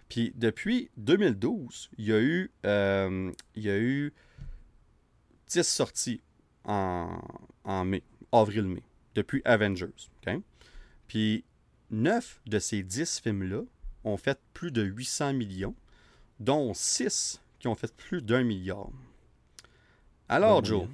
[0.07, 4.13] Puis depuis 2012, il y a eu, euh, il y a eu
[5.47, 6.21] 10 sorties
[6.63, 7.19] en,
[7.63, 8.83] en mai, avril-mai,
[9.15, 9.87] depuis Avengers.
[10.25, 10.41] ok?
[11.07, 11.45] Puis
[11.91, 13.61] 9 de ces 10 films-là
[14.03, 15.75] ont fait plus de 800 millions,
[16.39, 18.89] dont 6 qui ont fait plus d'un milliard.
[20.29, 20.87] Alors, Joe,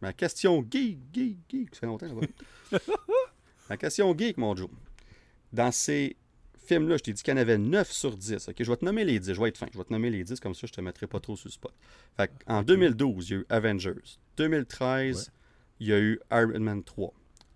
[0.00, 2.78] ma question geek, geek, geek, ça fait longtemps, va.
[3.70, 4.70] Ma question geek, mon Joe.
[5.52, 6.16] Dans ces
[6.66, 8.48] films-là, je t'ai dit qu'il y en avait 9 sur 10.
[8.48, 9.34] Ok, Je vais te nommer les 10.
[9.34, 9.66] Je vais être fin.
[9.72, 11.52] Je vais te nommer les 10, comme ça, je te mettrai pas trop sur le
[11.52, 11.74] spot.
[12.16, 14.18] Fait en 2012, il y a eu Avengers.
[14.36, 15.32] 2013,
[15.80, 17.12] il y a eu Iron Man 3.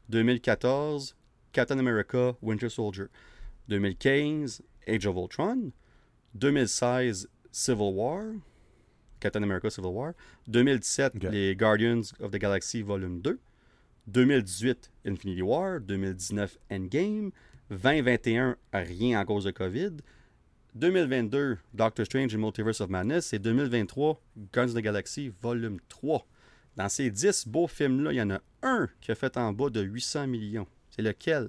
[0.09, 1.17] 2014,
[1.53, 3.11] Captain America, Winter Soldier.
[3.69, 5.73] 2015, Age of Ultron.
[6.37, 8.37] 2016, Civil War.
[9.21, 10.15] Captain America Civil War.
[10.49, 11.31] 2017, Ok.
[11.33, 13.39] les Guardians of the Galaxy Volume 2.
[14.11, 15.79] 2018, Infinity War.
[15.79, 17.33] 2019, Endgame.
[17.71, 20.03] 2021, rien à cause de COVID.
[20.75, 23.33] 2022, Doctor Strange and Multiverse of Madness.
[23.33, 24.19] Et 2023,
[24.53, 26.27] Guardians of the Galaxy Volume 3.
[26.77, 29.69] Dans ces 10 beaux films-là, il y en a un qui a fait en bas
[29.69, 30.67] de 800 millions.
[30.95, 31.49] C'est lequel?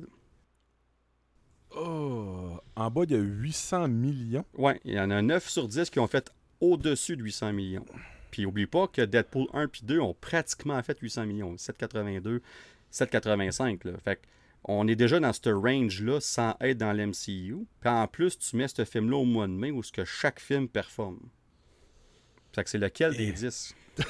[1.76, 4.46] Oh, en bas de 800 millions.
[4.56, 7.86] Ouais, il y en a 9 sur 10 qui ont fait au-dessus de 800 millions.
[8.32, 11.58] Puis oublie pas que Deadpool 1 puis 2 ont pratiquement fait 800 millions.
[11.58, 12.42] 782,
[12.90, 13.84] 785.
[13.86, 13.92] Là.
[14.04, 14.22] Fait que
[14.66, 17.66] on est déjà dans ce range-là sans être dans l'MCU.
[17.82, 20.40] Puis en plus, tu mets ce film-là au mois de mai où ce que chaque
[20.40, 21.20] film performe.
[22.56, 23.76] Fait que c'est lequel des Et- 10?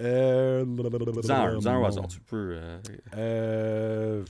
[0.00, 0.64] Euh...
[0.64, 2.52] Dis-en un, un hasard, tu peux.
[2.54, 2.78] euh,
[3.16, 4.24] Euh...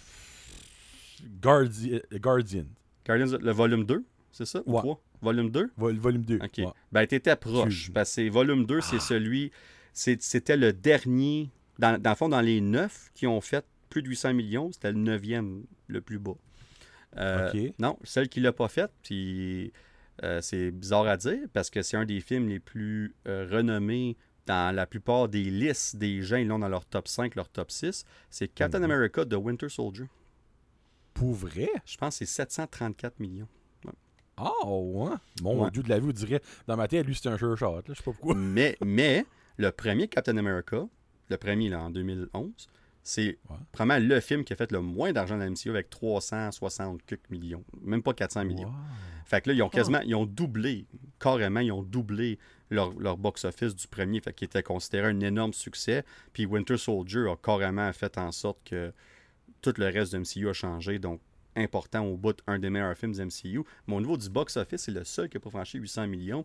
[1.40, 2.64] Guardi- Guardian.
[3.06, 4.62] Guardians, le volume 2, c'est ça?
[4.66, 4.80] Ou Ouais.
[4.80, 5.02] 3?
[5.20, 5.70] Volume 2?
[5.76, 6.36] Vol- volume 2.
[6.36, 6.58] OK.
[6.58, 6.66] Ouais.
[6.92, 7.90] Ben, t'étais proche.
[7.92, 9.50] Parce que volume 2, c'est celui.
[9.92, 11.50] c'est- C'était le dernier.
[11.78, 14.92] Dans, dans le fond, dans les 9 qui ont fait plus de 800 millions, c'était
[14.92, 16.32] le 9e le plus bas.
[17.16, 17.74] Euh, OK.
[17.78, 19.72] Non, celle qui l'a pas faite, puis
[20.22, 24.16] euh, c'est bizarre à dire parce que c'est un des films les plus euh, renommés
[24.48, 26.36] dans la plupart des listes des gens.
[26.36, 28.04] Ils l'ont dans leur top 5, leur top 6.
[28.30, 28.84] C'est Captain Mhm.
[28.90, 30.06] America de Winter Soldier.
[31.14, 31.68] Pour vrai?
[31.84, 33.48] Je pense que c'est 734 millions.
[34.36, 35.10] Ah, ouais.
[35.42, 35.70] Mon Ouais.
[35.70, 36.40] dieu de la vie, on dirait.
[36.66, 37.76] Dans ma tête, lui, c'était un sure shot.
[37.76, 37.82] Là.
[37.88, 38.34] Je sais pas pourquoi.
[38.36, 39.26] mais, mais
[39.56, 40.86] le premier Captain America,
[41.28, 42.68] le premier là, en 2011,
[43.02, 43.56] c'est Ouais.
[43.72, 47.28] probablement le film qui a fait le moins d'argent dans la MCU avec 360 quelques
[47.30, 47.64] millions.
[47.82, 48.68] Même pas 400 millions.
[48.68, 48.74] Wow.
[49.24, 50.86] Fait que là, ils ont quasiment, ils ont doublé,
[51.18, 52.38] carrément, ils ont doublé
[52.70, 56.04] leur, leur box-office du premier, fait qu'il était considéré un énorme succès.
[56.32, 58.92] Puis Winter Soldier a carrément fait en sorte que
[59.62, 61.20] tout le reste de MCU a changé, donc
[61.56, 63.64] important au bout d'un des meilleurs films du MCU.
[63.86, 66.44] Mais au niveau du box-office, c'est le seul qui n'a pas franchi 800 millions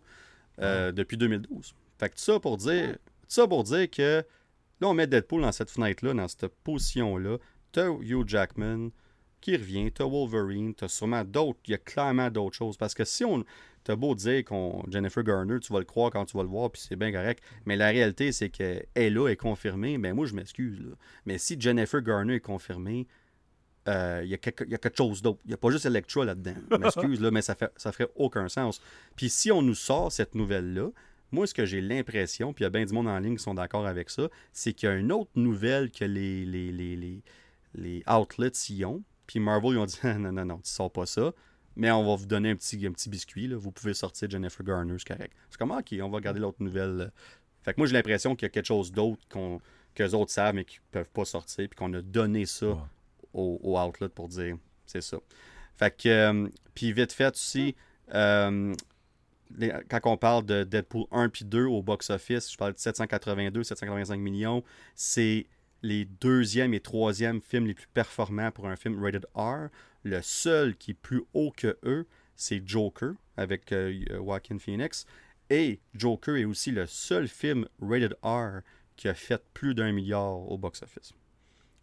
[0.60, 1.74] euh, depuis 2012.
[1.98, 4.24] Fait que ça pour dire, tout ça pour dire que
[4.80, 7.38] là, on met Deadpool dans cette fenêtre-là, dans cette position-là.
[7.72, 8.90] t'as Hugh Jackman
[9.40, 12.76] qui revient, t'as Wolverine, t'as sûrement d'autres, il y a clairement d'autres choses.
[12.76, 13.44] Parce que si on,
[13.84, 16.70] t'as beau dire qu'on Jennifer Garner, tu vas le croire quand tu vas le voir,
[16.70, 17.42] puis c'est bien correct.
[17.66, 19.98] Mais la réalité, c'est qu'elle est là, est confirmée.
[19.98, 20.82] Mais moi, je m'excuse.
[21.26, 23.06] Mais si Jennifer Garner est confirmée,
[23.86, 25.40] euh, il y, a quelque chose d'autre.
[25.44, 26.54] Il n'y a pas juste Electra là-dedans.
[26.70, 28.80] Je m'excuse, là, mais ça, ça ferait aucun sens.
[29.14, 30.88] Puis si on nous sort cette nouvelle-là,
[31.30, 33.42] moi, ce que j'ai l'impression, puis il y a bien du monde en ligne qui
[33.42, 37.22] sont d'accord avec ça, c'est qu'il y a une autre nouvelle que les, les, les,
[37.74, 39.02] les, outlets y ont.
[39.26, 41.32] Puis Marvel, ils ont dit non, non, non, tu sors pas ça.
[41.76, 43.48] Mais on va vous donner un petit, un petit biscuit.
[43.48, 43.56] Là.
[43.56, 45.34] Vous pouvez sortir Jennifer Garner, c'est correct.
[45.50, 47.10] C'est comme, OK, on va regarder l'autre nouvelle.
[47.62, 49.60] Fait que moi, j'ai l'impression qu'il y a quelque chose d'autre qu'on,
[49.94, 51.68] que les autres savent, mais qui ne peuvent pas sortir.
[51.68, 52.88] Puis qu'on a donné ça
[53.32, 54.56] au, outlet pour dire,
[54.86, 55.18] c'est ça.
[55.76, 57.74] Fait que, euh, puis vite fait aussi,
[58.14, 58.72] euh,
[59.88, 64.16] quand on parle de Deadpool 1 puis 2 au box-office, je parle de 782, 785
[64.18, 64.62] millions,
[64.94, 65.46] c'est
[65.82, 69.68] les deuxième et troisième films les plus performants pour un film rated R.
[70.04, 72.06] Le seul qui est plus haut que eux,
[72.36, 75.06] c'est Joker avec euh, Joaquin Phoenix.
[75.50, 78.60] Et Joker est aussi le seul film rated R
[78.96, 81.14] qui a fait plus d'un milliard au box-office.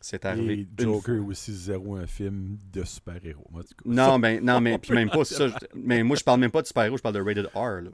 [0.01, 0.67] C'est arrivé.
[0.77, 3.47] Et Joker aussi zéro un film de super-héros.
[3.85, 5.47] Non, mais ben, non, mais puis même pas ça.
[5.75, 7.89] mais moi, je parle même pas de super-héros, je parle de rated R.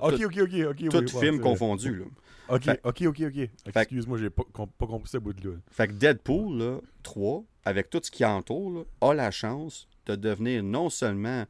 [0.00, 1.06] ok, ok, ok, ok.
[1.06, 1.96] Tout film confondu.
[1.96, 2.04] Là.
[2.48, 3.48] Ok, ok, ok, ok.
[3.76, 5.52] Excuse-moi, j'ai pas, pas compris ce bout-là.
[5.70, 10.62] Fait que Deadpool là, 3, avec tout ce qui entoure, a la chance de devenir
[10.62, 11.44] non seulement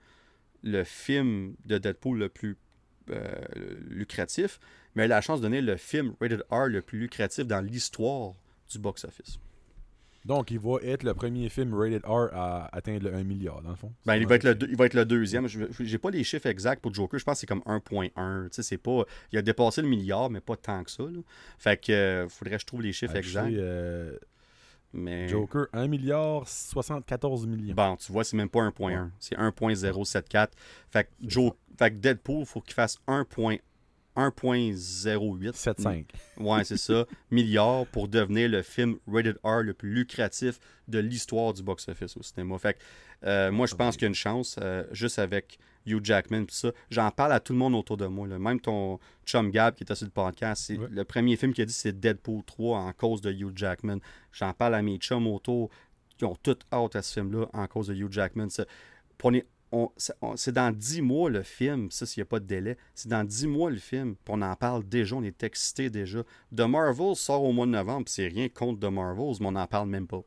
[0.62, 2.58] le film de Deadpool le plus
[3.10, 3.30] euh,
[3.88, 4.60] lucratif,
[4.94, 8.34] mais a la chance de devenir le film rated R le plus lucratif dans l'histoire
[8.70, 9.38] du box-office.
[10.24, 13.70] Donc, il va être le premier film rated R à atteindre le 1 milliard, dans
[13.70, 13.92] le fond.
[14.04, 15.46] Ben, il va, être le, il va être le deuxième.
[15.46, 17.18] Je n'ai pas les chiffres exacts pour Joker.
[17.18, 18.48] Je pense que c'est comme 1.1.
[18.50, 19.04] c'est pas...
[19.32, 21.04] Il a dépassé le milliard, mais pas tant que ça.
[21.58, 23.52] Fait que euh, faudrait que je trouve les chiffres exacts.
[23.52, 24.16] Euh,
[24.92, 25.28] mais...
[25.28, 27.74] Joker, 1 milliard 74 millions.
[27.74, 29.10] Bon, tu vois, c'est même pas 1.1.
[29.18, 30.48] C'est 1.074.
[30.90, 31.52] Fait que, Joe...
[31.78, 33.58] fait que Deadpool, il faut qu'il fasse 1.1
[34.16, 35.52] 1.08.
[35.54, 36.04] 75.
[36.38, 37.06] Ouais, c'est ça.
[37.30, 40.58] milliards pour devenir le film rated R le plus lucratif
[40.88, 42.58] de l'histoire du box-office au cinéma.
[42.58, 42.78] Fait que,
[43.24, 46.72] euh, moi, je pense qu'il y a une chance, euh, juste avec Hugh Jackman, ça.
[46.90, 48.26] J'en parle à tout le monde autour de moi.
[48.26, 51.72] Même ton chum Gab qui était sur le podcast, le premier film qu'il a dit,
[51.72, 53.98] c'est Deadpool 3 en cause de Hugh Jackman.
[54.32, 55.70] J'en parle à mes chums autour
[56.18, 58.48] qui ont tout hâte à ce film-là en cause de Hugh Jackman.
[59.16, 59.46] Prenez
[60.36, 63.24] c'est dans dix mois le film, ça s'il n'y a pas de délai, c'est dans
[63.24, 66.24] dix mois le film, puis on en parle déjà, on est excité déjà.
[66.54, 69.66] The Marvels sort au mois de novembre, c'est rien contre The Marvels, mais on n'en
[69.66, 70.22] parle même pas.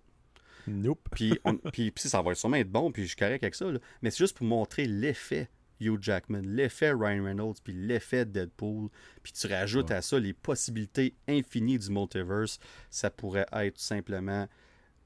[0.68, 1.10] Nope.
[1.11, 1.40] puis,
[1.72, 3.65] puis, ça va sûrement être bon, puis je suis correct avec ça,
[4.02, 5.49] mais c'est juste pour montrer l'effet
[5.82, 8.90] Hugh Jackman, l'effet Ryan Reynolds, puis l'effet Deadpool,
[9.22, 12.60] puis tu rajoutes à ça les possibilités infinies du multiverse,
[12.90, 14.48] ça pourrait être simplement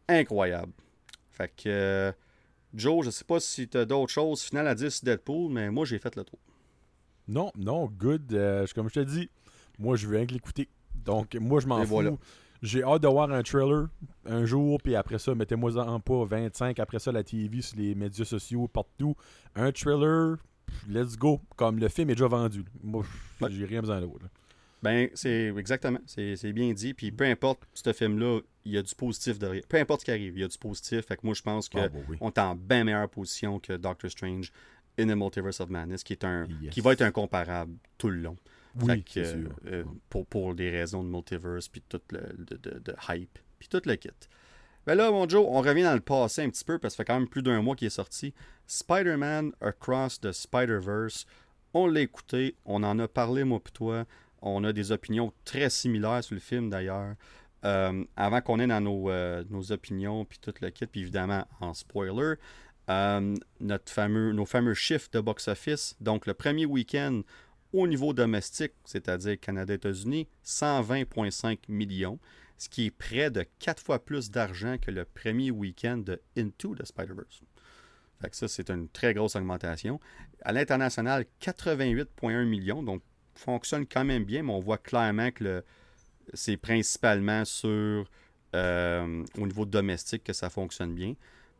[0.07, 0.73] incroyable.
[1.31, 2.13] Fait que...
[2.73, 5.69] Joe, je sais pas si tu as d'autres choses finales à dire sur Deadpool, mais
[5.69, 6.39] moi, j'ai fait le tour.
[7.27, 8.33] Non, non, good.
[8.33, 9.29] Euh, comme je te dis,
[9.79, 10.69] moi, je veux rien que l'écouter.
[10.95, 12.17] Donc, moi, je m'en fous.
[12.63, 13.87] J'ai hâte de voir un trailer
[14.25, 17.93] un jour, puis après ça, mettez-moi en pas 25, après ça, la TV, sur les
[17.93, 19.15] médias sociaux, partout.
[19.55, 20.37] Un trailer,
[20.89, 21.39] let's go.
[21.55, 22.65] Comme le film est déjà vendu.
[22.81, 23.03] Moi,
[23.49, 24.25] j'ai rien besoin d'autre.
[24.83, 25.99] Ben, c'est exactement.
[26.05, 26.93] C'est bien dit.
[26.93, 29.63] Puis peu importe ce film-là, il y a du positif derrière.
[29.67, 31.05] Peu importe ce qui arrive, il y a du positif.
[31.05, 34.11] Fait que moi, je pense qu'on ah, bah est en bien meilleure position que Doctor
[34.11, 34.51] Strange
[34.99, 38.35] in the Multiverse of Madness, qui, est un, qui va être incomparable tout le long.
[38.81, 43.39] Oui, fait que, euh, pour, pour des raisons de multiverse, puis tout le de, hype,
[43.57, 44.09] puis tout le kit.
[44.85, 47.03] Ben là, mon Joe, on revient dans le passé un petit peu, parce que ça
[47.03, 48.33] fait quand même plus d'un mois qu'il est sorti.
[48.67, 51.25] Spider-Man Across the Spider-Verse.
[51.73, 54.05] On l'a écouté, on en a parlé, moi puis toi.
[54.41, 57.15] On a des opinions très similaires sur le film d'ailleurs.
[57.65, 61.45] Euh, avant qu'on ait dans nos, euh, nos opinions, puis tout le kit, puis évidemment
[61.59, 62.35] en spoiler,
[62.89, 65.95] euh, notre fameux, nos fameux chiffres de box-office.
[65.99, 67.21] Donc le premier week-end
[67.73, 72.19] au niveau domestique, c'est-à-dire Canada-États-Unis, 120,5 millions,
[72.57, 76.75] ce qui est près de 4 fois plus d'argent que le premier week-end de Into
[76.75, 77.41] the Spider-Verse.
[78.31, 79.99] ça, c'est une très grosse augmentation.
[80.43, 83.01] À l'international, 88,1 millions, donc
[83.37, 85.63] fonctionne quand même bien, mais on voit clairement que
[86.33, 88.05] c'est principalement sur
[88.55, 91.13] euh, au niveau domestique que ça fonctionne bien.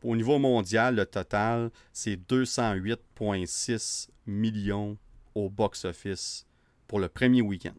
[0.04, 4.98] Au niveau mondial, le total, c'est 208,6 millions
[5.36, 6.46] au box-office
[6.88, 7.74] pour le premier week-end.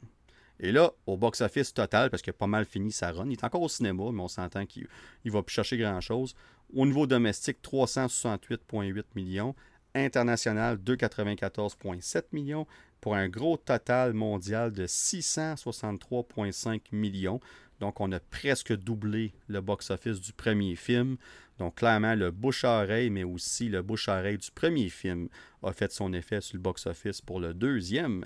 [0.61, 3.45] Et là, au box-office total, parce qu'il a pas mal fini sa run, il est
[3.45, 4.89] encore au cinéma, mais on s'entend qu'il
[5.25, 6.35] ne va plus chercher grand-chose.
[6.75, 9.55] Au niveau domestique, 368,8 millions.
[9.95, 12.66] International, 294,7 millions
[13.01, 17.41] pour un gros total mondial de 663,5 millions.
[17.81, 21.16] Donc, on a presque doublé le box-office du premier film.
[21.59, 25.29] Donc, clairement, le bouche-à-oreille, mais aussi le bouche-à-oreille du premier film
[25.62, 28.25] a fait son effet sur le box-office pour le deuxième.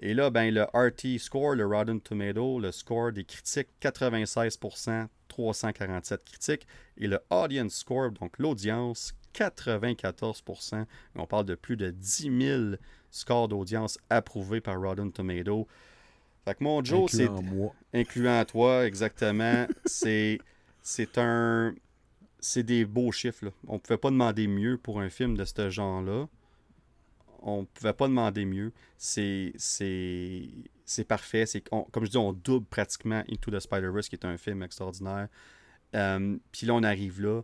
[0.00, 6.24] Et là, ben, le RT score, le Rotten Tomato, le score des critiques, 96%, 347
[6.24, 6.66] critiques.
[6.96, 10.86] Et le audience score, donc l'audience, 94%.
[11.16, 12.60] On parle de plus de 10 000
[13.10, 15.66] scores d'audience approuvés par Rotten Tomato.
[16.44, 17.28] Fait que mon Joe, c'est.
[17.92, 19.66] Incluant toi, exactement.
[19.84, 20.38] c'est.
[20.82, 21.74] C'est un.
[22.38, 23.46] C'est des beaux chiffres.
[23.46, 23.50] Là.
[23.68, 26.26] On pouvait pas demander mieux pour un film de ce genre-là.
[27.42, 28.72] On pouvait pas demander mieux.
[28.96, 29.52] C'est.
[29.58, 31.46] C'est parfait.
[31.46, 35.28] C'est comme je dis, on double pratiquement Into the Spider-Verse, qui est un film extraordinaire.
[35.94, 37.42] Euh, puis là, on arrive là.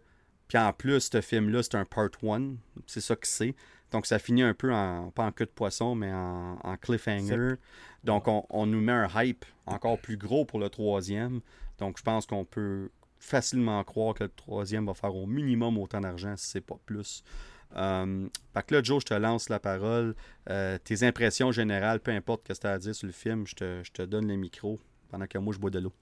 [0.49, 2.59] Puis en plus, ce film-là, c'est un part one.
[2.87, 3.55] C'est ça que c'est.
[3.93, 7.55] Donc ça finit un peu en, pas en queue de poisson, mais en, cliffhanger.
[8.05, 11.41] Donc on, nous met un hype encore plus gros pour le troisième.
[11.79, 16.01] Donc je pense qu'on peut facilement croire que le troisième va faire au minimum autant
[16.01, 17.23] d'argent, si c'est pas plus.
[17.77, 18.29] Euh,
[18.67, 20.15] que là, Joe, je te lance la parole.
[20.49, 23.47] Euh, tes impressions générales, peu importe ce que tu as à dire sur le film,
[23.47, 24.79] je te, je te donne le micro
[25.11, 25.93] pendant que moi je bois de l'eau.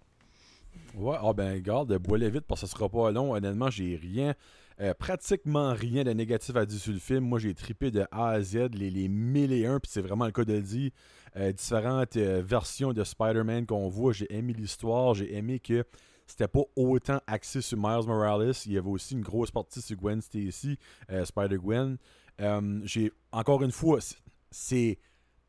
[0.95, 3.35] Ouais, ah ben garde, bois-le vite parce que ce sera pas long.
[3.35, 4.35] Honnêtement, j'ai rien,
[4.81, 7.25] euh, pratiquement rien de négatif à dire sur le film.
[7.25, 10.27] Moi, j'ai tripé de A à Z, les, les mille et un, puis c'est vraiment
[10.27, 10.91] le cas de le dire.
[11.37, 14.13] Euh, différentes euh, versions de Spider-Man qu'on voit.
[14.13, 15.85] J'ai aimé l'histoire, j'ai aimé que
[16.27, 18.53] c'était pas autant axé sur Miles Morales.
[18.67, 20.79] Il y avait aussi une grosse partie sur Gwen Stacy,
[21.25, 21.99] Spider-Gwen.
[22.85, 23.99] j'ai encore une fois,
[24.51, 24.99] c'est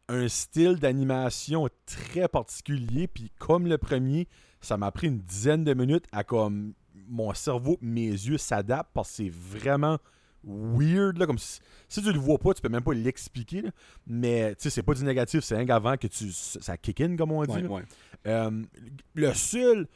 [0.09, 4.27] un style d'animation très particulier, puis comme le premier,
[4.59, 6.73] ça m'a pris une dizaine de minutes à comme
[7.07, 9.97] mon cerveau, mes yeux s'adaptent parce que c'est vraiment
[10.45, 11.17] weird.
[11.17, 11.59] Là, comme si,
[11.89, 13.63] tu le vois pas, tu peux même pas l'expliquer.
[14.07, 17.15] Mais tu sais, c'est pas du négatif, c'est un avant que tu ça kick in,
[17.15, 17.63] comme on dit.
[18.27, 18.63] Euh,
[19.13, 19.87] le seul.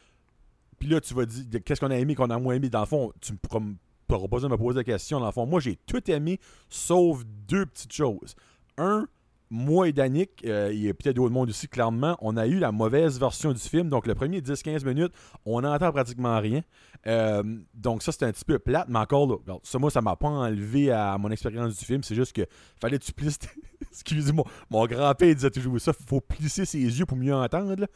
[0.77, 2.69] Puis là, tu vas dire qu'est-ce qu'on a aimé, qu'on a moins aimé.
[2.69, 3.60] Dans le fond, tu n'auras
[4.07, 5.19] pas besoin de me poser la question.
[5.19, 8.36] Dans le fond, moi, j'ai tout aimé, sauf deux petites choses.
[8.77, 9.07] Un,
[9.49, 12.59] moi et Danick, euh, il y a peut-être d'autres monde aussi, clairement, on a eu
[12.59, 13.89] la mauvaise version du film.
[13.89, 15.11] Donc, le premier 10-15 minutes,
[15.45, 16.61] on n'entend pratiquement rien.
[17.07, 17.43] Euh,
[17.73, 20.27] donc, ça, c'était un petit peu plate, mais encore là, ça, moi, ça m'a pas
[20.27, 22.03] enlevé à mon expérience du film.
[22.03, 22.45] C'est juste que
[22.80, 23.39] fallait que tu plisses.
[23.91, 27.88] Excusez-moi, mon grand-père disait toujours ça faut plisser ses yeux pour mieux entendre.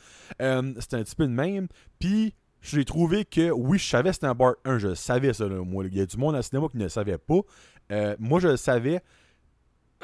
[0.42, 1.68] Euh, c'était un petit peu de même.
[2.00, 5.46] Puis, j'ai trouvé que, oui, je savais c'était un bar 1, je savais ça.
[5.46, 7.42] il y a du monde à cinéma qui ne le savait pas.
[8.18, 9.02] moi, je le savais.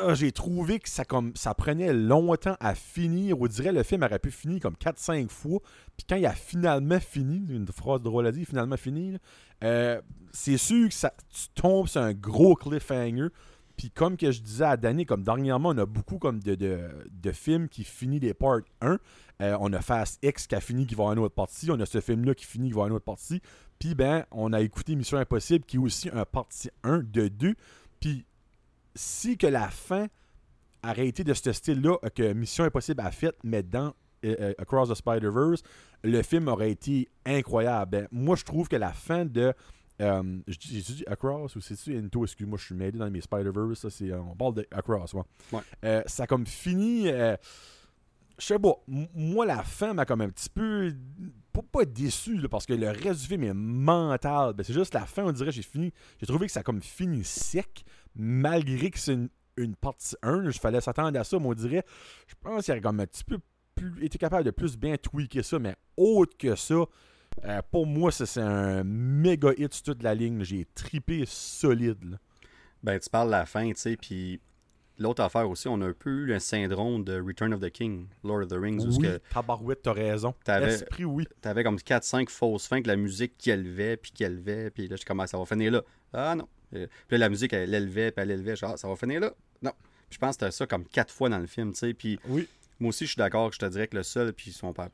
[0.01, 3.39] Ah, j'ai trouvé que ça, comme, ça prenait longtemps à finir.
[3.41, 5.59] On dirait le film aurait pu finir comme 4-5 fois.
[5.97, 9.17] Puis quand il a finalement fini, une phrase drôle à dire, finalement fini,
[9.63, 10.01] euh,
[10.31, 13.27] c'est sûr que ça, tu tombes sur un gros cliffhanger.
[13.76, 17.31] Puis comme que je disais à Danny, comme dernièrement, on a beaucoup comme de, de,
[17.31, 18.99] films qui finissent des parts 1.
[19.41, 21.71] Euh, on a Fast X qui a fini qui va avoir une autre partie.
[21.71, 23.41] On a ce film-là qui finit qui va avoir une autre partie.
[23.80, 27.55] Puis ben, on a écouté Mission Impossible qui est aussi un partie 1 de 2.
[27.99, 28.26] Puis
[28.95, 30.07] si que la fin
[30.84, 33.94] aurait été de ce style-là que Mission Impossible a fait, mais dans
[34.26, 35.64] euh, euh, Across the Spider-Verse,
[36.03, 37.91] le film aurait été incroyable.
[37.91, 39.53] Ben, moi, je trouve que la fin de.
[40.02, 44.02] Euh, J'ai dit Across ou c'est-tu Into Excuse-moi, je suis mêlé dans mes Spider-Verse.
[44.14, 45.14] On parle de Across.
[45.14, 46.03] Ouais.
[46.06, 47.07] ça a comme fini.
[47.07, 47.38] je
[48.38, 48.76] sais pas.
[48.88, 50.94] Moi, la fin m'a comme un petit peu.
[51.52, 54.53] Pas, pas déçu, parce que le reste du film est mental.
[54.53, 55.91] Ben, c'est juste la fin, on dirait, j'ai fini.
[56.20, 57.84] J'ai trouvé que ça a comme fini sec
[58.20, 59.18] malgré que c'est
[59.58, 61.84] une, partie 1, je fallait s'attendre à ça, mais on dirait,
[62.28, 63.40] je pense qu'il aurait comme un petit peu
[63.76, 66.86] plus, été capable de plus bien tweaker ça, mais autre que ça,
[67.46, 70.44] euh, pour moi, c'est un méga hit sur toute la ligne.
[70.44, 72.18] J'ai tripé solide.
[72.84, 74.41] Ben, tu parles de la fin, tu sais, puis
[74.98, 78.08] l'autre affaire aussi, on a un peu eu le syndrome de Return of the King,
[78.24, 78.86] Lord of the Rings.
[78.86, 80.34] Oui, que tabarouette, t'as raison.
[80.44, 81.26] T'avais, Esprit, oui.
[81.41, 84.96] T'avais comme 4-5 fausses fins que la musique qui élevait, puis qui élevait, puis là,
[84.98, 85.82] je commence, ça va finir là.
[86.14, 88.56] Ah non, euh, puis la musique, elle élevait, puis elle élevait.
[88.56, 89.34] Genre, ça va finir là?
[89.62, 89.74] Non.
[90.10, 91.94] je pense que c'était ça comme quatre fois dans le film, tu sais.
[91.94, 92.48] Puis oui.
[92.80, 94.90] moi aussi, je suis d'accord que je te dirais que le seul, puis son père.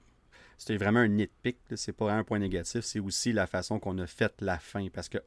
[0.57, 4.07] C'était vraiment un nitpick, c'est pas un point négatif, c'est aussi la façon qu'on a
[4.07, 4.87] fait la fin.
[4.89, 5.17] Parce que,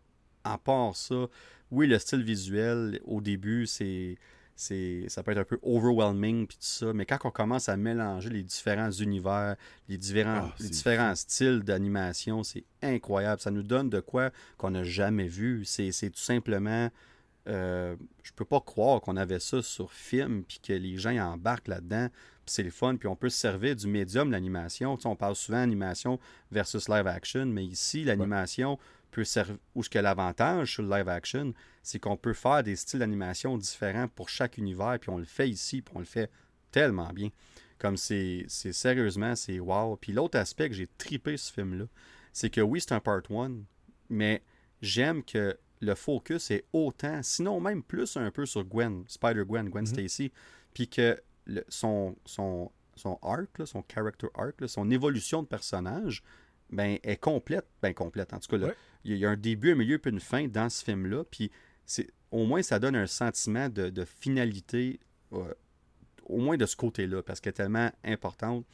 [0.45, 1.27] en part ça,
[1.71, 4.17] oui, le style visuel, au début, c'est
[4.59, 8.29] ça peut être un peu overwhelming puis tout ça mais quand on commence à mélanger
[8.29, 9.55] les différents univers
[9.89, 13.41] les différents, ah, différents styles d'animation c'est incroyable.
[13.41, 15.65] Ça nous donne de quoi qu'on n'a jamais vu.
[15.65, 16.91] C'est tout simplement
[17.47, 17.95] euh,
[18.25, 22.09] je peux pas croire qu'on avait ça sur film puis que les gens embarquent là-dedans
[22.11, 24.99] puis c'est le fun puis on peut se servir du médium l'animation.
[25.05, 26.19] On parle souvent animation
[26.51, 28.77] versus live action mais ici l'animation
[29.19, 32.77] peut servir ou ce que l'avantage sur le live action c'est qu'on peut faire des
[32.77, 36.31] styles d'animation différents pour chaque univers, puis on le fait ici, puis on le fait
[36.71, 37.31] tellement bien.
[37.79, 39.97] Comme c'est sérieusement, c'est wow.
[39.97, 41.87] Puis l'autre aspect que j'ai tripé ce film-là,
[42.33, 43.65] c'est que oui, c'est un part one,
[44.09, 44.43] mais
[44.83, 49.85] j'aime que le focus est autant, sinon même plus un peu sur Gwen, Spider-Gwen, Gwen,
[49.85, 49.87] mhm.
[49.87, 50.33] Stacy,
[50.75, 51.21] puis que
[51.69, 56.23] son, son, son arc, son character arc, son évolution de personnage,
[56.71, 57.67] ben, est complète.
[57.83, 58.33] Ben, complète.
[58.33, 58.73] En tout cas,
[59.05, 61.25] il y a un début, un milieu, puis une fin dans ce film-là.
[61.31, 61.51] Puis
[62.31, 65.01] au moins, ça donne un sentiment de, finalité,
[65.33, 65.53] euh,
[66.27, 68.65] au moins de ce côté-là, parce qu'elle est tellement importante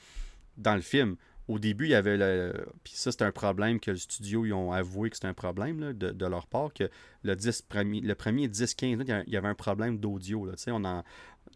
[0.57, 1.17] dans le film.
[1.47, 2.67] Au début, il y avait le.
[2.85, 5.93] Puis ça, c'est un problème que le studio, ils ont avoué que c'était un problème
[5.93, 6.89] de, leur part, que
[7.23, 10.51] le, 10 premier, le premier 10-15 minutes, il y avait un problème d'audio.
[10.57, 10.71] Tu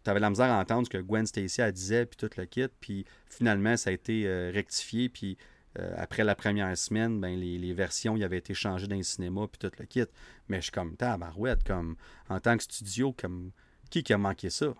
[0.05, 2.67] avais la misère à entendre ce que Gwen Stacy disait, puis tout le kit.
[2.79, 5.09] Puis finalement, ça a été euh, rectifié.
[5.09, 5.37] Puis
[5.77, 9.47] euh, après la première semaine, ben, les, versions y avaient été changées dans le cinéma,
[9.47, 10.05] puis tout le kit.
[10.47, 11.95] Mais je suis comme, tabarouette, comme,
[12.27, 13.51] en tant que studio, comme,
[13.89, 14.73] qui qui a manqué ça?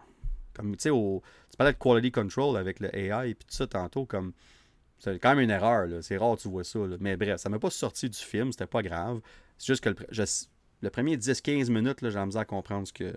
[0.53, 4.05] Comme, tu sais, tu parlais de quality control avec le AI, puis tout ça tantôt,
[4.05, 4.33] comme,
[4.97, 6.79] c'est quand même une erreur, c'est rare que tu vois ça.
[6.99, 9.21] Mais bref, ça m'a pas sorti du film, c'était pas grave.
[9.57, 9.95] C'est juste que le,
[10.81, 13.15] le premier 10-15 minutes, j'ai misère à comprendre ce que,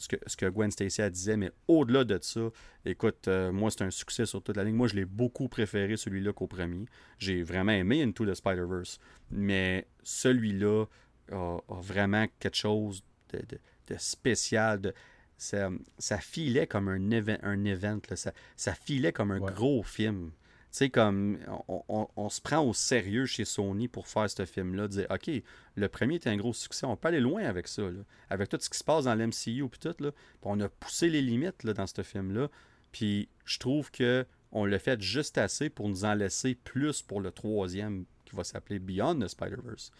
[0.00, 2.48] ce que, ce que Gwen Stacy disait, mais au-delà de ça,
[2.86, 4.74] écoute, euh, moi, c'est un succès sur toute la ligne.
[4.74, 6.86] Moi, je l'ai beaucoup préféré, celui-là, qu'au premier.
[7.18, 8.98] J'ai vraiment aimé Into the Spider-Verse,
[9.30, 10.86] mais celui-là
[11.32, 13.04] a, vraiment quelque chose
[13.34, 14.80] de, spécial.
[14.80, 14.94] De,
[15.36, 15.68] ça,
[15.98, 20.32] ça, filait comme un, event, un event ça, ça filait comme un gros film
[20.70, 21.38] sais, comme
[21.68, 25.30] on, se prend au sérieux chez Sony pour faire ce film-là, dire OK,
[25.74, 27.82] le premier était un gros succès, on peut aller loin avec ça,
[28.28, 30.10] avec tout ce qui se passe dans l'MCU puis tout, là,
[30.42, 32.48] on a poussé les limites là, dans ce film-là.
[32.92, 37.20] Puis je trouve que on l'a fait juste assez pour nous en laisser plus pour
[37.20, 39.92] le troisième qui va s'appeler Beyond the Spider-Verse,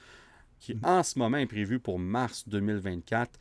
[0.59, 0.87] qui mm-hmm.
[0.87, 3.39] en ce moment est prévu pour mars 2024.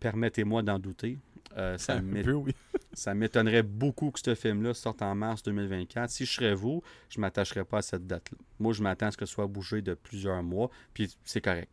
[0.00, 1.18] Permettez-moi d'en douter.
[1.56, 1.76] Euh,
[2.92, 6.10] ça m'étonnerait beaucoup que ce film-là sorte en mars 2024.
[6.10, 8.38] Si je serais vous, je ne m'attacherais pas à cette date-là.
[8.58, 11.70] Moi, je m'attends à ce que ce soit bougé de plusieurs mois, puis c'est correct.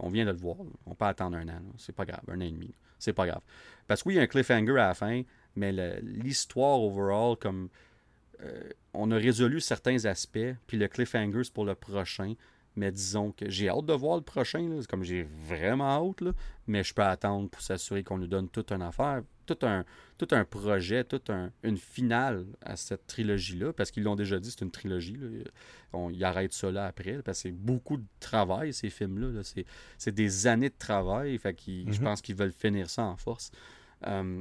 [0.00, 0.56] On vient de le voir.
[0.84, 1.62] On peut attendre un an.
[1.78, 2.20] C'est pas grave.
[2.28, 2.74] Un an et demi.
[2.98, 3.40] C'est pas grave.
[3.86, 5.22] Parce que oui, il y a un cliffhanger à la fin,
[5.56, 5.72] mais
[6.02, 7.68] l'histoire overall, comme
[8.44, 8.62] euh,
[8.94, 12.34] on a résolu certains aspects, puis le cliffhanger, c'est pour le prochain.
[12.74, 14.80] Mais disons que j'ai hâte de voir le prochain.
[14.88, 16.32] Comme j'ai vraiment hâte, là,
[16.66, 19.84] mais je peux attendre pour s'assurer qu'on nous donne toute une affaire, tout un,
[20.16, 21.30] tout un projet, toute
[21.62, 23.72] une finale à cette trilogie-là.
[23.72, 25.16] Parce qu'ils l'ont déjà dit, c'est une trilogie.
[25.16, 25.28] Là.
[25.92, 27.22] On, ils arrêtent ça là après.
[27.22, 29.42] parce que c'est beaucoup de travail, ces films-là.
[29.98, 31.36] C'est, des années de travail.
[31.38, 32.02] Fait Je mm-hmm.
[32.02, 33.50] pense qu'ils veulent finir ça en force.
[34.06, 34.40] Euh,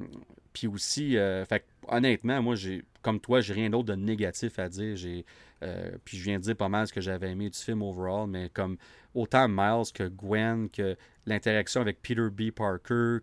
[0.53, 4.69] puis aussi, euh, fait, honnêtement, moi, j'ai comme toi, j'ai rien d'autre de négatif à
[4.69, 4.95] dire.
[4.95, 5.25] J'ai
[5.63, 8.27] euh, puis je viens de dire pas mal ce que j'avais aimé du film overall,
[8.27, 8.77] mais comme
[9.13, 12.51] autant Miles que Gwen, que l'interaction avec Peter B.
[12.51, 13.19] Parker,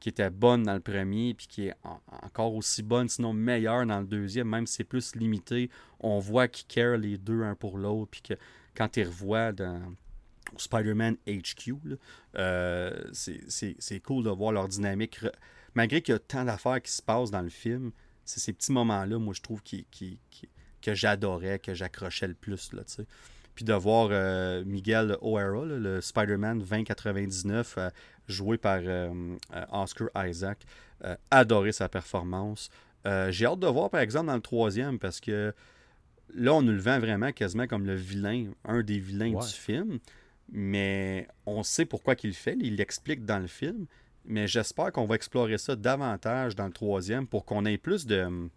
[0.00, 1.74] qui était bonne dans le premier, puis qui est
[2.22, 5.70] encore aussi bonne, sinon meilleure dans le deuxième, même si c'est plus limité,
[6.00, 8.34] on voit qu'ils care les deux un pour l'autre, puis que
[8.76, 9.80] quand ils revoient dans
[10.56, 11.74] Spider-Man HQ,
[12.36, 15.20] euh, c'est cool de voir leur dynamique.
[15.74, 17.90] Malgré qu'il y a tant d'affaires qui se passent dans le film,
[18.24, 20.18] c'est ces petits moments-là, moi, je trouve, qui, qui,
[20.84, 22.72] que j'adorais, que j'accrochais le plus.
[22.74, 22.82] Là,
[23.54, 27.90] Puis de voir euh, Miguel O'Hara, le Spider-Man 2099, euh,
[28.28, 29.36] joué par euh,
[29.72, 30.58] Oscar Isaac,
[31.30, 32.70] adorer sa performance.
[33.28, 35.52] J'ai hâte de voir, par exemple, dans le troisième, parce que
[36.34, 39.98] là, on nous le vend vraiment quasiment comme le vilain, un des vilains du film.
[40.52, 43.86] Mais on sait pourquoi qu'il le fait, il l'explique dans le film.
[44.26, 48.48] Mais j'espère qu'on va explorer ça davantage dans le troisième pour qu'on ait plus de,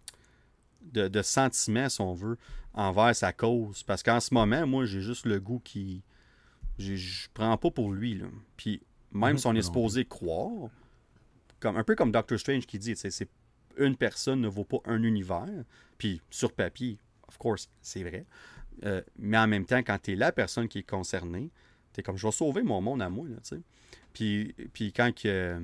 [0.92, 2.38] de, de sentiments, si on veut,
[2.74, 3.82] envers sa cause.
[3.82, 6.02] Parce qu'en ce moment, moi, j'ai juste le goût qui.
[6.78, 8.14] Je prends pas pour lui.
[8.14, 8.26] Là.
[8.56, 8.80] Puis
[9.12, 10.70] même si on est supposé croire,
[11.60, 13.28] comme, un peu comme Doctor Strange qui dit, c'est
[13.76, 15.64] une personne ne vaut pas un univers.
[15.96, 18.26] Puis sur papier, of course, c'est vrai.
[18.84, 21.50] Euh, mais en même temps, quand tu es la personne qui est concernée,
[21.92, 23.26] tu es comme je vais sauver mon monde à moi.
[23.28, 23.36] Là,
[24.12, 25.60] puis, puis quand, que,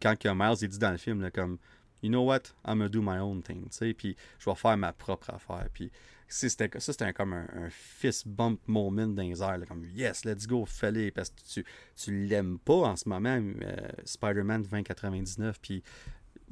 [0.00, 1.58] quand que Miles est dit dans le film, là, comme
[2.02, 4.92] you know what, I'm do my own thing, tu sais, puis je vais faire ma
[4.92, 5.68] propre affaire.
[5.72, 5.90] Puis
[6.28, 11.10] ça, c'était comme un, fist bump moment dans les airs, comme yes, let's go, fallait,
[11.10, 11.64] parce que tu,
[11.96, 15.82] tu l'aimes pas en ce moment, euh, Spider-Man 2099, puis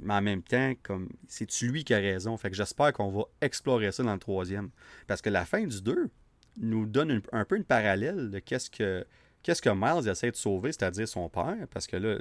[0.03, 2.37] mais en même temps, comme c'est lui qui a raison?
[2.37, 4.71] Fait que j'espère qu'on va explorer ça dans le troisième.
[5.07, 6.11] Parce que la fin du 2
[6.59, 9.07] nous donne un peu une parallèle de qu'est-ce que
[9.43, 11.67] qu'est-ce que Miles essaie de sauver, c'est-à-dire son père.
[11.71, 12.19] Parce que là,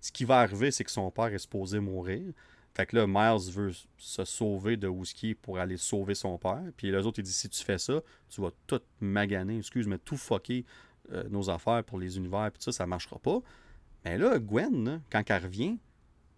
[0.00, 2.32] ce qui va arriver, c'est que son père est supposé mourir.
[2.74, 6.62] Fait que là, Miles veut se sauver de Wooski pour aller sauver son père.
[6.76, 9.98] Puis les autres, ils disent si tu fais ça, tu vas tout maganer, excuse, mais
[9.98, 10.64] tout fucker
[11.12, 13.38] euh, nos affaires pour les univers, puis ça, ça marchera pas.
[14.04, 15.78] Mais là, Gwen, quand elle revient,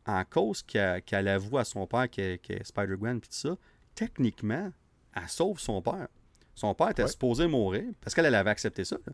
[0.06, 3.56] en cause qu'elle avoue à son père qu'elle est Spider-Gwen, puis tout ça,
[3.94, 4.70] techniquement,
[5.14, 6.06] elle sauve son père.
[6.54, 7.08] Son père était Ouais.
[7.08, 8.96] supposé mourir parce qu'elle elle avait accepté ça.
[9.06, 9.12] là.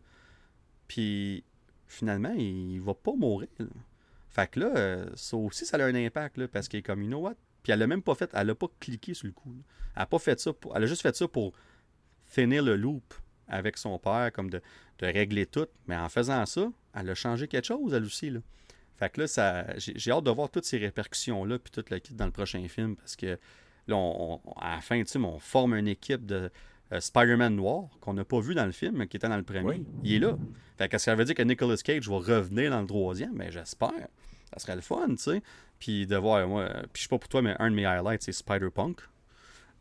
[0.88, 1.44] Puis
[1.86, 3.48] finalement, il va pas mourir.
[3.58, 3.66] là.
[4.32, 7.02] Fait que là, euh, ça aussi, ça a un impact là, parce qu'elle est comme,
[7.02, 7.34] you know what?
[7.62, 9.50] Puis elle a même pas fait, elle a pas cliqué sur le coup.
[9.52, 9.62] là.
[9.96, 11.52] Elle a pas fait ça, pour, elle a juste fait ça pour
[12.24, 13.14] finir le loop
[13.46, 14.60] avec son père, comme de,
[14.98, 15.66] de régler tout.
[15.86, 18.30] Mais en faisant ça, elle a changé quelque chose, elle aussi.
[18.30, 18.40] Là.
[18.96, 21.98] Fait que là, ça, j'ai, j'ai hâte de voir toutes ces répercussions-là, puis tout le
[21.98, 23.38] kit dans le prochain film, parce que
[23.86, 26.50] là, on, on- à la fin, tu sais, on forme une équipe de
[26.92, 29.42] euh, Spider-Man noir qu'on n'a pas vu dans le film, mais qui était dans le
[29.42, 29.62] premier.
[29.78, 29.86] Oui.
[30.04, 30.36] Il est là.
[30.78, 34.08] Fait que ça veut dire que Nicolas Cage va revenir dans le troisième, mais j'espère.
[34.52, 35.42] Ça serait le fun, tu sais.
[35.78, 37.86] Puis de voir, moi, euh, puis je sais pas pour toi, mais un de mes
[37.86, 39.00] highlights, c'est Spider-Punk.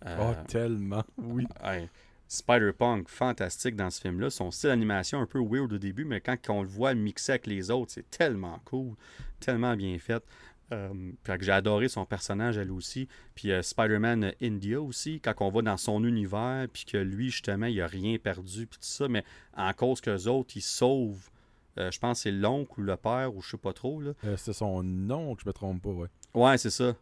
[0.05, 1.03] Euh, Oh, tellement.
[1.17, 1.45] Oui.
[2.27, 4.29] Spider-Punk, fantastique dans ce film-là.
[4.29, 7.45] Son style d'animation un peu weird au début, mais quand on le voit mixer avec
[7.45, 8.95] les autres, c'est tellement cool,
[9.41, 10.23] tellement bien fait.
[10.71, 11.11] Euh,
[11.41, 13.09] j'ai adoré son personnage, elle aussi.
[13.35, 17.65] Puis euh, Spider-Man India aussi, quand on va dans son univers, puis que lui, justement,
[17.65, 19.25] il a rien perdu, puis tout ça, mais
[19.57, 21.40] en cause qu'eux autres, ils sauvent, euh,
[21.77, 24.13] je pense que c'est l'oncle ou le père, ou je sais pas trop, là.
[24.25, 26.07] Euh, c'est son nom, que je me trompe pas, ouais.
[26.33, 26.95] Ouais, c'est ça.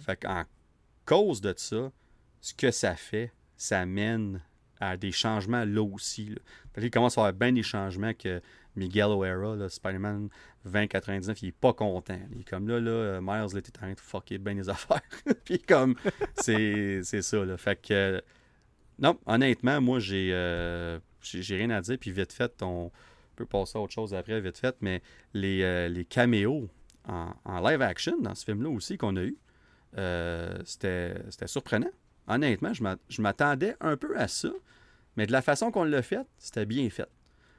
[0.00, 0.44] Fait qu'en
[1.04, 1.90] cause de ça,
[2.40, 4.40] ce que ça fait, ça mène
[4.80, 6.26] à des changements là aussi.
[6.26, 6.36] Là.
[6.74, 8.40] Qu'il commence à avoir bien des changements que
[8.76, 10.28] Miguel O'Hara, Spider-Man
[10.64, 12.18] 2099, il est pas content.
[12.32, 14.68] Il est comme là, là, euh, Miles, là, t'es en train de fucker bien les
[14.68, 15.02] affaires.
[15.44, 15.94] Puis comme,
[16.36, 17.56] c'est c'est ça, là.
[17.56, 18.20] Fait que, euh,
[18.98, 21.98] non, honnêtement, moi, j'ai euh, j'ai j'ai rien à dire.
[21.98, 22.90] Puis vite fait, on
[23.38, 25.02] peut passer à autre chose après, vite fait, mais
[25.32, 26.68] les, euh, les caméos
[27.06, 29.36] en, live action dans ce film-là aussi qu'on a eu,
[29.96, 31.14] euh, c'était
[31.46, 31.90] surprenant.
[32.26, 34.50] Honnêtement, je m'attendais un peu à ça,
[35.16, 37.08] mais de la façon qu'on l'a fait, c'était bien fait.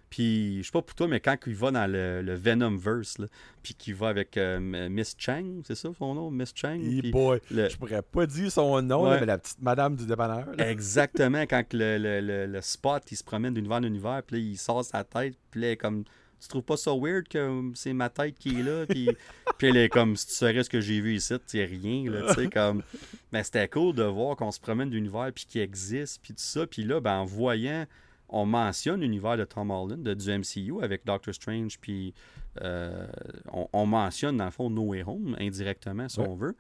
[0.10, 3.18] Puis, je sais pas pour toi, mais quand il va dans le, le Venomverse,
[3.62, 4.60] puis qu'il va avec euh,
[4.90, 6.80] Miss Chang, c'est ça son nom, Miss Chang?
[6.80, 9.96] Hey puis boy, le- je pourrais pas dire son nom, là, mais la petite madame
[9.96, 10.48] du dépanneur.
[10.60, 14.84] Exactement, quand le, le, le, spot, il se promène d'univers en univers, puis il sort
[14.84, 16.04] sa tête, puis là, comme,
[16.42, 19.10] tu trouves pas ça weird que c'est ma tête qui est là, puis,
[19.60, 22.34] puis elle est comme, si tu saurais ce que j'ai vu ici, tu rien, là,
[22.34, 22.82] tu sais, comme,
[23.32, 26.66] mais c'était cool de voir qu'on se promène d'univers, puis qu'il existe, puis tout ça,
[26.66, 27.86] puis là, ben, en voyant,
[28.30, 32.14] on mentionne l'univers de Tom Holland, de, du MCU, avec Doctor Strange, puis
[32.62, 33.08] euh,
[33.52, 36.28] on, on mentionne, dans le fond, No Way Home, indirectement, si Ouais.
[36.28, 36.56] on veut.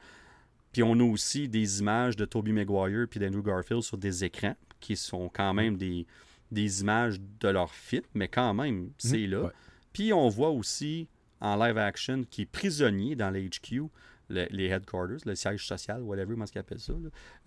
[0.71, 4.55] Puis on a aussi des images de Tobey Maguire puis d'Andrew Garfield sur des écrans
[4.79, 6.05] qui sont quand même des,
[6.51, 9.51] des images de leur film, mais quand même, c'est là.
[9.93, 11.07] Puis on voit aussi
[11.41, 13.81] en live action qui est prisonnier dans les HQ,
[14.30, 16.93] le- les headquarters, le siège social, whatever, comment ils appellent ça.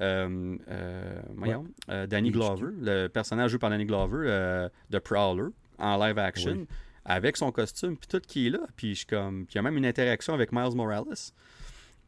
[0.01, 2.31] Euh, euh, voyons, euh, Danny.
[2.31, 5.49] Glover, le personnage joué par Danny Glover de Prowler
[5.79, 6.67] en live action, Oui.
[7.05, 8.61] avec son costume, puis tout qui est là.
[8.77, 11.05] Puis il y a même une interaction avec Miles Morales.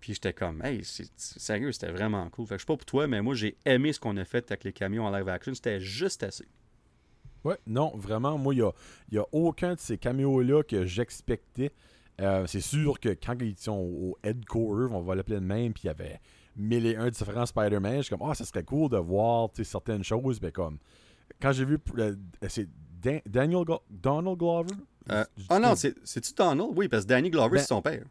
[0.00, 2.46] Puis j'étais comme, hey, c'est sérieux, c'était vraiment cool.
[2.46, 4.50] Fait que je sais pas pour toi, mais moi j'ai aimé ce qu'on a fait
[4.50, 5.54] avec les camions en live action.
[5.54, 6.44] C'était juste assez.
[7.42, 8.72] Ouais, non, vraiment, moi, il n'y a,
[9.12, 11.72] y a aucun de ces caméos-là que j'expectais.
[12.20, 15.82] Euh, c'est sûr que quand ils sont au headquarter, on va l'appeler de même, puis
[15.84, 16.20] il y avait
[16.56, 20.04] mille et un différents Spider-Man, je suis comme, ah, ça serait cool de voir certaines
[20.04, 20.78] choses, mais comme,
[21.42, 22.14] quand j'ai vu, euh,
[22.48, 22.68] c'est
[23.02, 24.74] Dan- Daniel Go- Donald Glover?
[25.10, 26.70] Euh, Ah non, c'est- c'est-tu Donald?
[26.76, 28.04] Oui, parce que Danny Glover, Ben, c'est son père.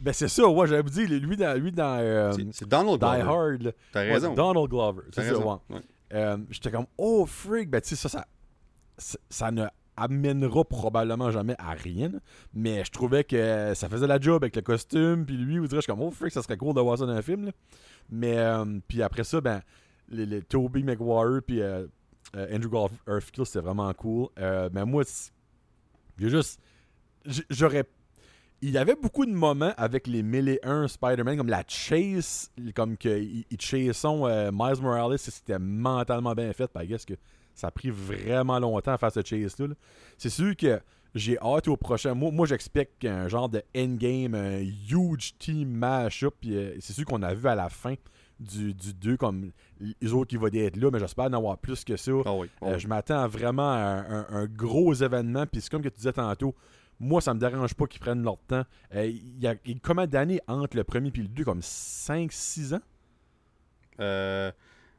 [0.00, 3.04] Ben, c'est ça, ouais, j'avais dit, lui dans, lui dans euh, C'est- Donald Die.
[3.04, 3.74] Hard.
[3.92, 4.34] T'as Ouais, raison.
[4.34, 5.54] Donald Glover, c'est ça, ouais.
[5.70, 6.36] Ouais.
[6.50, 8.24] J'étais comme, oh, freak, ben, tu sais, ça, ça,
[8.96, 9.66] ça, ça ne
[10.02, 12.10] amènera probablement jamais à rien,
[12.54, 15.78] mais je trouvais que ça faisait la job avec le costume, puis lui, vous direz,
[15.78, 17.50] je suis comme, oh, freak, ça serait cool de voir ça dans un film.
[18.10, 19.60] Mais, euh, puis après ça, ben,
[20.10, 21.86] les, Tobey Maguire, puis euh,
[22.36, 24.28] euh, Andrew Garfield, c'était vraiment cool.
[24.38, 25.02] Euh, mais moi,
[26.18, 26.60] j'ai juste,
[27.50, 27.84] j'aurais
[28.60, 33.44] il y avait beaucoup de moments avec les 1001 Spider-Man, comme la chase, comme qu'ils
[33.50, 36.68] ils chassent euh, Miles Morales, c'était mentalement bien fait.
[36.72, 37.14] Que
[37.58, 39.68] ça a pris vraiment longtemps à faire ce chase-là.
[39.68, 39.74] là.
[40.16, 40.80] C'est sûr que
[41.14, 42.14] j'ai hâte au prochain.
[42.14, 46.34] Moi, moi j'expecte un genre de endgame, un huge team mash-up.
[46.40, 47.94] Puis euh, c'est sûr qu'on a vu à la fin
[48.38, 49.50] du, du 2 comme
[50.00, 52.12] les autres qui vont être là, mais j'espère en avoir plus que ça.
[52.24, 52.48] Ah oui.
[52.62, 55.46] Euh, je m'attends à vraiment à un, un- un gros événement.
[55.46, 56.54] Puis c'est comme que tu disais tantôt,
[57.00, 58.64] moi, ça me dérange pas qu'ils prennent leur temps.
[58.94, 61.44] Euh, Il y a il y a combien d'années entre le premier et le 2
[61.44, 62.80] Comme 5-6 ans?
[64.00, 64.52] Euh,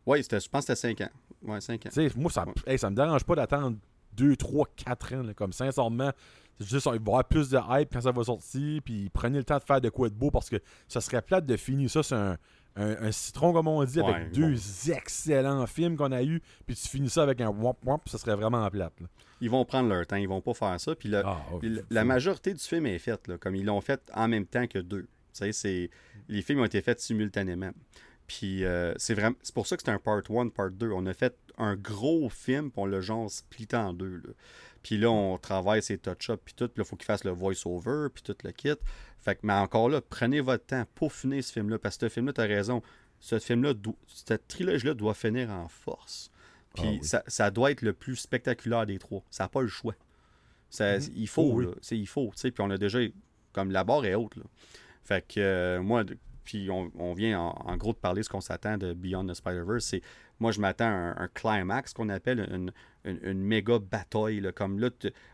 [0.05, 1.11] oui, je pense que c'était 5 ans.
[1.43, 1.89] Ouais, 5 ans.
[2.15, 2.53] Moi, ça, Ouais.
[2.73, 3.77] hey, ça me dérange pas d'attendre
[4.13, 5.23] 2, 3, 4 ans.
[5.23, 6.11] là, comme sincèrement,
[6.59, 8.81] c'est juste il va y avoir plus de hype quand ça va sortir.
[8.83, 10.57] Puis prenez le temps de faire de quoi de beau parce que
[10.87, 12.37] ça serait plate de finir ça sur un,
[12.75, 14.55] un- un citron, comme on dit, Ouais, avec deux
[14.91, 16.41] excellents films qu'on a eu.
[16.67, 18.99] Puis tu finis ça avec un womp womp, ça serait vraiment plate.
[18.99, 19.07] là.
[19.41, 20.95] Ils vont prendre leur temps, ils vont pas faire ça.
[20.95, 23.55] Puis le- Ah, oh, puis le- faut- la majorité du film est faite, là, comme
[23.55, 25.07] ils l'ont fait en même temps que deux.
[25.31, 25.89] C'est,
[26.27, 27.71] les films ont été faits simultanément.
[28.29, 30.91] Puis euh, c'est vraiment c'est pour ça que c'est un part 1, part 2.
[30.91, 34.17] On a fait un gros film, puis on l'a genre splitté en deux.
[34.17, 34.33] Là.
[34.83, 36.67] Puis là, on travaille ses touch-ups, puis tout.
[36.67, 38.73] Puis là, il faut qu'il fasse le voice-over, puis tout le kit.
[39.17, 41.79] Fait que, mais encore là, prenez votre temps pour finir ce film-là.
[41.79, 42.81] Parce que ce film-là, tu as raison.
[43.19, 43.73] Ce film-là,
[44.07, 46.29] cette trilogie-là doit finir en force.
[46.75, 46.99] Puis Ah oui.
[47.03, 49.23] ça, ça doit être le plus spectaculaire des trois.
[49.31, 49.95] Ça n'a pas le choix.
[50.69, 51.05] Ça, Mhm.
[51.15, 51.65] Il faut, Oh oui.
[51.65, 51.71] là.
[51.81, 52.51] C'est- Il faut, tu sais.
[52.51, 52.99] Puis on a déjà...
[53.53, 54.43] Comme la barre est haute, là.
[55.03, 56.03] Fait que euh, moi,
[56.49, 59.85] puis on, vient en, gros de parler ce qu'on s'attend de Beyond the Spider-Verse.
[59.85, 60.01] C'est
[60.39, 62.71] moi, je m'attends à un, un climax qu'on appelle une,
[63.03, 64.39] une, méga bataille.
[64.39, 64.51] là.
[64.51, 64.89] Comme là,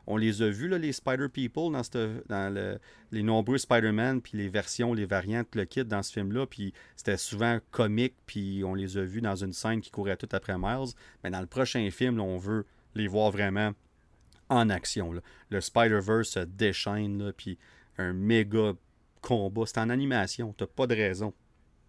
[0.08, 2.82] on les a vus, là, les Spider-People, dans, cette-
[3.14, 6.48] les nombreux Spider-Man, puis les versions, les variantes, le kit dans ce film-là.
[6.48, 10.28] Puis c'était souvent comique, puis on les a vus dans une scène qui courait tout
[10.34, 10.96] après Miles.
[11.24, 13.72] Mais dans le prochain film, on veut les voir vraiment
[14.50, 15.14] en action.
[15.14, 15.22] là.
[15.50, 17.58] Le Spider-Verse se déchaîne, là, puis
[17.98, 18.74] un méga
[19.28, 19.64] combat.
[19.66, 20.54] C'est en animation.
[20.58, 21.34] T'as pas de raison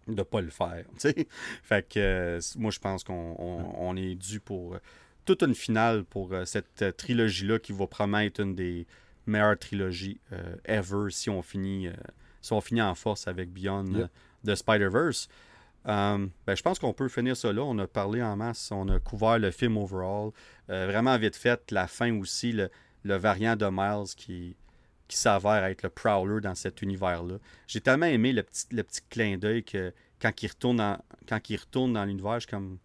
[0.07, 0.85] de pas le faire.
[1.63, 4.79] Fait que euh, moi, je pense qu'on on- on est dû pour euh,
[5.25, 8.87] toute une finale pour euh, cette trilogie-là qui va promettre une des
[9.25, 10.19] meilleures trilogies
[10.63, 11.89] ever si on finit
[12.41, 14.07] si on finit en force avec Beyond Yep.
[14.45, 15.27] de Spider-Verse.
[15.83, 17.61] Ben, je pense qu'on peut finir ça là.
[17.63, 20.31] On a parlé en masse, on a couvert le film overall.
[20.69, 22.69] Vraiment vite fait, la fin aussi, le,
[23.03, 24.55] le variant de Miles qui,
[25.07, 27.37] qui s'avère être le Prowler dans cet univers-là.
[27.67, 31.49] J'ai tellement aimé le petit, le petit clin d'œil que quand il retourne dans, quand
[31.49, 32.79] il retourne dans l'univers, je suis comme.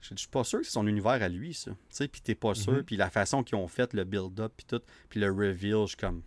[0.00, 1.70] Je suis pas sûr que c'est son univers à lui, ça.
[1.70, 2.72] Tu sais, puis t'es pas sûr.
[2.72, 2.82] Mhm.
[2.82, 5.96] Puis la façon qu'ils ont fait le build-up, puis tout, puis le reveal, je suis
[5.96, 6.22] comme.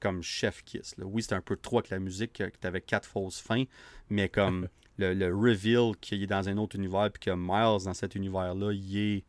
[0.00, 0.96] Comme chef kiss.
[0.96, 1.04] Là.
[1.04, 3.64] Oui, c'était un peu trop avec la musique, que, que t'avais quatre fausses fins,
[4.08, 4.66] mais comme
[4.96, 8.72] le, le reveal qu'il est dans un autre univers, puis que Miles, dans cet univers-là,
[8.72, 9.24] il est.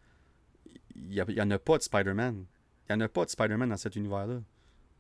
[0.95, 2.45] Il n'y en a pas de Spider-Man.
[2.89, 4.41] Il n'y en a pas de Spider-Man dans cet univers-là.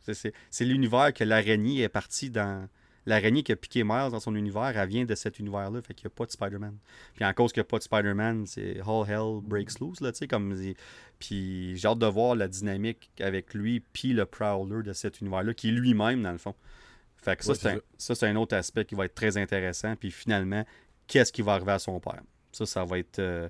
[0.01, 2.67] C'est- l'univers que l'araignée est partie dans.
[3.07, 6.05] L'araignée qui a piqué Miles dans son univers, elle vient de cet univers-là, fait qu'il
[6.05, 6.77] n'y a pas de Spider-Man.
[7.15, 10.11] Puis en cause qu'il n'y a pas de Spider-Man, c'est All Hell Breaks Loose, là,
[10.11, 10.55] tu sais, comme...
[11.17, 15.55] Puis j'ai hâte de voir la dynamique avec lui, puis le Prowler de cet univers-là,
[15.55, 16.53] qui est lui-même, dans le fond.
[17.17, 19.15] Fait que ça, Ouais, c'est c'est un, ça, c'est un autre aspect qui va être
[19.15, 19.95] très intéressant.
[19.95, 20.63] Puis finalement,
[21.07, 22.21] qu'est-ce qui va arriver à son père?
[22.51, 23.49] Ça, ça va être, euh,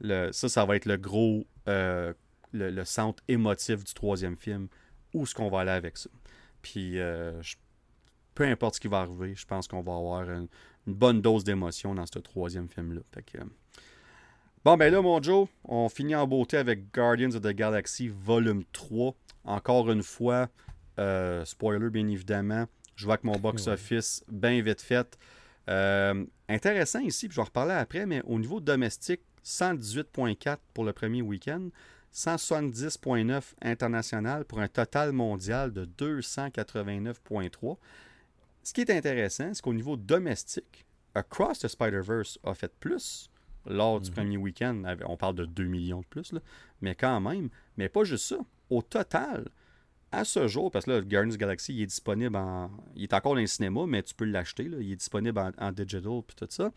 [0.00, 1.46] le, ça, ça va être le gros...
[1.68, 2.12] euh,
[2.52, 4.68] le, le centre émotif du troisième film.
[5.14, 6.10] Où est-ce qu'on va aller avec ça?
[6.62, 7.56] Puis, euh, je-
[8.34, 10.48] peu importe ce qui va arriver, je pense qu'on va avoir une,
[10.86, 13.00] une bonne dose d'émotion dans ce troisième film-là.
[13.36, 13.44] Euh,
[14.64, 18.64] Bon, ben là, mon Joe, on finit en beauté avec Guardians of the Galaxy Volume
[18.72, 19.14] 3.
[19.44, 20.48] Encore une fois,
[20.98, 22.66] euh, spoiler bien évidemment,
[22.96, 25.16] je vois que mon box-office, bien vite fait.
[26.48, 30.92] Intéressant ici, puis je vais en reparler après, mais au niveau domestique, 118.4 pour le
[30.92, 31.68] premier week-end,
[32.18, 37.76] 170.9 international pour un total mondial de 289.3.
[38.64, 40.84] Ce qui est intéressant, c'est qu'au niveau domestique,
[41.14, 43.30] Across the Spider-Verse a fait plus
[43.66, 44.14] lors du Mhm.
[44.16, 44.82] premier week-end.
[45.06, 46.40] On parle de 2 millions de plus, là.
[46.80, 47.48] mais quand même.
[47.76, 48.38] Mais pas juste ça.
[48.70, 49.48] Au total,
[50.12, 52.70] à ce jour, parce que là, Guardians Galaxy, il est disponible en.
[52.96, 54.64] Il est encore dans les cinémas, mais tu peux l'acheter.
[54.64, 56.72] Il est disponible en, en digital puis tout ça,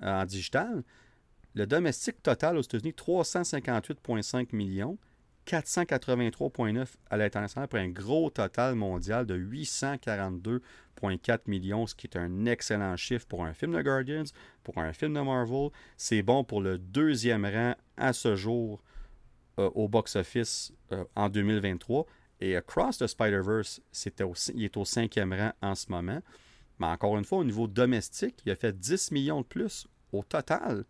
[0.00, 0.82] en digital.
[1.54, 4.98] Le domestique total aux États-Unis, 358,5 millions.
[5.46, 12.46] 483,9 à l'international pour un gros total mondial de 842,4 millions, ce qui est un
[12.46, 14.24] excellent chiffre pour un film de Guardians,
[14.62, 15.70] pour un film de Marvel.
[15.96, 18.82] C'est bon pour le deuxième rang à ce jour
[19.58, 22.06] euh, au box-office euh, en 2023.
[22.40, 23.80] Et Across the Spider-Verse,
[24.54, 26.20] il est au cinquième rang en ce moment.
[26.78, 30.22] Mais encore une fois, au niveau domestique, il a fait 10 millions de plus au
[30.22, 30.84] total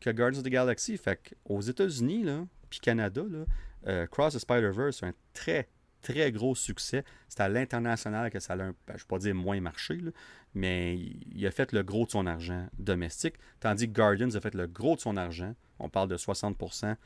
[0.00, 0.96] que Guardians of the Galaxy.
[0.96, 2.24] Fait aux États-Unis,
[2.68, 3.44] puis Canada, là,
[3.86, 5.68] euh, Cross the Spider-Verse, un très,
[6.02, 7.04] très gros succès.
[7.28, 9.98] C'est à l'international que ça a, un, ben, je ne vais pas dire moins marché,
[10.54, 14.54] mais il a fait le gros de son argent domestique, tandis que Guardians a fait
[14.54, 16.96] le gros de son argent, on parle de 60%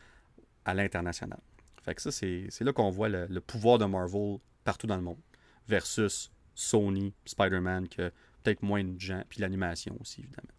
[0.65, 1.41] à l'international.
[1.83, 4.97] Fait que ça, c'est c'est là qu'on voit le, le pouvoir de Marvel partout dans
[4.97, 5.21] le monde,
[5.69, 8.11] versus Sony, Spider-Man, que
[8.43, 10.54] peut-être moins de gens, puis l'animation aussi, évidemment.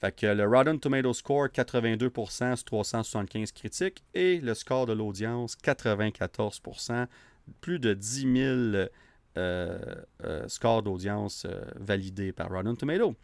[0.00, 4.02] Fait que le Rotten Tomato Score, 82% sur 375 critiques.
[4.14, 7.06] Et le score de l'audience, 94%.
[7.60, 8.88] Plus de 10 000
[9.36, 9.78] euh,
[10.24, 13.14] euh, scores d'audience euh, validés par Rotten Tomato.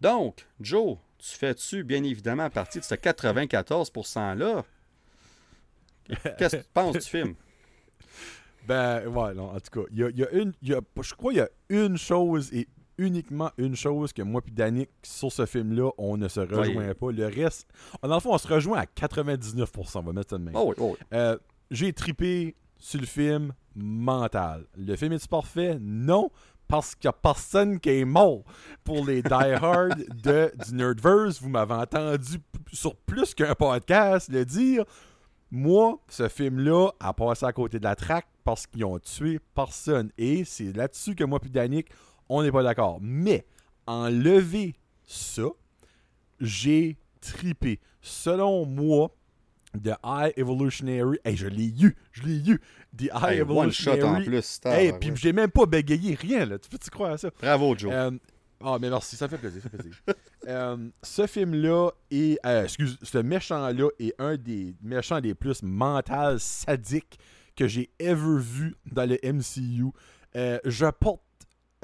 [0.00, 4.64] Donc, Joe, tu fais-tu bien évidemment partie de ce 94%-là?
[6.38, 7.34] Qu'est-ce que tu penses du film?
[8.66, 10.52] Ben, ouais, non, en tout cas, il y a, il y a une.
[10.62, 14.22] il y a- je crois qu'il y a une chose et uniquement une chose que
[14.22, 17.10] moi et Danick, sur ce film-là, on ne se rejoint pas.
[17.12, 17.68] Le reste,
[18.02, 20.56] dans le fond, on se rejoint à 99%, on va mettre ça de même.
[20.56, 21.06] Oh oui, oh oui.
[21.14, 21.36] Euh,
[21.70, 24.66] J'ai tripé sur le film mental.
[24.76, 25.78] Le film est-tu parfait?
[25.80, 26.30] Non,
[26.68, 28.44] parce qu'il n'y a personne qui est mort.
[28.84, 32.38] Pour les die-hard de, du Nerdverse, vous m'avez entendu
[32.72, 34.84] sur plus qu'un podcast le dire.
[35.50, 40.10] Moi, ce film-là a passé à côté de la traque parce qu'ils ont tué personne.
[40.16, 41.88] Et c'est là-dessus que moi et Danick,
[42.28, 42.98] on n'est pas d'accord.
[43.00, 43.44] Mais,
[43.86, 44.74] enlever
[45.04, 45.44] ça,
[46.40, 47.80] j'ai tripé.
[48.00, 49.10] Selon moi,
[49.74, 51.18] The High Evolutionary.
[51.24, 52.60] Hey, je l'ai eu, je l'ai eu.
[52.96, 54.22] The High Hey, one shot Evolutionary.
[54.22, 54.60] en plus.
[54.66, 56.58] Hey, puis j'ai même pas bégayé, rien, là.
[56.58, 57.30] Tu peux-tu croire à ça?
[57.40, 57.90] Bravo, Joe.
[57.92, 58.10] Euh,
[58.64, 59.96] Ah, mais merci, ça fait plaisir, ça fait plaisir.
[60.48, 62.36] Euh, ce film-là est.
[62.44, 67.16] euh, excuse, ce méchant-là est un des méchants les plus mentales, sadiques
[67.54, 69.84] que j'ai ever vu dans le MCU.
[70.34, 71.20] Euh, je porte.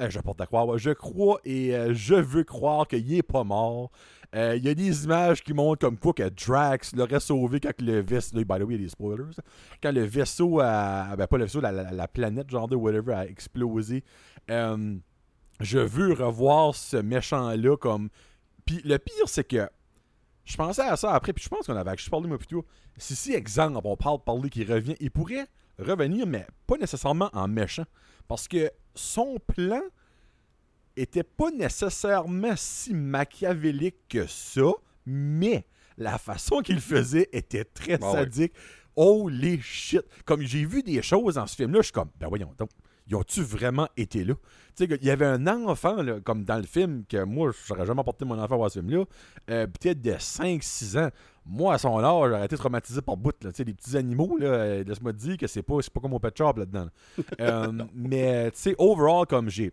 [0.01, 3.45] Euh, je porte à croire, je crois et euh, je veux croire qu'il est pas
[3.45, 3.91] mort.
[4.35, 7.73] Euh, Il y a des images qui montrent comme quoi que Drax l'aurait sauvé quand
[7.81, 8.37] le vaisseau.
[8.37, 9.31] By the way, il y a des spoilers.
[9.83, 11.16] Quand le vaisseau a.
[11.16, 14.05] Ben, pas le vaisseau, la, la- la planète, genre de whatever, a explosé.
[14.51, 14.97] Euh,
[15.61, 18.11] je veux revoir ce méchant-là comme.
[18.66, 19.69] Puis le pire, c'est que.
[20.45, 21.95] Je pensais à ça après, puis je pense qu'on avait.
[21.97, 22.65] Je parlais moi plutôt.
[22.97, 25.47] Si, si, exemple, on parle parler qu'il revient, il pourrait
[25.79, 27.85] revenir, mais pas nécessairement en méchant.
[28.27, 29.81] Parce que son plan
[30.97, 34.71] était pas nécessairement si machiavélique que ça,
[35.07, 38.13] mais la façon qu'il faisait était très Ah ouais.
[38.19, 38.53] sadique.
[38.97, 40.03] Holy shit!
[40.25, 42.71] Comme j'ai vu des choses dans ce film-là, je suis comme, ben voyons donc,
[43.07, 44.35] ils ont-tu vraiment été là?
[44.77, 47.87] Tu sais, il y avait un enfant, là, comme dans le film, que moi, j'aurais
[47.87, 49.05] jamais porté mon enfant à voir ce film-là,
[49.51, 51.11] euh, peut-être de 5-6 ans.
[51.49, 53.35] Moi, à son âge, j'aurais été traumatisé par bout.
[53.43, 53.51] Là.
[53.51, 56.01] Tu sais, les petits animaux, là, euh, laisse-moi te dire que c'est pas, c'est pas
[56.01, 56.85] comme au pet shop là-dedans.
[56.85, 57.25] là.
[57.41, 59.73] Euh, mais, tu sais, overall, comme j'ai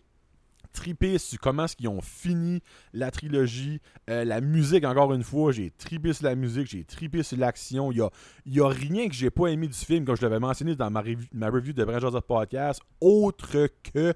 [0.71, 2.61] tripé sur comment est-ce qu'ils ont fini
[2.93, 3.79] la trilogie,
[4.09, 7.91] euh, la musique, encore une fois, j'ai tripé sur la musique, j'ai tripé sur l'action.
[7.91, 8.09] Il y a,
[8.45, 11.01] y a rien que j'ai pas aimé du film, comme je l'avais mentionné dans ma,
[11.01, 14.13] review- ma review de Brand Joseph Podcast, autre que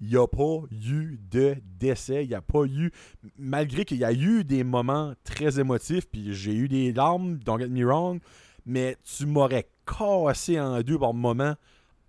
[0.00, 2.90] il n'y a pas eu de décès, il n'y a pas eu,
[3.36, 7.58] malgré qu'il y a eu des moments très émotifs, puis j'ai eu des larmes, don't
[7.58, 8.20] get me wrong,
[8.64, 11.54] mais tu m'aurais cassé en deux par moment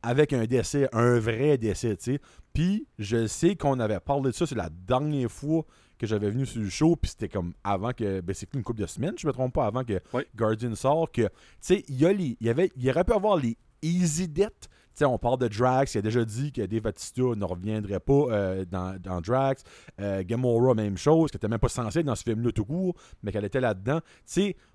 [0.02, 2.22] avec un décès, un vrai décès, tu sais.
[2.54, 5.66] Puis je sais qu'on avait parlé de ça, c'est la dernière fois
[5.98, 8.82] que j'avais venu sur le show, puis c'était comme avant que, ben c'est une couple
[8.82, 10.24] de semaines, je me trompe pas, avant que Oui.
[10.36, 11.30] Guardian sort, que, tu
[11.60, 14.70] sais, il y a les, il y avait, y aurait pu avoir les easy deaths,
[15.06, 18.66] on parle de Drax, il a déjà dit que Dave Bautista ne reviendrait pas euh,
[18.66, 19.64] dans, dans Drax.
[20.00, 22.96] Euh, Gamora, même chose, qui était même pas censée être dans ce film-là tout court,
[23.24, 24.00] mais qu'elle était là-dedans.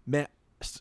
[0.06, 0.28] Mais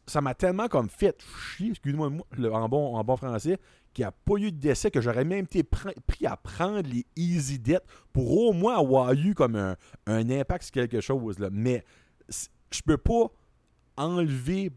[0.06, 1.22] ça m'a tellement comme fait
[1.56, 2.10] chier, excuse-moi
[2.52, 3.58] en, bon, en bon français,
[3.94, 6.88] qu'il n'y a pas eu de décès, que j'aurais même été pr- pris à prendre
[6.90, 9.76] les easy deaths pour au moins avoir eu comme un,
[10.08, 11.38] un impact sur quelque chose.
[11.40, 11.50] Là.
[11.52, 11.84] Mais
[12.30, 13.26] je peux pas
[13.98, 14.72] enlever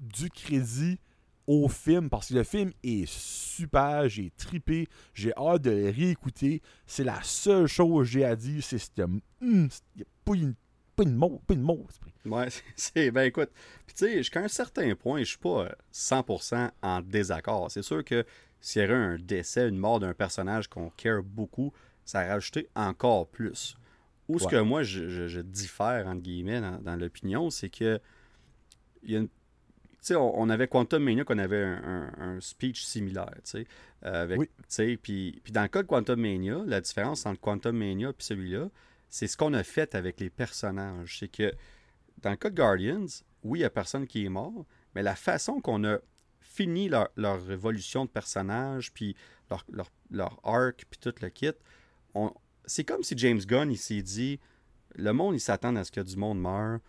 [0.00, 0.98] du crédit
[1.46, 6.62] au film parce que le film est super, j'ai tripé, j'ai hâte de le réécouter.
[6.86, 9.06] C'est la seule chose que j'ai à dire, c'est que a
[10.24, 10.54] pas une
[10.94, 11.86] pas une mot, pas une mot.
[12.26, 13.10] Ouais, c'est-.
[13.10, 13.50] Ben écoute,
[13.86, 17.70] puis tu sais, jusqu'à un certain point, je suis pas euh, 100% en désaccord.
[17.70, 18.24] C'est sûr que
[18.60, 21.72] s'il y aurait un décès, une mort d'un personnage qu'on care beaucoup,
[22.04, 23.74] ça a rajouté encore plus.
[24.28, 24.50] Où ce Ouais.
[24.50, 27.98] que moi, je, je- je diffère, entre guillemets, dans, dans l'opinion, c'est que.
[29.02, 29.28] Il y a une.
[30.02, 33.50] Tu sais, on, on avait Quantum Mania qu'on avait un, un- un speech similaire, tu
[33.50, 33.66] sais.
[34.04, 34.48] euh, avec, Oui.
[34.56, 38.10] tu sais, puis, puis dans le cas de Quantum Mania, la différence entre Quantum Mania
[38.10, 38.68] et celui-là,
[39.08, 41.18] c'est ce qu'on a fait avec les personnages.
[41.20, 41.52] C'est que
[42.20, 43.06] dans le cas de Guardians,
[43.44, 45.98] oui, il n'y a personne qui est mort, mais la façon qu'on a
[46.40, 49.14] fini leur, leur évolution de personnage, puis
[49.50, 51.50] leur, leur, leur arc, puis tout le kit,
[52.14, 52.32] on-
[52.64, 54.40] c'est comme si James Gunn, il s'est dit,
[54.96, 56.80] le monde, il s'attend à ce que du monde meure.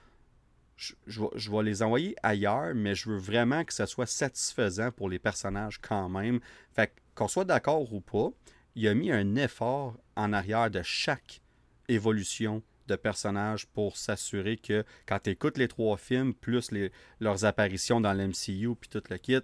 [0.75, 4.05] Je, je vais, je vais les envoyer ailleurs, mais je veux vraiment que ça soit
[4.05, 6.39] satisfaisant pour les personnages quand même.
[6.73, 8.29] Fait qu'on soit d'accord ou pas,
[8.75, 11.41] il a mis un effort en arrière de chaque
[11.87, 17.45] évolution de personnages pour s'assurer que quand tu écoutes les trois films, plus les, leurs
[17.45, 19.39] apparitions dans l'MCU, puis tout le kit,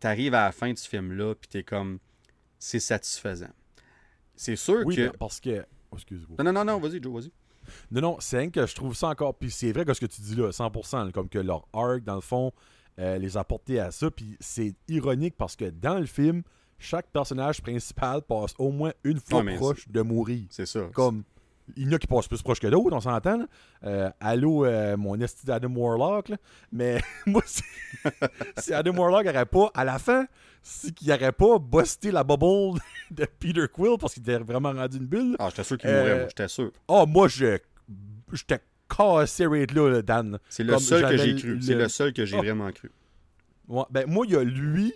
[0.00, 1.98] t'arrives à la fin du film-là, puis t'es comme,
[2.58, 3.50] c'est satisfaisant.
[4.36, 5.00] C'est sûr Oui, que...
[5.02, 5.64] mais parce que.
[5.90, 6.36] oh, excuse-moi.
[6.38, 7.32] Non, non, non, non, vas-y, Joe, vas-y.
[7.90, 9.34] Non, non, c'est rien que je trouve ça encore.
[9.34, 12.02] Puis c'est vrai que ce que tu dis là, 100%, là, comme que leur arc,
[12.04, 12.52] dans le fond,
[12.98, 14.10] euh, les a portés à ça.
[14.10, 16.42] Puis c'est ironique parce que dans le film,
[16.78, 20.46] chaque personnage principal passe au moins une fois Ouais, proche de mourir.
[20.50, 20.88] C'est ça.
[20.92, 21.24] Comme.
[21.76, 23.46] Il y en a qui passent plus proche que d'autres, on s'entend.
[23.84, 26.30] Euh, allô, euh, mon esti d'Adam Warlock.
[26.30, 26.36] là.
[26.72, 27.42] Mais moi,
[28.58, 30.26] si, Adam Warlock n'aurait pas, à la fin,
[30.62, 32.80] si qu'il n'aurait pas busté la bubble
[33.10, 36.00] de Peter Quill parce qu'il était vraiment rendu une bulle, Ah, j'étais sûr qu'il Euh,
[36.00, 36.72] mourrait, moi, j'étais sûr.
[36.88, 37.58] Oh, moi, je.
[38.32, 38.60] J'étais
[38.94, 40.38] cassé right là, là, Dan.
[40.48, 41.62] C'est le seul que j'ai cru.
[41.62, 42.42] C'est le- seul que j'ai Oh.
[42.42, 42.90] vraiment cru.
[43.68, 44.94] Ouais, ben, moi, il y a lui,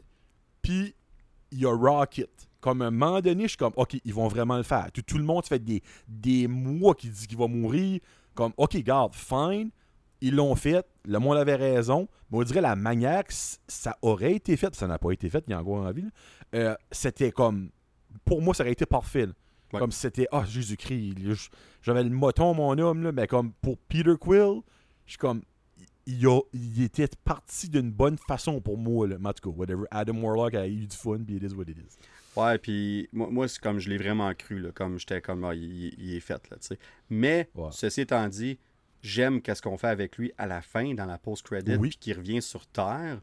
[0.63, 0.95] puis
[1.51, 2.31] il y a Rocket.
[2.63, 4.91] Comme un moment donné, je suis comme, OK, ils vont vraiment le faire.
[4.93, 8.01] Tout, tout le monde, ça fait des, des mois qui dit qu'il va mourir.
[8.35, 9.71] Comme, OK, garde, fine.
[10.21, 10.87] Ils l'ont fait.
[11.05, 12.09] Le monde avait raison.
[12.31, 13.35] Mais on dirait la manière que
[13.67, 14.73] ça aurait été fait.
[14.77, 16.07] Ça n'a pas été fait, il y a encore envie.
[16.55, 17.71] Euh, c'était comme.
[18.25, 19.27] Pour moi, ça aurait été parfait.
[19.73, 20.29] Comme c'était.
[20.31, 21.51] Ah, Jésus-Christ.
[21.83, 23.03] J'avais le moton, mon homme.
[23.03, 24.61] Là, mais comme pour Peter Quill,
[25.05, 25.43] je suis comme
[26.07, 29.09] il, a, il était parti d'une bonne façon pour moi.
[29.09, 29.17] Là.
[29.17, 29.85] En whatever.
[29.91, 31.97] Adam Warlock a eu du fun, puis it is what it is.
[32.37, 35.55] Ouais, puis moi, moi c'est comme je l'ai vraiment cru, là, comme j'étais comme, ah,
[35.55, 36.79] il, est fait, là, tu sais.
[37.11, 38.59] Mais, ceci étant dit,
[39.03, 42.43] j'aime qu'est-ce qu'on fait avec lui à la fin, dans la post-credit, puis qu'il revient
[42.43, 43.21] sur Terre.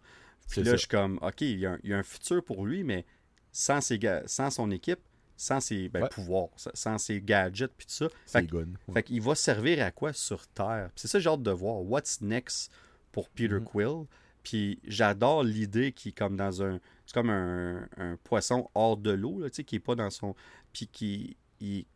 [0.50, 3.06] Puis là, je suis comme, OK, il y, a un, futur pour lui, mais
[3.52, 5.00] sans, ses, sans son équipe,
[5.38, 8.10] sans ses ben, pouvoirs, sans ses gadgets, puis tout ça.
[8.28, 8.48] Fait,
[8.94, 10.90] fait qu'il va servir à quoi sur Terre?
[10.96, 11.82] C'est ça j'ai hâte de voir.
[11.82, 12.72] What's next
[13.12, 13.64] pour Peter mm-hmm.
[13.64, 14.06] Quill?
[14.44, 16.80] Puis j'adore l'idée qui est comme dans un
[17.10, 17.88] c'est comme un,
[18.24, 20.36] poisson hors de l'eau, qui n'est pas dans son.
[20.72, 21.38] Puis qui.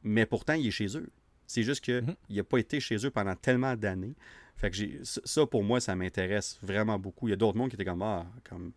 [0.02, 1.07] Mais pourtant, il est chez eux.
[1.45, 2.15] C'est juste qu'il mhm.
[2.31, 4.15] n'a pas été chez eux pendant tellement d'années.
[4.56, 7.27] Fait que j'ai ça, pour moi, ça m'intéresse vraiment beaucoup.
[7.27, 8.72] Il y a d'autres mondes qui étaient comme, ah, comme,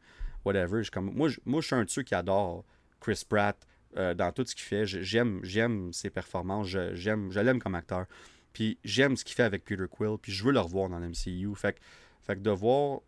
[0.44, 0.82] whatever.
[0.82, 2.66] Je, comme, moi, je, moi, je suis un de ceux qui adore
[3.00, 3.56] Chris Pratt
[3.96, 4.84] euh, dans tout ce qu'il fait.
[4.84, 6.66] J'aime, j'aime ses performances.
[6.66, 8.04] J'aime, je l'aime comme acteur.
[8.52, 10.18] Puis j'aime ce qu'il fait avec Peter Quill.
[10.20, 11.54] Puis je veux le revoir dans l'MCU.
[11.54, 11.80] Fait,
[12.20, 13.00] fait que de voir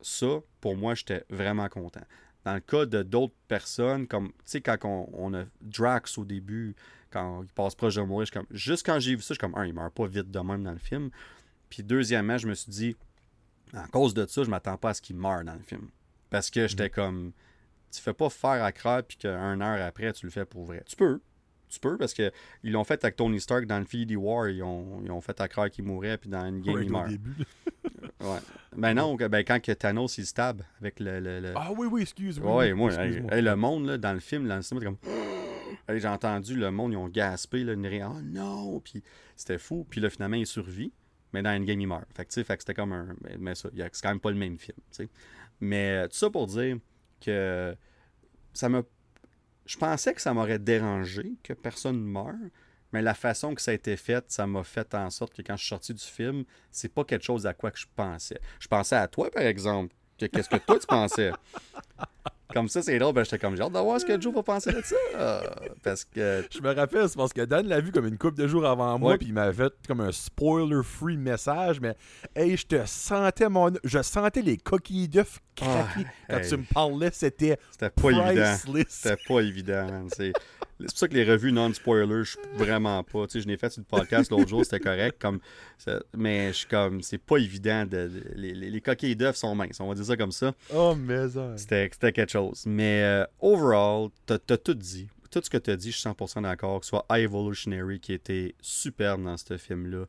[0.00, 2.02] ça, pour moi, j'étais vraiment content.
[2.44, 6.74] Dans le cas de d'autres personnes, comme, tu sais, quand on, a Drax au début,
[7.10, 9.54] quand il passe proche de mourir, comme, juste quand j'ai vu ça, je suis comme,
[9.54, 11.10] un, il meurt pas vite de même dans le film.
[11.70, 12.96] Puis deuxièmement, je me suis dit,
[13.72, 15.88] à cause de ça, je m'attends pas à ce qu'il meure dans le film.
[16.30, 16.90] Parce que j'étais mm.
[16.90, 17.32] comme,
[17.92, 20.82] tu fais pas faire à croire, puis qu'une heure après, tu le fais pour vrai.
[20.86, 21.20] Tu peux,
[21.72, 22.30] tu peux, parce qu'ils
[22.64, 25.70] l'ont fait avec Tony Stark dans Infinity War, ils ont, ils ont fait à croire
[25.70, 27.10] qu'il mourait, puis dans une game, il meurt.
[28.20, 28.38] ouais.
[28.76, 32.56] Ben non, ben quand que Thanos il stab avec le, le, Ah oui, oui, excuse-moi.
[32.56, 34.98] Ouais, moi, le monde là, dans le film, dans le cinéma, comme.
[35.98, 39.02] j'ai entendu le monde, ils ont gaspé, là, une oh non, puis
[39.34, 40.92] c'était fou, puis là, finalement, il survit,
[41.32, 42.06] mais dans une game, il meurt.
[42.14, 43.16] Fait que, fait que c'était comme un.
[43.38, 45.08] Mais ça, c'est quand même pas le même film, tu sais.
[45.60, 46.76] Mais tout ça pour dire
[47.20, 47.74] que
[48.52, 48.82] ça m'a
[49.66, 52.34] je pensais que ça m'aurait dérangé que personne ne meure,
[52.92, 55.56] mais la façon que ça a été fait, ça m'a fait en sorte que quand
[55.56, 58.40] je suis sorti du film, c'est pas quelque chose à quoi que je pensais.
[58.60, 59.94] Je pensais à toi, par exemple.
[60.18, 61.32] Qu'est-ce que toi tu pensais?
[62.52, 63.14] Comme ça, c'est drôle.
[63.14, 65.42] Ben, j'étais comme, genre de voir ce que Joe va penser de ça.
[65.82, 66.44] parce que.
[66.50, 68.98] Je me rappelle, c'est parce que Dan l'a vu comme une couple de jours avant
[68.98, 71.80] moi, puis il m'avait fait comme un spoiler-free message.
[71.80, 71.96] Mais,
[72.36, 73.72] hey, je te sentais mon.
[73.84, 77.10] Je sentais les coquilles d'œufs craquer quand tu me parlais.
[77.12, 77.58] C'était.
[77.70, 78.56] C'était pas évident.
[78.88, 80.32] C'était pas évident, C'est.
[80.88, 83.26] C'est pour ça que les revues non-spoilers, je suis vraiment pas.
[83.26, 85.20] Tu sais, je n'ai fait sur le podcast l'autre jour, c'était correct.
[85.20, 85.40] Comme,
[86.16, 87.86] mais je suis comme, c'est pas évident.
[87.86, 90.54] De, les, les, coquilles d'œufs sont minces, on va dire ça comme ça.
[90.74, 92.64] Oh, mais C'était quelque chose.
[92.66, 95.08] Mais euh, overall, t'as as tout dit.
[95.30, 96.80] Tout ce que tu as dit, je suis 100% d'accord.
[96.80, 100.04] Que ce soit High Evolutionary qui était superbe dans ce film-là.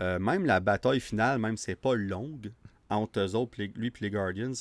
[0.00, 2.52] Euh, même la bataille finale, même si c'est pas longue,
[2.90, 4.52] entre eux autres, lui et les Guardians,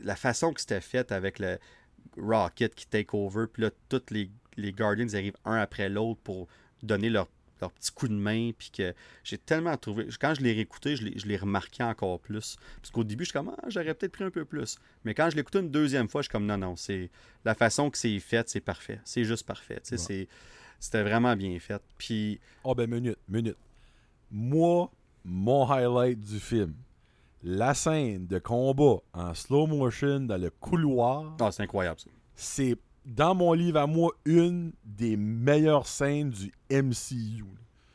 [0.00, 1.58] la façon que c'était fait avec le
[2.16, 6.48] Rocket qui take over, puis là, toutes les les Guardians arrivent un après l'autre pour
[6.82, 7.28] donner leur,
[7.58, 8.52] petit coup de main.
[8.56, 8.94] Puis que
[9.24, 10.08] j'ai tellement trouvé.
[10.20, 12.56] Quand je l'ai réécouté, je l'ai remarqué encore plus.
[12.80, 14.78] Parce qu'au début, je suis comme, ah, j'aurais peut-être pris un peu plus.
[15.04, 17.10] Mais quand je écouté une deuxième fois, je suis comme, non, non, c'est
[17.44, 19.00] la façon que c'est fait, c'est parfait.
[19.04, 19.80] C'est juste parfait.
[19.82, 21.82] C'était vraiment bien fait.
[21.98, 22.40] Puis.
[22.64, 23.58] Oh, ben, minute, minute.
[24.30, 24.90] Moi,
[25.24, 26.74] mon highlight du film,
[27.42, 31.36] la scène de combat en slow motion dans le couloir.
[31.40, 32.10] Ah, c'est incroyable ça.
[32.34, 32.76] C'est
[33.10, 37.44] dans mon livre à moi, une des meilleures scènes du MCU.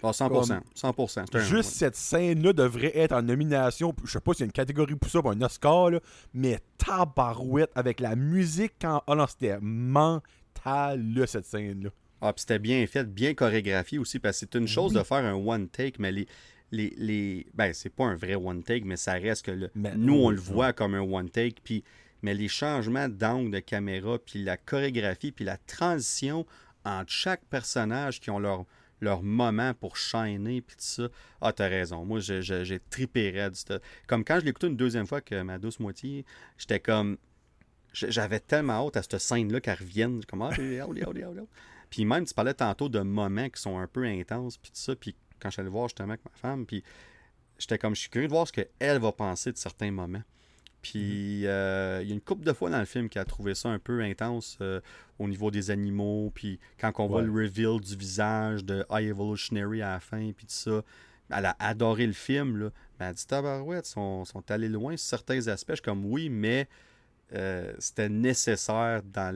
[0.04, 0.62] 100%.
[0.76, 1.40] 100%.
[1.40, 3.94] juste cette scène-là devrait être en nomination.
[4.04, 6.00] Je sais pas s'il y a une catégorie pour ça, pour un Oscar, là,
[6.34, 9.02] mais tabarouette avec la musique quand.
[9.08, 11.90] Oh non, c'était mental, cette scène-là.
[12.22, 15.26] Ah, puis c'était bien fait, bien chorégraphié aussi, parce que c'est une chose de faire
[15.26, 16.28] un one take, mais les.
[16.72, 17.48] les, les...
[17.54, 20.74] Ben, c'est pas un vrai one take, mais ça reste que nous, on le voit
[20.74, 21.56] comme un one take.
[21.64, 21.84] Puis
[22.26, 26.43] mais les changements d'angle de caméra, puis la chorégraphie, puis la transition
[26.84, 28.65] entre chaque personnage qui ont leur,
[28.99, 31.07] leur moment pour shiner, puis tout ça.
[31.39, 32.03] Ah, t'as raison.
[32.03, 33.53] Moi, j'ai trippé raide.
[34.07, 36.26] Comme quand je l'écoutais une deuxième fois que ma douce moitié,
[36.57, 37.18] j'étais comme.
[37.93, 40.26] J'avais tellement hâte à cette scène-là qu'elle revienne.
[40.26, 40.49] Comme, ah,
[41.91, 44.95] Puis même, tu parlais tantôt de moments qui sont un peu intenses, puis tout ça.
[44.95, 46.84] Puis quand je suis allé voir justement avec ma femme, puis
[47.60, 50.23] j'étais comme, je suis curieux de voir ce qu'elle va penser de certains moments.
[50.86, 53.56] Puis euh, il y a une couple de fois dans le film qui a trouvé
[53.56, 54.80] ça un peu intense euh,
[55.18, 56.32] au niveau des animaux.
[56.36, 60.45] Puis quand on voit le reveal du visage de High Evolutionary à la fin, puis
[60.45, 60.84] tout ça,
[61.32, 62.57] elle a adoré le film.
[62.57, 62.70] Là.
[62.99, 65.72] elle a dit Tabarouette, sont, sont allés loin sur certains aspects.
[65.72, 66.68] Je suis comme oui, mais
[67.34, 69.36] euh, c'était nécessaire dans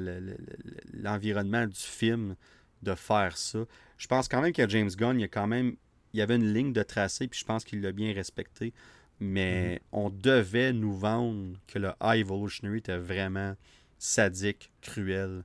[0.94, 2.36] l'environnement du film
[2.84, 3.66] de faire ça.
[3.98, 5.78] Je pense quand même que James Gunn, il y a quand même
[6.14, 8.74] il y avait une ligne de tracé, puis je pense qu'il l'a bien respecté.
[9.20, 9.80] Mais mhm.
[9.92, 13.56] on devait nous vendre que le High Evolutionary était vraiment
[13.98, 15.44] sadique, cruel.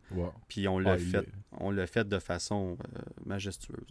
[0.49, 1.27] Puis on l'a ah, fait,
[1.59, 3.87] on l'a fait de façon euh, majestueuse.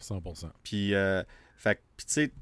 [0.00, 0.50] 100%.
[0.62, 1.22] Puis, euh,
[1.56, 2.32] fait, tu sais,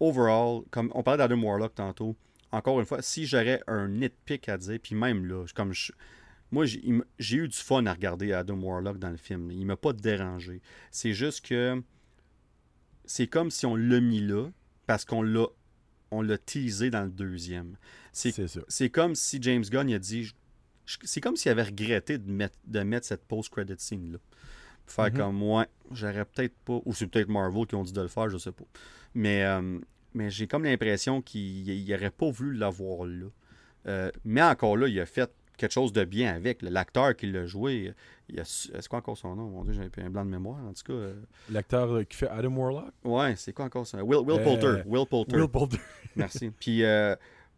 [0.00, 2.16] overall, comme on parlait d'Adam Warlock tantôt,
[2.52, 5.92] encore une fois, si j'aurais un nitpick à dire, puis même là, comme je,
[6.50, 9.50] moi, j'ai eu du fun à regarder Adam Warlock dans le film.
[9.50, 10.60] Il m'a pas dérangé.
[10.90, 11.82] C'est juste que
[13.06, 14.48] c'est comme si on l'a mis là
[14.86, 15.46] parce qu'on l'a
[16.12, 17.76] on l'a teasé dans le deuxième.
[18.12, 20.32] C'est comme si James Gunn a dit
[21.04, 24.18] c'est comme s'il avait regretté de mettre, de mettre cette post-credit scene là.
[24.86, 25.16] Faire mm-hmm.
[25.16, 28.28] comme moi, j'aurais peut-être pas ou c'est peut-être Marvel qui ont dit de le faire,
[28.28, 28.64] je sais pas.
[29.14, 29.78] Mais euh,
[30.12, 33.26] mais j'ai comme l'impression qu'il n'aurait pas voulu l'avoir là.
[33.86, 35.30] Euh, mais encore là, il a fait
[35.62, 36.60] quelque chose de bien avec.
[36.62, 37.94] L'acteur qui l'a joué,
[38.44, 39.48] c'est quoi encore son nom?
[39.48, 40.58] Mon Dieu, j'ai un blanc de mémoire.
[40.64, 40.92] En tout cas.
[40.92, 41.14] Euh.
[41.50, 42.92] L'acteur euh, qui fait Adam Warlock?
[43.04, 44.02] Ouais, c'est quoi encore ça?
[44.02, 44.82] Will, Will Poulter.
[44.84, 45.36] Will Poulter.
[45.36, 45.78] Will Poulter.
[46.16, 46.50] Merci.
[46.50, 46.82] Puis.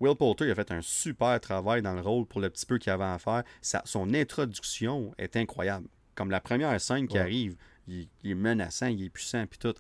[0.00, 2.78] Will Poulter il a fait un super travail dans le rôle pour le petit peu
[2.78, 3.44] qu'il avait à faire.
[3.62, 5.86] son introduction est incroyable.
[6.14, 7.56] Comme la première scène qui arrive,
[7.86, 9.74] il, il, est menaçant, il est puissant, puis tout.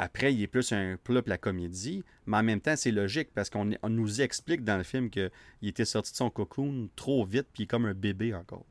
[0.00, 3.50] Après, il est plus un plat la comédie, mais en même temps, c'est logique parce
[3.50, 5.30] qu'on nous explique dans le film qu'il
[5.62, 8.64] était sorti de son cocoon trop vite, puis comme un bébé encore.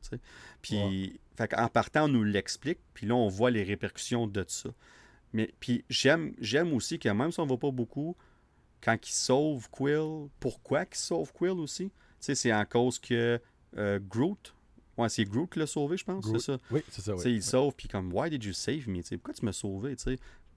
[0.62, 1.20] Puis,
[1.54, 4.70] en partant, on nous l'explique, puis là, on voit les répercussions de ça.
[5.34, 8.16] Mais puis j'aime, j'aime aussi que même si on ne va pas beaucoup,
[8.80, 11.90] quand il sauve Quill, pourquoi qu'il sauve Quill aussi?
[12.20, 13.38] c'est en cause que
[13.76, 14.54] euh, Groot,
[14.96, 16.58] ouais, c'est Groot qui l'a sauvé, je pense, c'est ça?
[16.70, 19.02] Oui, c'est ça, Il sauve, puis comme, why did you save me?
[19.02, 19.94] pourquoi tu m'as sauvé?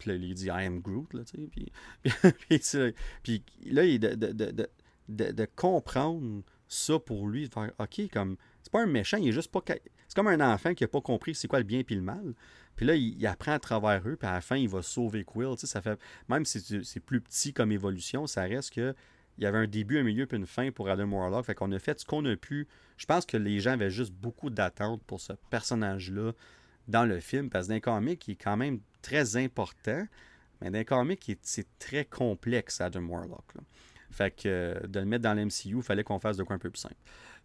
[0.06, 1.50] Là, il dit I am Groot, là, tu sais.
[1.50, 1.72] Puis,
[3.24, 8.38] puis, là, il, de, de, de, de, comprendre ça pour lui, de faire OK, comme
[8.64, 9.62] c'est pas un méchant, il est juste pas.
[9.66, 12.34] C'est comme un enfant qui a pas compris c'est quoi le bien et le mal.
[12.76, 15.56] Puis là, il, apprend à travers eux, puis à la fin, il va sauver Quill.
[15.56, 16.00] Tu sais, ça fait.
[16.30, 18.96] Même si c'est plus petit comme évolution, ça reste que.
[19.38, 21.46] Il y avait un début, un milieu, puis une fin pour Adam Warlock.
[21.46, 22.68] Fait qu'on a fait ce qu'on a pu.
[22.98, 26.34] Je pense que les gens avaient juste beaucoup d'attentes pour ce personnage-là
[26.92, 30.06] dans le film, parce que dans les comics, il est quand même très important,
[30.62, 33.54] mais dans les comics, c'est très complexe, Adam Warlock.
[34.12, 36.60] Fait que euh, de le mettre dans l'MCU, il fallait qu'on fasse de quoi un
[36.60, 36.96] peu plus simple.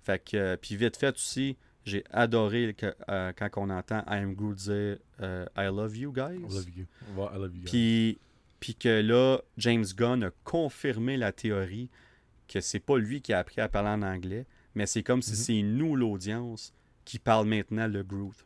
[0.02, 4.16] Fait que, euh, puis vite fait aussi, j'ai adoré que, euh, quand on entend I
[4.16, 6.38] am Groot dire I love you guys.
[6.38, 6.86] I love you.
[7.16, 7.70] I love you guys.
[7.70, 8.18] Puis,
[8.58, 11.88] puis que là, James Gunn a confirmé la théorie
[12.48, 15.32] que c'est pas lui qui a appris à parler en anglais, mais c'est comme si
[15.32, 15.36] mm-hmm.
[15.36, 16.72] c'est nous, l'audience,
[17.04, 18.45] qui parle maintenant le Groot.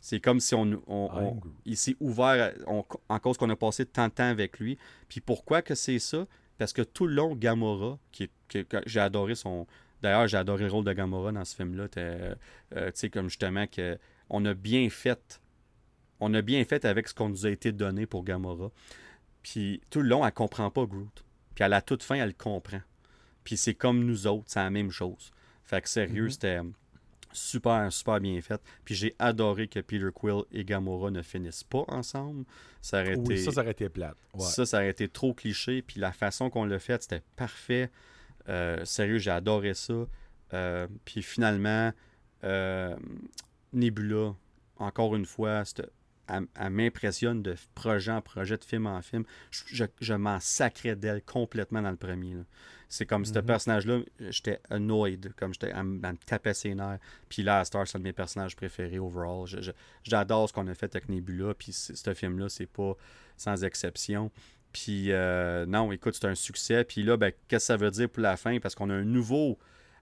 [0.00, 4.28] C'est comme si on, il s'est ouvert en cause qu'on a passé tant de temps
[4.28, 4.76] avec lui.
[5.08, 6.26] Puis pourquoi que c'est ça?
[6.58, 8.30] Parce que tout le long, Gamora, qui,
[8.86, 9.66] j'ai adoré son.
[10.02, 11.86] D'ailleurs, j'ai adoré le rôle de Gamora dans ce film-là.
[11.96, 12.34] Euh,
[12.70, 15.40] tu sais, comme justement que on a bien fait.
[16.20, 18.70] On a bien fait avec ce qu'on nous a été donné pour Gamora.
[19.42, 21.24] Puis tout le long, elle comprend pas Groot.
[21.54, 22.80] Puis à la toute fin, elle comprend.
[23.42, 25.32] Puis c'est comme nous autres, c'est la même chose.
[25.64, 26.30] Fait que sérieux, mm-hmm.
[26.30, 26.60] c'était
[27.34, 28.62] super, super bien faite.
[28.84, 32.44] Puis j'ai adoré que Peter Quill et Gamora ne finissent pas ensemble.
[32.80, 33.36] Ça aurait été...
[33.36, 34.16] ça, ça aurait été plate.
[34.38, 35.82] Ça, ça aurait été trop cliché.
[35.82, 37.90] Puis la façon qu'on l'a fait, c'était parfait.
[38.48, 40.06] Euh, sérieux, j'ai adoré ça.
[40.52, 41.92] Euh, puis finalement,
[42.44, 42.96] euh,
[43.72, 44.34] Nebula,
[44.76, 45.64] encore une fois,
[46.28, 49.24] elle, m'impressionne de projet en projet, de film en film.
[49.50, 52.36] Je, je, m'en sacrais d'elle complètement dans le premier.
[52.88, 53.46] C'est comme ce mhm.
[53.46, 57.00] personnage-là, j'étais annoyed, comme j'étais, à, me taper ses nerfs.
[57.28, 59.46] Puis là, Star, c'est un de mes personnages préférés overall.
[60.02, 62.94] J'adore ce qu'on a fait avec Nebula, puis ce film-là, c'est pas
[63.36, 64.30] sans exception.
[64.72, 66.84] Puis euh, non, écoute, c'est un succès.
[66.84, 68.58] Puis là, ben, qu'est-ce que ça veut dire pour la fin?
[68.58, 69.58] Parce qu'on a un nouveau.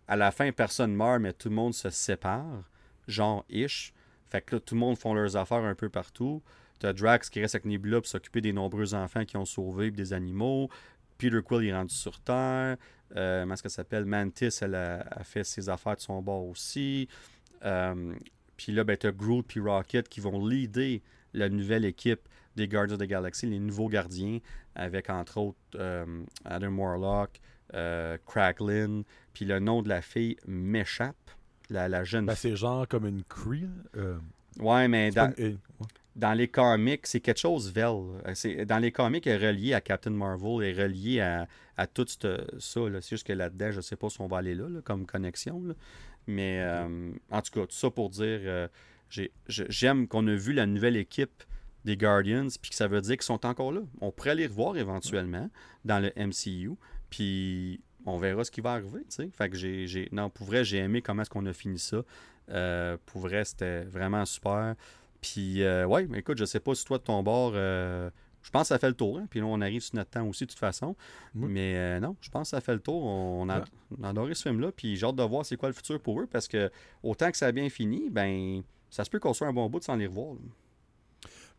[0.08, 2.68] À la fin, personne meurt, mais tout le monde se sépare,
[3.06, 3.92] genre ish.
[4.32, 6.42] Fait que là, tout le monde font leurs affaires un peu partout.
[6.78, 10.14] T'as Drax qui reste avec Nebula pour s'occuper des nombreux enfants qui ont sauvé des
[10.14, 10.70] animaux.
[11.18, 12.78] Peter Quill est rendu sur Terre.
[13.14, 14.06] Euh, est-ce qu'elle s'appelle?
[14.06, 17.08] Mantis, elle a, fait ses affaires de son bord aussi.
[17.62, 18.14] Euh,
[18.56, 21.00] puis là, ben, tu as Groot et Rocket qui vont leader
[21.34, 22.26] la nouvelle équipe
[22.56, 24.38] des Guardians of the Galaxy, les nouveaux gardiens,
[24.74, 27.38] avec entre autres euh, Adam Warlock,
[28.26, 29.02] Cracklin,
[29.34, 31.30] puis le nom de la fille m'échappe,
[31.72, 33.68] la, la jeune ben, C'est genre comme une Cree.
[34.60, 35.32] ouais, mais dans,
[36.16, 37.86] dans les comics, c'est quelque chose Vel.
[38.26, 41.86] Euh, dans les comics, elle est reliée à Captain Marvel, elle est reliée à, à
[41.86, 42.36] tout ça.
[42.58, 45.62] C'est juste que là-dedans, je ne sais pas si on va aller là, comme connexion.
[46.26, 48.68] Mais euh, en tout cas, tout ça pour dire, euh,
[49.48, 51.42] j'aime qu'on a vu la nouvelle équipe
[51.84, 53.80] des Guardians, puis que ça veut dire qu'ils sont encore là.
[54.00, 55.50] On pourrait les revoir éventuellement
[55.84, 56.72] dans le MCU.
[57.10, 59.00] Puis on verra ce qui va arriver.
[59.32, 62.02] Fait que j'ai, j'ai- non, pour vrai, j'ai aimé comment est-ce qu'on a fini ça.
[62.50, 64.74] Euh, pour vrai, c'était vraiment super.
[65.20, 68.10] Puis, euh, ouais, mais écoute, je sais pas si toi, de ton bord, euh,
[68.42, 69.18] je pense que ça fait le tour.
[69.18, 69.26] hein.
[69.30, 70.96] Puis là, on arrive sur notre temps aussi, de toute façon.
[71.36, 71.46] Oui.
[71.48, 73.04] Mais non, je pense que ça fait le tour.
[73.04, 73.64] On a, Ouais.
[74.00, 74.72] on a adoré ce film-là.
[74.72, 76.26] Puis j'ai hâte de voir c'est quoi le futur pour eux.
[76.26, 76.70] Parce que
[77.04, 79.80] autant que ça a bien fini, ben, ça se peut qu'on soit un bon bout
[79.82, 80.34] sans les revoir.
[80.34, 80.40] là.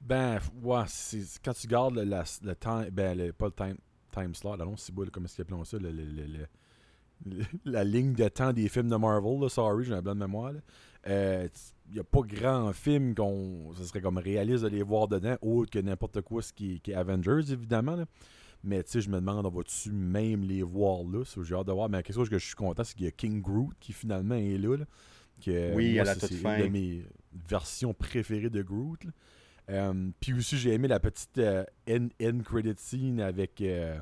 [0.02, 3.78] Ben, ouais, c'est quand tu gardes le, la- le temps, ben, le- pas le time,
[4.14, 6.48] time slot, c'est beau, là, comment est-ce qu'ils appellent ça, le- le- le- le-
[7.26, 10.20] le- la ligne de temps des films de Marvel, là, sorry, j'ai un blanc de
[10.20, 10.54] mémoire,
[11.06, 11.50] il
[11.94, 15.70] n'y a pas grand film qu'on, ce serait comme réaliste de les voir dedans, autre
[15.72, 18.06] que n'importe quoi, ce qui, qui est Avengers, évidemment, là.
[18.66, 21.24] Mais tu sais, je me demande, on va-tu même les voir là?
[21.44, 21.90] J'ai hâte de voir.
[21.90, 24.36] Mais quelque chose que je suis content, c'est qu'il y a King Groot qui finalement
[24.36, 24.78] est là.
[24.78, 24.86] là.
[25.44, 26.56] Que, Oui, moi, à la c'est- toute c'est fin.
[26.60, 27.06] une de mes
[27.50, 29.02] versions préférées de Groot.
[29.70, 33.98] Euh, puis aussi, j'ai aimé la petite euh, end, end credit scene avec euh,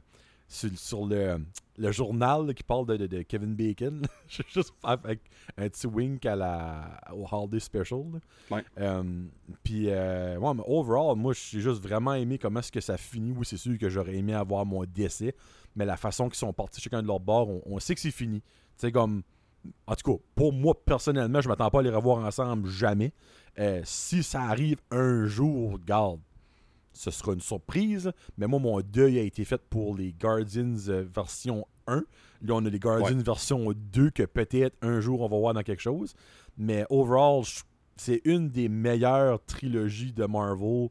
[0.48, 1.38] sur, sur le,
[1.78, 4.02] le journal là, qui parle de, de- de Kevin Bacon.
[4.28, 5.20] J'ai juste fait avec
[5.58, 8.04] un petit wink à la, au Holiday Special.
[8.80, 9.04] Euh,
[9.64, 13.32] puis, ouais, mais overall, moi, j'ai juste vraiment aimé comment est-ce que ça finit.
[13.32, 15.36] Oui, c'est sûr que j'aurais aimé avoir mon décès,
[15.76, 18.12] mais la façon qu'ils sont partis chacun de leur bord, on, on sait que c'est
[18.12, 18.42] fini.
[18.42, 18.48] Tu
[18.78, 19.22] sais, comme.
[19.86, 23.14] En tout cas, pour moi, personnellement, je m'attends pas à les revoir ensemble jamais.
[23.60, 26.20] Euh, si ça arrive un jour, garde,
[26.94, 28.12] ce sera une surprise.
[28.38, 32.04] Mais moi, mon deuil a été fait pour les Guardians euh, version 1.
[32.44, 35.64] Là, on a les Guardians version 2 que peut-être un jour on va voir dans
[35.64, 36.14] quelque chose.
[36.58, 37.44] Mais overall,
[37.98, 40.90] c'est une des meilleures trilogies de Marvel.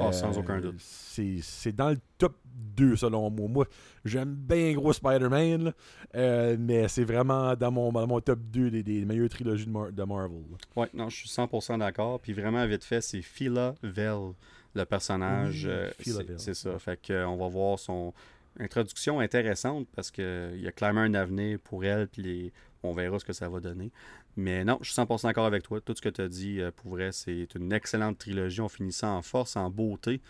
[0.00, 0.76] Ah, sans aucun doute.
[0.78, 2.36] C'est c'est dans le top
[2.76, 3.48] 2 selon moi.
[3.48, 3.66] Moi,
[4.04, 5.72] j'aime bien gros Spider-Man.
[6.14, 9.70] Euh, mais c'est vraiment dans mon, dans mon top 2 des, des meilleures trilogies de,
[9.70, 10.42] Mar- de Marvel.
[10.76, 12.20] Ouais, non, je suis 100% d'accord.
[12.20, 14.32] Puis vraiment, vite fait, c'est Phila Vel,
[14.74, 15.64] le personnage.
[15.64, 16.40] Oui, euh, Phyla c'est- Vell.
[16.40, 16.78] c'est ça.
[16.78, 18.12] Fait que, euh, on va voir son
[18.60, 22.08] introduction intéressante parce qu'il y a clairement un avenir pour elle.
[22.08, 22.52] Puis les-
[22.82, 23.90] on verra ce que ça va donner.
[24.36, 25.80] Mais non, je suis 100% d'accord avec toi.
[25.80, 28.60] Tout ce que tu as dit, euh, pour vrai, c'est une excellente trilogie.
[28.60, 30.20] On finit ça en force, en beauté.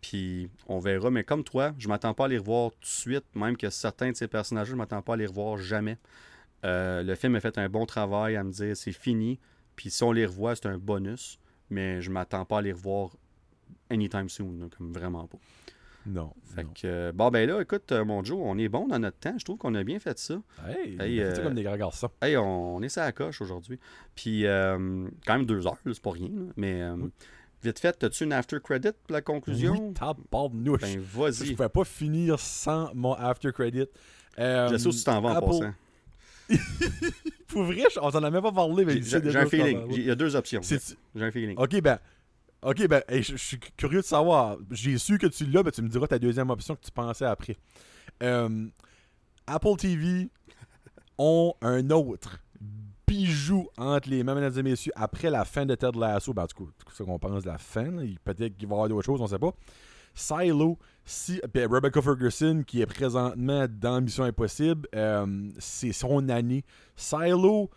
[0.00, 1.10] Puis on verra.
[1.10, 3.24] Mais comme toi, je m'attends pas à les revoir tout de suite.
[3.34, 5.98] Même que certains de ces personnages, je m'attends pas à les revoir jamais.
[6.64, 9.38] Euh, le film a fait un bon travail à me dire c'est fini.
[9.76, 11.38] Puis si on les revoit, c'est un bonus.
[11.70, 13.10] Mais je m'attends pas à les revoir
[13.90, 14.68] anytime soon.
[14.78, 15.38] vraiment pas.
[16.06, 16.32] Non.
[16.54, 16.70] Fait non.
[16.74, 19.34] que, euh, bon, ben là, écoute, euh, mon Joe, on est bon dans notre temps.
[19.38, 20.34] Je trouve qu'on a bien fait ça.
[20.68, 22.10] Hey, Hey, on fait ça euh, comme des grands garçons.
[22.20, 23.78] Hey, on, on est ça à coche aujourd'hui.
[24.14, 26.28] Puis, euh, quand même deux heures, c'est pas rien.
[26.28, 26.52] là.
[26.56, 26.96] Mais, euh,
[27.62, 29.72] vite fait, as-tu une after credit pour la conclusion?
[29.72, 30.80] Oui, tabarnouche.
[30.82, 31.54] ben, Je vas-y.
[31.54, 33.86] pouvais pas finir sans mon after credit.
[34.38, 35.74] Euh, Je sais où tu t'en vas en Apple- passant.
[37.48, 39.80] Pour vrai, je- on t'en a même pas parlé, mais J'ai je un feeling.
[39.92, 40.60] Il y a deux options.
[40.62, 41.56] J'ai un feeling.
[41.58, 41.98] Ok, ben.
[42.64, 44.56] Ok, ben, je, suis curieux de savoir.
[44.70, 47.26] J'ai su que tu l'as, ben tu me diras ta deuxième option que tu pensais
[47.26, 47.56] après.
[48.22, 48.66] Euh,
[49.46, 50.30] Apple TV
[51.18, 52.38] ont un autre
[53.06, 56.32] bijou entre les mains, mesdames et messieurs, après la fin de Ted Lasso.
[56.32, 57.90] Ben, en tout cas, c'est ce qu'on pense de la fin.
[58.24, 59.52] Peut-être qu'il va y avoir d'autres choses, on sait pas.
[60.14, 66.64] Silo, si, ben, Rebecca Ferguson, qui est présentement dans Mission Impossible, euh, c'est son année.
[66.96, 67.68] Silo,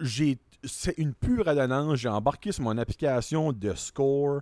[0.00, 1.98] j'ai c'est une pure adonnance.
[1.98, 4.40] J'ai embarqué sur mon application de score.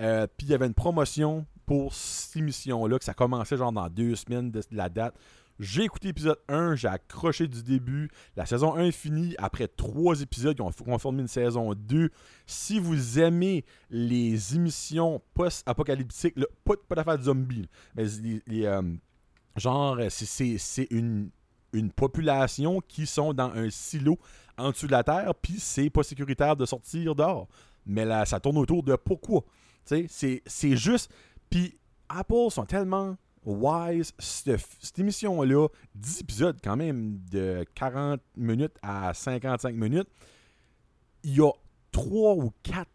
[0.00, 3.88] euh, Puis il y avait une promotion pour cette émission-là, que ça commençait genre dans
[3.88, 5.14] deux semaines de la date.
[5.58, 8.10] J'ai écouté l'épisode 1, j'ai accroché du début.
[8.36, 9.34] La saison 1 est finie.
[9.38, 12.10] Après trois épisodes, ils ont confirmé une saison 2.
[12.46, 18.42] Si vous aimez les émissions post-apocalyptiques, là, pas, pas d'affaires de zombies, là, mais les,
[18.48, 18.82] les, euh,
[19.56, 21.30] genre, c'est une,
[21.72, 24.18] une population qui sont dans un silo
[24.58, 27.48] en dessous de la terre, puis c'est pas sécuritaire de sortir dehors.
[27.86, 29.44] Mais là, ça tourne autour de pourquoi?
[29.84, 31.12] C'est juste.
[31.50, 31.78] Puis
[32.08, 34.12] Apple sont tellement wise.
[34.18, 40.08] Cette, cette émission-là, 10 épisodes quand même de 40 minutes à 55 minutes,
[41.24, 41.50] il y a
[41.90, 42.86] 3 ou 4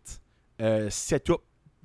[0.62, 1.34] euh, setups.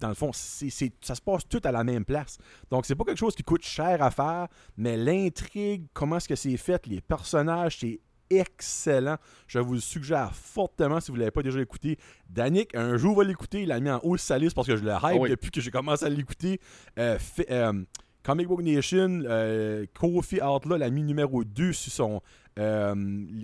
[0.02, 2.36] Dans le fond, ça se passe tout à la même place.
[2.70, 6.34] Donc, c'est pas quelque chose qui coûte cher à faire, mais l'intrigue, comment est-ce que
[6.34, 9.16] c'est fait, les personnages, c'est excellent.
[9.46, 11.98] Je vous le suggère fortement si vous ne l'avez pas déjà écouté.
[12.28, 13.62] Danick, un jour, va l'écouter.
[13.62, 15.30] Il l'a mis en haut sa liste parce que je le hype Ah oui.
[15.30, 16.60] depuis que j'ai commencé à l'écouter.
[16.98, 17.16] Euh,
[17.50, 17.84] euh,
[18.22, 22.20] Comic Book Nation, euh, Kofi Outlaw l'a mis numéro 2 sur son.
[22.58, 22.94] Euh,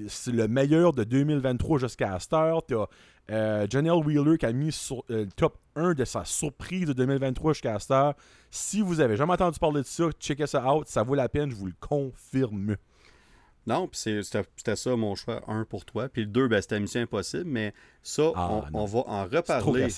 [0.08, 2.64] c'est le meilleur de 2023 jusqu'à cette heure.
[2.66, 2.86] T'as
[3.30, 6.92] euh, Janelle Wheeler qui a mis sur euh, le top 1 de sa surprise de
[6.92, 8.14] 2023 jusqu'à cette heure.
[8.50, 10.86] Si vous avez jamais entendu parler de ça, checkez ça out.
[10.88, 12.76] Ça vaut la peine, je vous le confirme.
[13.66, 16.08] Non, puis c'était ça mon choix, un pour toi.
[16.08, 17.44] Puis le deux, ben, c'était Mission Impossible.
[17.44, 19.88] Mais ça, Ah, on, va en reparler.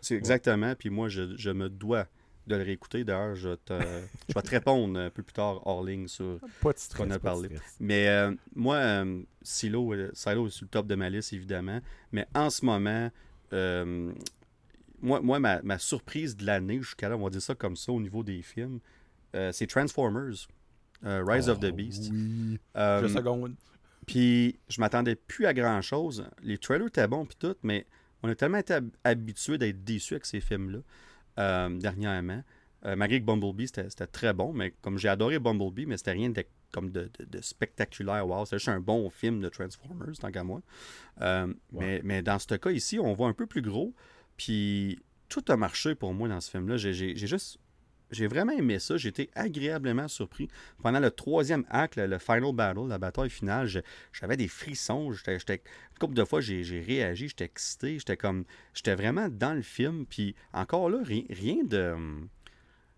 [0.00, 0.74] C'est exactement.
[0.74, 2.06] Puis moi, je, je me dois
[2.46, 3.02] de le réécouter.
[3.04, 3.80] D'ailleurs, je, vais te-
[4.28, 7.06] je vais te répondre un peu plus tard hors ligne sur Pas de stress.
[7.06, 7.48] qu'on a parlé.
[7.80, 11.80] Mais euh, moi, euh, Silo, euh, Silo est sur le top de ma liste, évidemment.
[12.12, 13.10] Mais en ce moment,
[15.00, 17.92] moi, moi ma, ma surprise de l'année, jusqu'à là, on va dire ça comme ça
[17.92, 18.80] au niveau des films,
[19.52, 20.46] c'est Transformers,
[21.02, 22.10] Rise of the Oh, Beast.
[22.10, 22.58] Oui.
[22.74, 23.54] Secondes.
[24.06, 26.24] puis je m'attendais plus à grand chose.
[26.42, 27.86] Les trailers étaient bons puis tout, mais
[28.22, 30.78] on a tellement été hab- habitués d'être déçus avec ces films-là
[31.38, 32.42] euh, dernièrement.
[32.84, 36.30] Euh, malgré que Bumblebee c'était très bon, mais comme j'ai adoré Bumblebee, mais c'était rien
[36.30, 38.28] de comme de, de- de spectaculaire.
[38.28, 40.60] Wow, c'était juste un bon film de Transformers, tant qu'à moi.
[41.22, 43.94] Euh, mais, mais dans ce cas ici, on voit un peu plus gros.
[44.36, 44.98] Puis
[45.28, 46.76] tout a marché pour moi dans ce film-là.
[46.76, 47.58] J'ai juste.
[48.10, 48.96] J'ai vraiment aimé ça.
[48.96, 50.48] J'ai été agréablement surpris.
[50.82, 53.68] Pendant le troisième acte, le, final battle, la bataille finale,
[54.12, 55.12] j'avais des frissons.
[55.12, 59.62] J'étais, une couple de fois, j'ai, réagi, j'étais excité, j'étais comme, j'étais vraiment dans le
[59.62, 60.06] film.
[60.06, 61.94] Puis encore là, rien, de,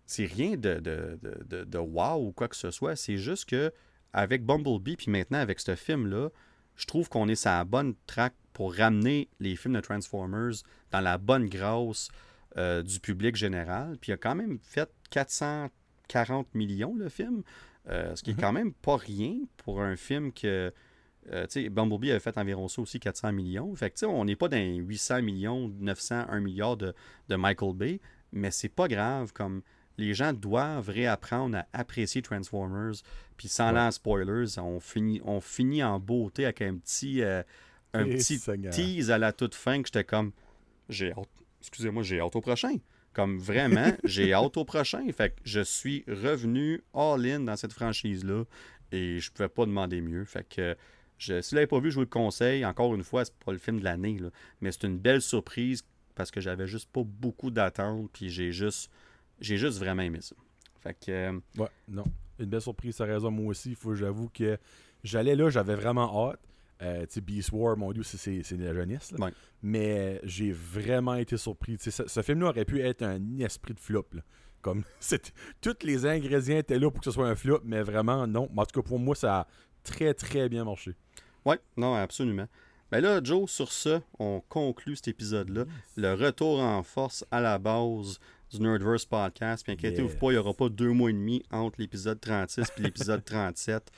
[0.05, 2.95] c'est rien de, de, de, de, de wow ou quoi que ce soit.
[2.95, 3.71] C'est juste que
[4.13, 6.29] avec Bumblebee, puis maintenant avec ce film-là,
[6.75, 10.53] je trouve qu'on est sur la bonne track pour ramener les films de Transformers
[10.91, 12.09] dans la bonne grâce
[12.57, 13.97] euh, du public général.
[13.99, 17.43] Puis il a quand même fait 440 millions le film,
[17.89, 20.71] euh, ce qui est quand même pas rien pour un film que.
[21.31, 23.75] euh, tu sais, Bumblebee avait fait environ ça aussi, 400 millions.
[23.75, 26.93] Fait que, tu sais, on n'est pas dans les 800 millions, 900, 1 milliard de,
[27.27, 27.99] de Michael Bay,
[28.31, 29.31] mais c'est pas grave.
[29.33, 29.61] Comme
[29.97, 32.93] les gens doivent réapprendre à apprécier Transformers.
[33.37, 33.91] Puis sans Ouais.
[33.91, 37.43] spoilers, on finit, on finit en beauté avec un petit, euh,
[37.93, 38.39] un petit
[38.71, 40.31] tease à la toute fin que j'étais comme,
[40.87, 41.27] j'ai hâte,
[41.61, 42.75] excusez-moi, j'ai hâte au prochain.
[43.13, 45.03] Comme vraiment, j'ai hâte au prochain.
[45.11, 48.43] Fait que je suis revenu all-in dans cette franchise-là
[48.91, 50.25] et je pouvais pas demander mieux.
[50.25, 50.75] Fait que
[51.17, 52.65] je, si vous l'avez pas vu, je vous le conseille.
[52.65, 54.17] Encore une fois, c'est pas le film de l'année,
[54.61, 55.83] mais c'est une belle surprise
[56.15, 58.91] parce que j'avais juste pas beaucoup d'attentes puis j'ai juste,
[59.39, 60.35] j'ai juste vraiment aimé ça.
[60.81, 62.05] Fait que euh, Ouais, non.
[62.39, 63.75] Une belle surprise, ça raison, moi aussi.
[63.75, 64.57] Faut j'avoue que
[65.03, 66.39] j'allais là, j'avais vraiment hâte.
[66.81, 69.11] Euh, Beast War, mon dieu, c'est- de la jeunesse.
[69.11, 69.25] là.
[69.25, 69.33] Ouais.
[69.61, 71.77] Mais j'ai vraiment été surpris.
[71.79, 74.07] Ce, ce film-là aurait pu être un esprit de flop.
[74.13, 74.21] là.
[74.61, 74.83] Comme
[75.61, 78.49] tous les ingrédients étaient là pour que ce soit un flop, mais vraiment non.
[78.53, 79.47] Mais en tout cas, pour moi, ça a
[79.83, 80.95] très très bien marché.
[81.45, 82.47] Ouais, non, absolument.
[82.91, 85.65] Ben là, Joe, sur ce, on conclut cet épisode-là.
[85.95, 88.19] Le retour en force à la base
[88.51, 89.63] du Nerdverse Podcast.
[89.63, 90.17] Puis inquiétez-vous Yes.
[90.17, 93.91] pas, il n'y aura pas deux mois et demi entre l'épisode 36 et l'épisode 37.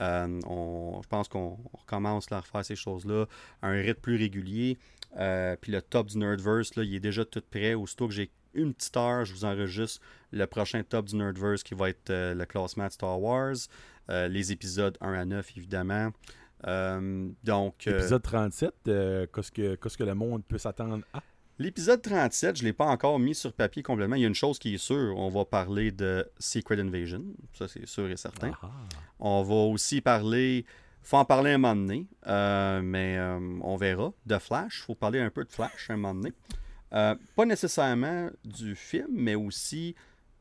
[0.00, 3.26] Euh, on- je pense qu'on on recommence là, à refaire ces choses-là
[3.62, 4.78] à un rythme plus régulier.
[5.18, 7.74] Euh, puis le top du Nerdverse, là, il est déjà tout prêt.
[7.74, 10.00] Aussitôt que j'ai une petite heure, je vous enregistre
[10.32, 13.54] le prochain top du Nerdverse qui va être euh, le classement de Star Wars.
[14.08, 16.10] Les épisodes 1 à 9, évidemment.
[17.42, 21.22] Donc, Épisode 37, euh, qu'est-ce que, qu'est-ce que le monde peut s'attendre à?
[21.58, 24.16] L'épisode 37, je ne l'ai pas encore mis sur papier complètement.
[24.16, 27.24] Il y a une chose qui est sûre, on va parler de Secret Invasion.
[27.52, 28.52] Ça, c'est sûr et certain.
[28.62, 28.98] Ah, ah.
[29.18, 30.64] On va aussi parler.
[31.02, 34.12] faut en parler un moment donné, euh, mais euh, on verra.
[34.26, 36.32] De Flash, il faut parler un peu de Flash un moment donné.
[36.92, 39.94] Euh, pas nécessairement du film, mais aussi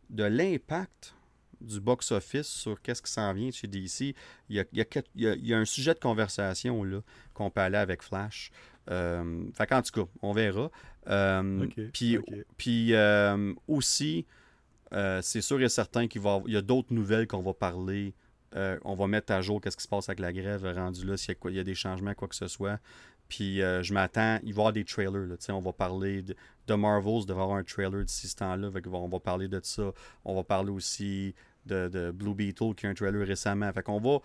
[0.09, 1.15] de l'impact
[1.59, 4.15] du box-office sur qu'est-ce qui s'en vient chez DC.
[4.49, 4.85] Il y a, il y a
[5.15, 6.99] il y un sujet de conversation là,
[7.33, 8.51] qu'on peut aller avec Flash.
[8.89, 10.69] Euh, fait qu'en tout cas, on verra.
[11.07, 11.67] Euh,
[12.57, 14.25] puis euh, aussi,
[14.93, 18.13] euh, c'est sûr et certain qu'il va il y a d'autres nouvelles qu'on va parler.
[18.85, 21.35] On va mettre à jour qu'est-ce qui se passe avec la grève rendu là, s'il
[21.45, 22.79] y y a des changements, quoi que ce soit.
[23.27, 25.25] Puis je m'attends, il va y avoir des trailers.
[25.25, 26.35] Là, on va parler de,
[26.67, 28.69] de Marvels, devrait avoir un trailer d'ici ce temps-là.
[28.91, 29.91] On va parler de ça.
[30.23, 31.33] On va parler aussi
[31.65, 33.71] de, de Blue Beetle qui a un trailer récemment.
[33.73, 34.19] Fait qu'on va.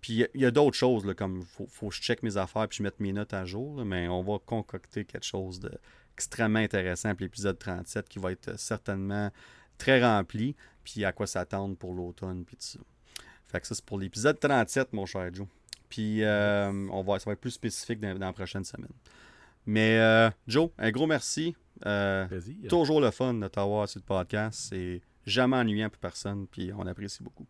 [0.00, 2.68] Puis il y a- d'autres choses, là, comme faut, faut que je check mes affaires
[2.68, 3.78] puis je mette mes notes à jour.
[3.78, 5.70] là, mais on va concocter quelque chose de
[6.20, 9.30] extrêmement intéressant pour l'épisode 37 qui va être certainement
[9.78, 10.54] très rempli.
[10.84, 12.78] Puis à quoi s'attendre pour l'automne puis tout ça.
[13.46, 15.46] Fait que ça, c'est pour l'épisode 37, mon cher Joe.
[15.88, 18.92] Puis euh, on va, ça va être plus spécifique dans, dans la prochaine semaine.
[19.66, 21.56] Mais euh, Joe, un gros merci.
[21.86, 22.26] Euh,
[22.68, 24.68] toujours le fun de t'avoir sur le podcast.
[24.70, 26.46] C'est jamais ennuyant pour personne.
[26.46, 27.46] Puis on apprécie beaucoup.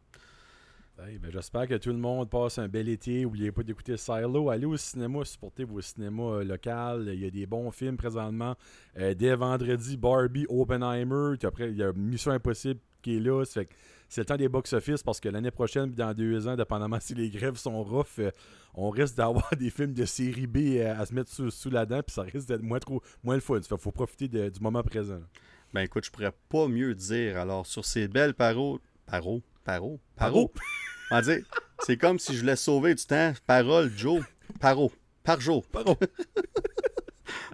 [1.06, 3.22] Hey, ben, J'espère que tout le monde passe un bel été.
[3.22, 4.50] N'oubliez pas d'écouter Silo.
[4.50, 7.02] Allez au cinéma, supportez vos cinémas euh, locaux.
[7.06, 8.54] Il y a des bons films présentement.
[8.98, 11.36] Euh, dès vendredi, Barbie, Oppenheimer.
[11.38, 13.42] Puis après, il y a Mission Impossible qui est là.
[13.46, 13.68] Fait
[14.08, 17.14] c'est le temps des box-office parce que l'année prochaine, puis dans deux ans, dépendamment si
[17.14, 18.30] les grèves sont rough, euh,
[18.74, 21.86] on risque d'avoir des films de série B euh, à se mettre sous, sous la
[21.86, 22.02] dent.
[22.02, 23.58] Puis ça risque d'être moins, trop, moins le fun.
[23.58, 25.14] Il faut profiter de- du moment présent.
[25.14, 25.26] là.
[25.72, 27.38] Ben écoute, je pourrais pas mieux dire.
[27.38, 28.80] Alors, sur ces belles paroles.
[29.06, 29.40] Paro?
[29.64, 30.00] Paro?
[30.16, 30.52] Paro?
[31.10, 31.44] On va dire,
[31.80, 33.32] c'est comme si je voulais sauver du temps.
[33.46, 34.22] Parole, Joe.
[34.60, 34.92] Paro.
[35.24, 35.62] Par Joe.
[35.70, 35.96] Paro.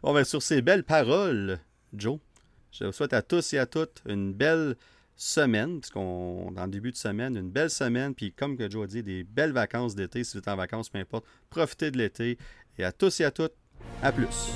[0.03, 1.59] Bon, ben, sur ces belles paroles,
[1.93, 2.19] Joe,
[2.71, 4.77] Je vous souhaite à tous et à toutes une belle
[5.17, 8.87] semaine, puisqu'on dans le début de semaine, une belle semaine, puis comme que Joe a
[8.87, 12.39] dit, des belles vacances d'été, si vous êtes en vacances, peu importe, profitez de l'été,
[12.79, 13.55] et à tous et à toutes,
[14.03, 14.53] à plus.